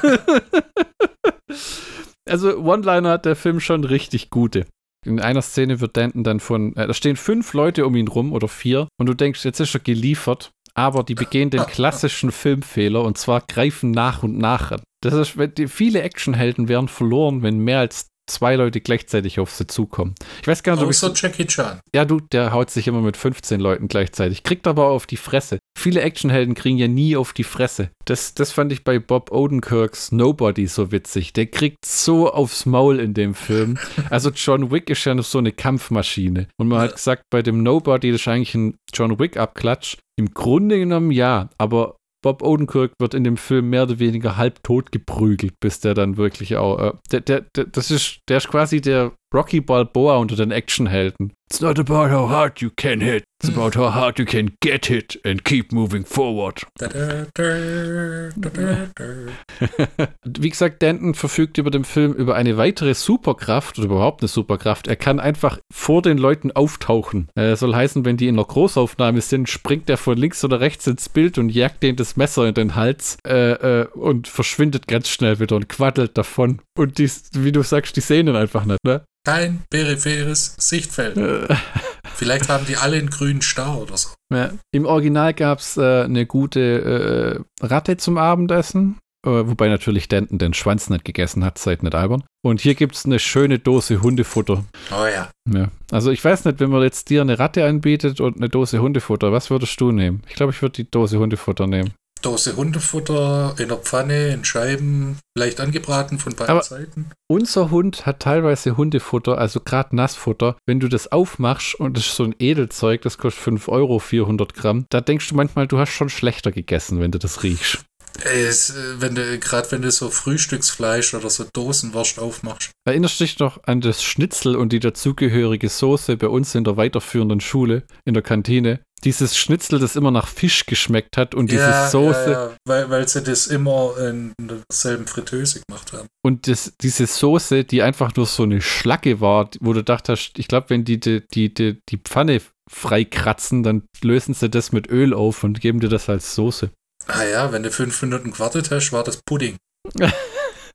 [2.26, 4.64] also One-Liner hat der Film schon richtig gute.
[5.06, 8.32] In einer Szene wird Danton dann von, äh, da stehen fünf Leute um ihn rum
[8.32, 13.02] oder vier und du denkst, jetzt ist er geliefert, aber die begehen den klassischen Filmfehler
[13.02, 14.82] und zwar greifen nach und nach an.
[15.02, 15.38] Das ist,
[15.68, 20.14] viele Actionhelden wären verloren, wenn mehr als zwei Leute gleichzeitig auf sie zukommen.
[20.40, 21.80] Ich weiß gar nicht, ob ich Außer Jackie Chan.
[21.94, 24.42] ja, du, der haut sich immer mit 15 Leuten gleichzeitig.
[24.42, 25.58] Kriegt aber auf die Fresse.
[25.78, 27.90] Viele Actionhelden kriegen ja nie auf die Fresse.
[28.04, 31.32] Das, das fand ich bei Bob Odenkirks Nobody so witzig.
[31.32, 33.78] Der kriegt so aufs Maul in dem Film.
[34.10, 36.48] Also John Wick ist ja noch so eine Kampfmaschine.
[36.58, 39.96] Und man hat gesagt, bei dem Nobody, das ist eigentlich ein John Wick-Abklatsch.
[40.16, 44.62] Im Grunde genommen ja, aber Bob Odenkirk wird in dem Film mehr oder weniger halb
[44.62, 46.78] tot geprügelt, bis der dann wirklich auch.
[46.78, 51.32] Äh, der, der, der, das ist, der ist quasi der Rocky Balboa unter den Actionhelden.
[51.52, 54.86] It's not about how hard you can hit, it's about how hard you can get
[54.86, 56.62] hit and keep moving forward.
[56.78, 60.08] Da, da, da, da, da, da.
[60.38, 64.86] Wie gesagt, Danton verfügt über den Film über eine weitere Superkraft oder überhaupt eine Superkraft.
[64.86, 67.28] Er kann einfach vor den Leuten auftauchen.
[67.34, 70.86] Äh, soll heißen, wenn die in einer Großaufnahme sind, springt er von links oder rechts
[70.86, 75.08] ins Bild und jagt denen das Messer in den Hals äh, äh, und verschwindet ganz
[75.08, 76.62] schnell wieder und quaddelt davon.
[76.78, 79.02] Und die, wie du sagst, die sehen ihn einfach nicht, ne?
[79.26, 81.16] Kein peripheres Sichtfeld.
[82.14, 84.10] Vielleicht haben die alle einen grünen Star oder so.
[84.32, 84.50] Ja.
[84.72, 90.38] Im Original gab es äh, eine gute äh, Ratte zum Abendessen, äh, wobei natürlich Denton
[90.38, 92.22] den Schwanz nicht gegessen hat, seid nicht albern.
[92.42, 94.64] Und hier gibt es eine schöne Dose Hundefutter.
[94.90, 95.30] Oh ja.
[95.52, 95.68] Ja.
[95.90, 99.32] Also ich weiß nicht, wenn man jetzt dir eine Ratte anbietet und eine Dose Hundefutter,
[99.32, 100.22] was würdest du nehmen?
[100.28, 101.92] Ich glaube, ich würde die Dose Hundefutter nehmen.
[102.22, 107.10] Dose Hundefutter in der Pfanne, in Scheiben, leicht angebraten von beiden Aber- Seiten.
[107.28, 110.56] Unser Hund hat teilweise Hundefutter, also gerade Nassfutter.
[110.66, 114.54] Wenn du das aufmachst und das ist so ein Edelzeug, das kostet 5 Euro, 400
[114.54, 117.84] Gramm, da denkst du manchmal, du hast schon schlechter gegessen, wenn du das riechst.
[118.24, 122.70] Es, äh, wenn du, gerade wenn du so Frühstücksfleisch oder so Dosenwurst aufmachst.
[122.84, 126.76] Erinnerst du dich noch an das Schnitzel und die dazugehörige Soße bei uns in der
[126.76, 128.80] weiterführenden Schule, in der Kantine?
[129.04, 133.08] Dieses Schnitzel, das immer nach Fisch geschmeckt hat und diese Soße Ja, ja, weil, weil
[133.08, 136.08] sie das immer in derselben Fritteuse gemacht haben.
[136.22, 140.48] und das, diese Soße, die einfach nur so eine Schlacke war, wo du dachtest, ich
[140.48, 142.40] glaube, wenn die die, die, die die Pfanne
[142.70, 146.70] freikratzen, dann lösen sie das mit Öl auf und geben dir das als Soße.
[147.06, 149.56] Ah ja, wenn du fünf Minuten gewartet hast, war das Pudding.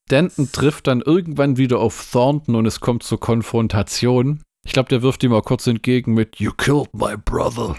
[0.10, 4.44] Danton trifft dann irgendwann wieder auf Thornton und es kommt zur Konfrontation.
[4.66, 7.76] Ich glaube, der wirft ihm auch kurz entgegen mit You killed my brother.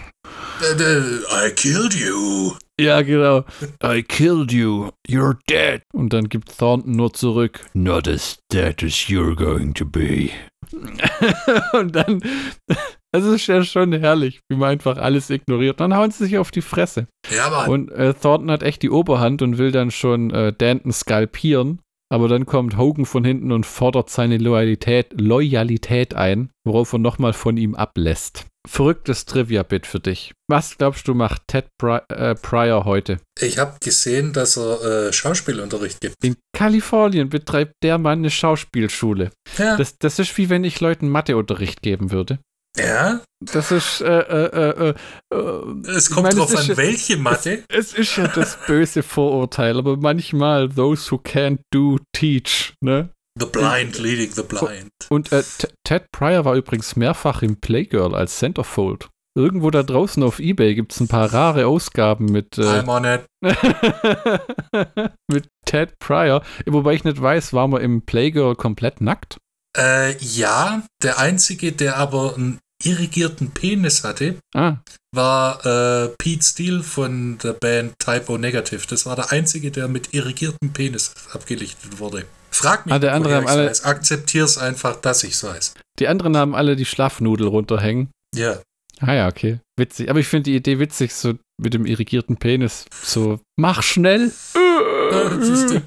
[0.61, 2.53] Äh, äh, I killed you.
[2.79, 3.43] Ja, genau.
[3.83, 4.89] I killed you.
[5.07, 5.81] You're dead.
[5.93, 7.65] Und dann gibt Thornton nur zurück.
[7.73, 10.29] Not as dead as you're going to be.
[11.73, 12.21] und dann,
[13.11, 15.79] es ist ja schon herrlich, wie man einfach alles ignoriert.
[15.79, 17.07] Dann hauen sie sich auf die Fresse.
[17.35, 17.69] Ja, Mann.
[17.69, 21.79] Und äh, Thornton hat echt die Oberhand und will dann schon äh, Danton skalpieren.
[22.09, 27.33] Aber dann kommt Hogan von hinten und fordert seine Loyalität, Loyalität ein, worauf er nochmal
[27.33, 28.45] von ihm ablässt.
[28.67, 30.33] Verrücktes Trivia-Bit für dich.
[30.49, 33.17] Was glaubst du, macht Ted Pri äh, Pryor heute?
[33.39, 36.15] Ich habe gesehen, dass er äh, Schauspielunterricht gibt.
[36.21, 39.31] In Kalifornien betreibt der Mann eine Schauspielschule.
[39.57, 39.77] Ja.
[39.77, 42.39] Das, das ist wie wenn ich Leuten Matheunterricht geben würde.
[42.75, 43.21] Ja.
[43.39, 44.93] Das ist, äh, äh, äh,
[45.31, 47.63] äh, Es ich kommt meine, drauf es an, ja- welche Mathe.
[47.69, 53.09] Es ist ja das böse Vorurteil, aber manchmal those who can't do teach, ne?
[53.39, 54.89] The blind leading the blind.
[55.09, 55.43] Und äh,
[55.83, 59.09] Ted Pryor war übrigens mehrfach im Playgirl als Centerfold.
[59.37, 63.05] Irgendwo da draußen auf Ebay gibt es ein paar rare Ausgaben mit, äh, I'm on
[63.05, 63.21] it.
[65.31, 66.41] mit Ted Pryor.
[66.65, 69.37] Wobei ich nicht weiß, war man im Playgirl komplett nackt?
[69.77, 74.77] Äh, ja, der einzige, der aber einen irrigierten Penis hatte, Ah,
[75.15, 78.85] war äh, Pete Steele von der Band Typo Negative.
[78.87, 82.25] Das war der einzige, der mit irrigiertem Penis abgelichtet wurde.
[82.51, 83.83] Frag mich, Ah, der andere haben alle- weiß.
[83.83, 85.73] Akzeptier's einfach, dass ich's weiß.
[85.99, 88.09] die anderen haben alle die Schlafnudel runterhängen.
[88.35, 88.59] Ja.
[88.99, 89.59] Ah ja, okay.
[89.77, 90.09] Witzig.
[90.09, 92.85] Aber ich finde die Idee witzig, so mit dem irrigierten Penis.
[93.03, 94.31] So, mach schnell.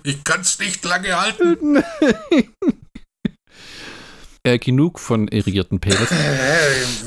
[0.03, 1.83] Ich kann's nicht lange halten.
[4.53, 6.13] äh, genug von irrigierten Penis.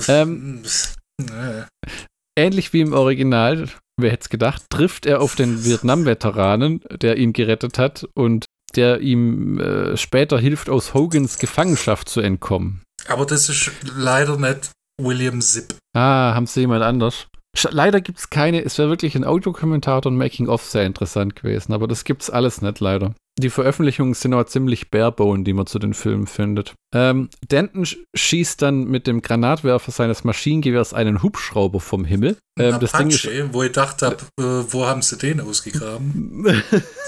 [0.07, 0.63] Ähm,
[1.19, 1.63] Äh,
[2.35, 7.31] Ähnlich wie im Original, wer hätte es gedacht, trifft er auf den Vietnam-Veteranen, der ihn
[7.31, 8.45] gerettet hat und
[8.75, 12.81] der ihm äh, später hilft, aus Hogans Gefangenschaft zu entkommen.
[13.07, 15.75] Aber das ist leider nicht William Zipp.
[15.95, 17.27] Ah, haben sie jemand anders?
[17.69, 21.87] Leider gibt es keine, es wäre wirklich ein Audiokommentator und Making-of sehr interessant gewesen, aber
[21.87, 23.13] das gibt's alles nicht leider.
[23.39, 26.75] Die Veröffentlichungen sind auch ziemlich barebone, die man zu den Filmen findet.
[26.93, 32.37] Ähm, Denton sch- schießt dann mit dem Granatwerfer seines Maschinengewehrs einen Hubschrauber vom Himmel.
[32.59, 36.45] Ähm, das Ding ist, Apache, wo ich dachte, hab, äh, wo haben sie den ausgegraben?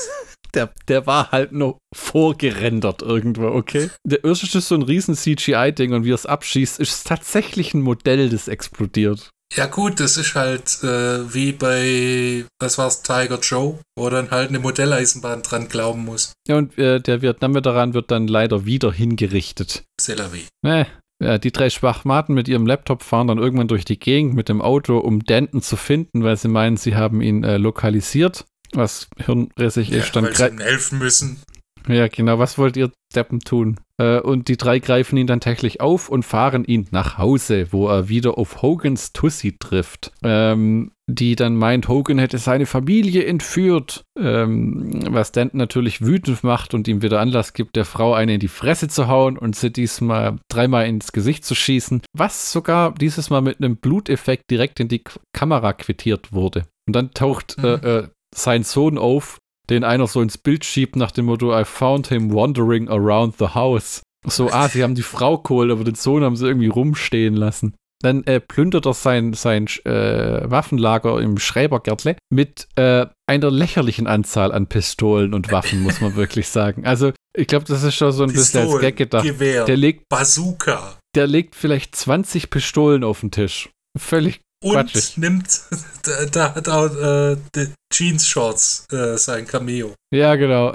[0.56, 3.90] der, der war halt noch vorgerendert irgendwo, okay?
[4.04, 7.82] Der erste ist so ein riesen CGI-Ding und wie er es abschießt, ist tatsächlich ein
[7.82, 9.30] Modell, das explodiert.
[9.54, 14.50] Ja gut, das ist halt äh, wie bei, was war's, Tiger Joe, wo dann halt
[14.50, 16.34] eine Modelleisenbahn dran glauben muss.
[16.48, 19.84] Ja, und äh, der Vietnam-Veteran wird dann leider wieder hingerichtet.
[20.02, 20.46] C'est la vie.
[20.64, 20.88] Ne,
[21.22, 24.62] ja, die drei Schwachmaten mit ihrem Laptop fahren dann irgendwann durch die Gegend mit dem
[24.62, 28.46] Auto, um Denton zu finden, weil sie meinen, sie haben ihn äh, lokalisiert.
[28.74, 30.16] Was hirnrissig Ja, ist.
[30.16, 31.42] Dann weil sie ihm helfen müssen.
[31.88, 32.40] Ja, genau.
[32.40, 33.80] Was wollt ihr Deppen tun?
[34.02, 37.88] Äh, und die drei greifen ihn dann täglich auf und fahren ihn nach Hause, wo
[37.88, 40.12] er wieder auf Hogans Tussi trifft.
[40.24, 44.04] Ähm, die dann meint, Hogan hätte seine Familie entführt.
[44.20, 48.40] Ähm, was Denton natürlich wütend macht und ihm wieder Anlass gibt, der Frau eine in
[48.40, 52.02] die Fresse zu hauen und sie diesmal dreimal ins Gesicht zu schießen.
[52.18, 55.04] Was sogar dieses Mal mit einem Bluteffekt direkt in die
[55.34, 56.66] Kamera quittiert wurde.
[56.88, 57.66] Und dann taucht Mhm.
[57.66, 59.38] äh, äh, sein Sohn auf,
[59.70, 63.50] den einer so ins Bild schiebt nach dem Motto, I found him wandering around the
[63.50, 64.02] house.
[64.28, 67.76] So, ah, sie haben die Frau geholt, aber den Sohn haben sie irgendwie rumstehen lassen.
[68.02, 74.52] Dann äh, plündert er sein, sein äh, Waffenlager im Schreibergärtle mit äh, einer lächerlichen Anzahl
[74.52, 76.86] an Pistolen und Waffen, muss man wirklich sagen.
[76.86, 79.24] Also, ich glaube, das ist schon so ein bisschen als Pistolen, Gag gedacht.
[79.24, 80.98] Gewehr, Der legt, Bazooka.
[81.16, 83.70] der legt vielleicht 20 Pistolen auf den Tisch.
[83.98, 85.62] Völlig Und nimmt,
[86.04, 89.94] da, da hat auch äh, die Jeans-Shorts äh, sein Cameo.
[90.14, 90.74] Ja, genau.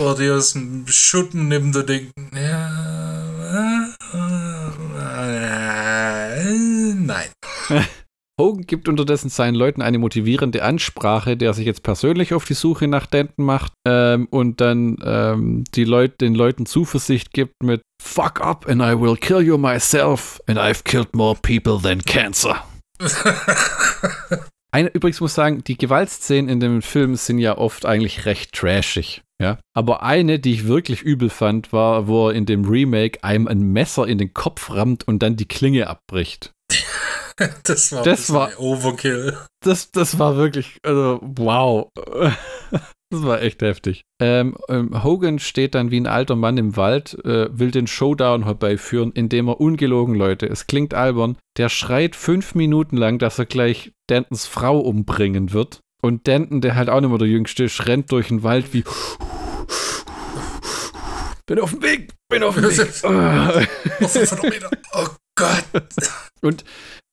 [0.00, 2.70] Oder die aus dem Schutten nimmt und denkt, ja,
[3.52, 4.34] äh,
[6.40, 7.28] äh, nein.
[8.40, 12.88] Hogan gibt unterdessen seinen Leuten eine motivierende Ansprache, der sich jetzt persönlich auf die Suche
[12.88, 18.40] nach Denton macht ähm, und dann ähm, die Leut den Leuten Zuversicht gibt mit Fuck
[18.40, 22.56] up and I will kill you myself and I've killed more people than cancer.
[24.72, 29.22] Eine, übrigens muss sagen, die Gewaltszenen in dem Film sind ja oft eigentlich recht trashig.
[29.40, 29.58] Ja?
[29.72, 33.60] Aber eine, die ich wirklich übel fand, war, wo er in dem Remake einem ein
[33.72, 36.52] Messer in den Kopf rammt und dann die Klinge abbricht.
[37.64, 39.36] Das war, Das ein war- Overkill.
[39.60, 41.88] Das, das war wirklich, also, wow.
[43.10, 44.02] Das war echt heftig.
[44.20, 48.44] Ähm, ähm, Hogan steht dann wie ein alter Mann im Wald, äh, will den Showdown
[48.44, 53.46] herbeiführen, indem er ungelogen, Leute, es klingt albern, der schreit fünf Minuten lang, dass er
[53.46, 55.80] gleich Dantons Frau umbringen wird.
[56.02, 58.84] Und Danton, der halt auch nicht mehr der Jüngste ist, rennt durch den Wald wie
[61.46, 63.04] bin auf dem Weg, bin auf dem Weg.
[63.04, 63.60] Ah.
[64.08, 64.70] 500 Meter.
[64.94, 65.06] Oh
[65.36, 65.64] Gott.
[66.42, 66.64] Und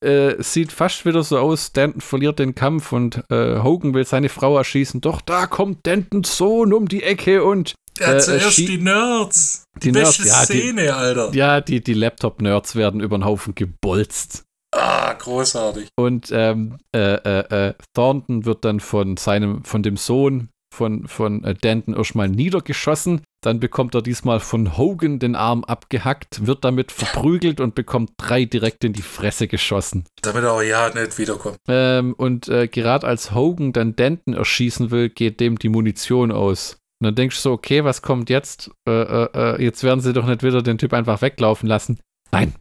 [0.04, 4.30] äh, sieht fast wieder so aus, Danton verliert den Kampf und äh, Hogan will seine
[4.30, 5.00] Frau erschießen.
[5.00, 9.64] Doch da kommt Dantons Sohn um die Ecke und Ja, Äh, zuerst die Nerds.
[9.78, 11.32] Die, Die Nerds, beste ja, die- Szene, Alter.
[11.34, 14.44] ja, die, die Laptop-Nerds werden über den Haufen gebolzt.
[14.76, 15.88] Ah, großartig.
[15.98, 21.44] Und ähm, äh, äh, äh, Thornton wird dann von seinem, von dem Sohn von, von
[21.44, 23.22] äh, Danton erstmal niedergeschossen.
[23.44, 28.46] Dann bekommt er diesmal von Hogan den Arm abgehackt, wird damit verprügelt und bekommt drei
[28.46, 30.06] direkt in die Fresse geschossen.
[30.22, 31.58] Damit er auch ja nicht wiederkommt.
[31.68, 36.78] Ähm, und äh, gerade als Hogan dann Denton erschießen will, geht dem die Munition aus.
[37.00, 38.70] Und dann denkst du so, okay, was kommt jetzt?
[38.88, 42.00] Äh, äh, äh, jetzt werden sie doch nicht wieder den Typ einfach weglaufen lassen.
[42.32, 42.54] Nein.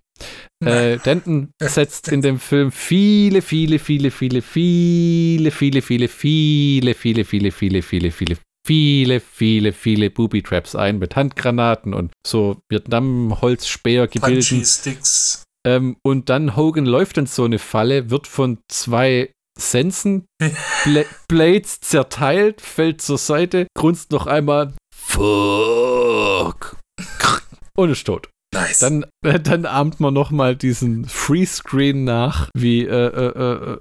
[0.65, 7.25] Äh, Denton setzt in dem Film viele, viele, viele, viele, viele, viele, viele, viele, viele,
[7.53, 8.37] viele, viele, viele,
[8.67, 14.41] viele, viele, viele, viele Booby Traps ein mit Handgranaten und so Vietnam-Holzspeergebilden.
[14.41, 15.45] Punchy Sticks.
[15.67, 20.27] Ähm, und dann Hogan läuft in so eine Falle, wird von zwei Sensen
[20.85, 26.77] Bla Blades zerteilt, fällt zur Seite, grunzt noch einmal Fuck
[27.77, 28.31] und ist tot.
[28.53, 28.81] Nice.
[28.81, 33.79] Dann, äh, dann ahmt man nochmal diesen Freescreen nach, wie äh, äh, äh,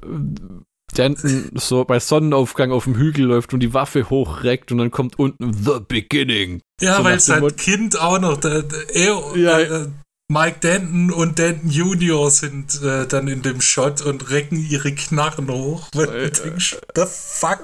[0.99, 5.17] Denton so bei Sonnenaufgang auf dem Hügel läuft und die Waffe hochreckt und dann kommt
[5.17, 6.61] unten The Beginning.
[6.81, 9.59] ja, so weil sein Motto- Kind auch noch, der, der, er, Ja.
[9.59, 9.88] äh,
[10.31, 15.49] Mike Denton und Denton Junior sind äh, dann in dem Shot und recken ihre Knarren
[15.49, 15.88] hoch.
[15.95, 17.63] Weil Äh, denkst, the fuck?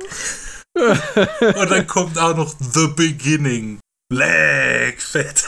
[0.75, 3.79] und dann kommt auch noch The Beginning.
[4.11, 5.45] Leck, fett.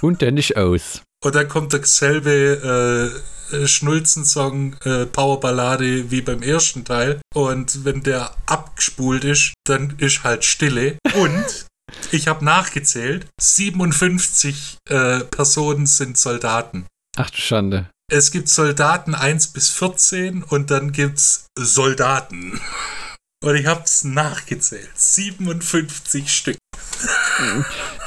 [0.00, 1.02] Und dann ist aus.
[1.22, 3.20] Und dann kommt derselbe äh,
[3.66, 7.20] Schnulzen-Song, äh, Powerballade wie beim ersten Teil.
[7.34, 10.98] Und wenn der abgespult ist, dann ist halt Stille.
[11.14, 11.66] Und
[12.12, 16.86] ich habe nachgezählt, 57 äh, Personen sind Soldaten.
[17.16, 17.90] Ach du Schande.
[18.12, 22.60] Es gibt Soldaten 1 bis 14 und dann gibt's Soldaten.
[23.42, 24.90] Und ich hab's nachgezählt.
[24.94, 26.58] 57 Stück.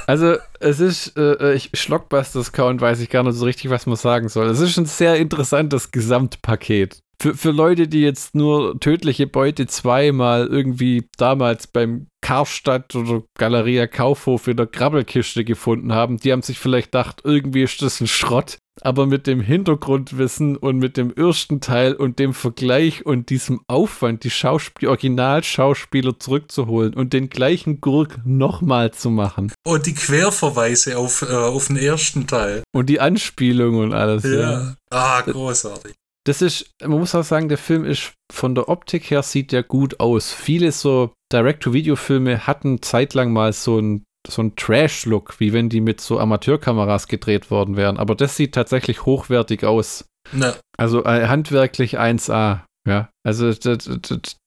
[0.07, 3.95] Also, es ist, äh, ich, Schlockbusters Count weiß ich gar nicht so richtig, was man
[3.95, 4.47] sagen soll.
[4.47, 6.99] Es ist ein sehr interessantes Gesamtpaket.
[7.21, 13.87] Für, für Leute, die jetzt nur tödliche Beute zweimal irgendwie damals beim Karstadt oder Galeria
[13.87, 18.07] Kaufhof in der Krabbelkiste gefunden haben, die haben sich vielleicht gedacht, irgendwie ist das ein
[18.07, 18.57] Schrott.
[18.81, 24.23] Aber mit dem Hintergrundwissen und mit dem ersten Teil und dem Vergleich und diesem Aufwand,
[24.23, 29.51] die, Schausp die Originalschauspieler zurückzuholen und den gleichen Gurk nochmal zu machen.
[29.63, 32.63] Und die Querverweise auf, äh, auf den ersten Teil.
[32.73, 34.31] Und die Anspielung und alles, ja.
[34.31, 34.75] Ja.
[34.89, 35.93] Ah, großartig.
[36.25, 39.63] Das ist, man muss auch sagen, der Film ist von der Optik her sieht der
[39.63, 40.31] gut aus.
[40.31, 46.01] Viele so Direct-to-Video-Filme hatten zeitlang mal so ein so ein Trash-Look, wie wenn die mit
[46.01, 47.97] so Amateurkameras gedreht worden wären.
[47.97, 50.05] Aber das sieht tatsächlich hochwertig aus.
[50.31, 52.61] Na, Also äh, handwerklich 1A.
[52.87, 54.37] Ja, also das, das,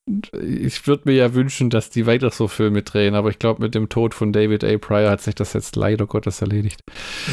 [0.43, 3.75] ich würde mir ja wünschen, dass die weiter so Filme drehen, aber ich glaube, mit
[3.75, 4.77] dem Tod von David A.
[4.77, 6.81] Pryor hat sich das jetzt leider Gottes erledigt.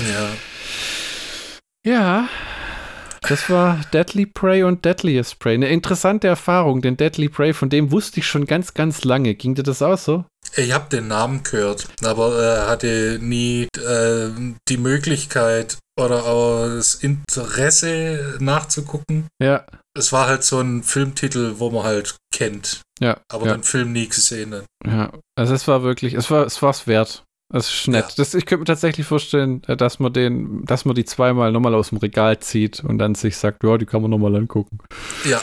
[0.10, 0.30] ja.
[1.86, 2.30] Ja,
[3.24, 5.56] das war Deadly Prey und Deadliest Prey.
[5.56, 9.36] Eine interessante Erfahrung, denn Deadly Prey, von dem wusste ich schon ganz, ganz lange.
[9.36, 10.24] Ging dir das auch so?
[10.56, 14.30] Ich habe den Namen gehört, aber äh, hatte nie äh,
[14.70, 19.28] die Möglichkeit oder auch das Interesse nachzugucken.
[19.42, 19.66] Ja,
[19.98, 23.18] Es war halt so ein Filmtitel, wo man halt kennt, ja.
[23.32, 24.66] aber ja, den Film nie gesehen hat.
[24.86, 25.12] ja.
[25.36, 27.24] Also es war wirklich, es war es war's wert.
[27.52, 28.06] Das ist nett.
[28.10, 28.14] Ja.
[28.18, 31.76] Das, ich könnte mir tatsächlich vorstellen, äh, dass man den, dass man die zweimal nochmal
[31.76, 34.80] aus dem Regal zieht und dann sich sagt, ja, die kann man nochmal angucken.
[35.26, 35.40] Ja,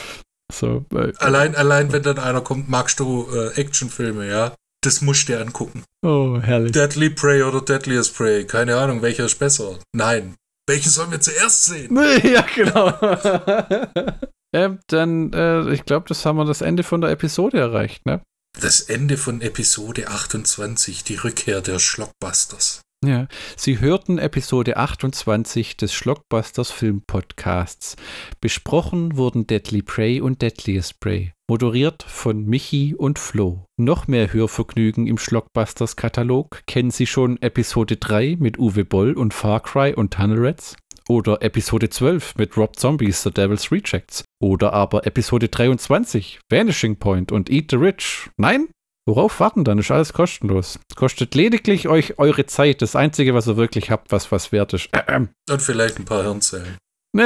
[0.53, 0.85] So,
[1.19, 4.53] allein, allein wenn dann einer kommt, magst du äh, Actionfilme, ja?
[4.83, 5.85] Das musst du dir angucken.
[6.03, 6.73] oh, herrlich.
[6.73, 9.79] Deadly Prey oder Deadliest Prey, keine Ahnung, welcher ist besser.
[9.93, 10.37] Nein.
[10.67, 11.97] Welchen sollen wir zuerst sehen?
[12.23, 12.93] ja, genau.
[14.55, 18.23] ähm, dann, äh, ich glaube, das haben wir das Ende von der Episode erreicht, ne?
[18.59, 22.83] Das Ende von Episode 28, die Rückkehr der Schlockbusters.
[23.03, 27.97] Ja, Sie hörten Episode 28 des Schlockbusters Film Podcasts.
[28.43, 31.33] Besprochen wurden Deadly Prey und Deadliest Prey.
[31.49, 33.65] Moderiert von Michi und Flo.
[33.79, 39.33] Noch mehr Hörvergnügen im Schlockbusters Katalog kennen Sie schon Episode 3 mit Uwe Boll und
[39.33, 40.77] Far Cry und Tunnel Rats.
[41.09, 44.25] Oder Episode 12 mit Rob Zombies The Devil's Rejects.
[44.43, 48.29] Oder aber Episode 23 Vanishing Point und Eat the Rich.
[48.37, 48.69] Nein?
[49.07, 49.79] Worauf warten dann?
[49.79, 50.79] Ist alles kostenlos.
[50.95, 52.83] Kostet lediglich euch eure Zeit.
[52.83, 54.89] Das Einzige, was ihr wirklich habt, was was wert ist.
[55.51, 56.77] Und vielleicht ein paar Hirnzellen.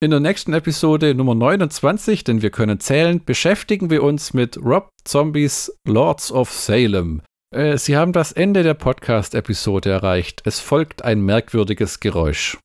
[0.00, 4.90] In der nächsten Episode Nummer 29, denn wir können zählen, beschäftigen wir uns mit Rob
[5.04, 7.22] Zombies Lords of Salem.
[7.54, 10.42] Äh, Sie haben das Ende der Podcast-Episode erreicht.
[10.44, 12.58] Es folgt ein merkwürdiges Geräusch.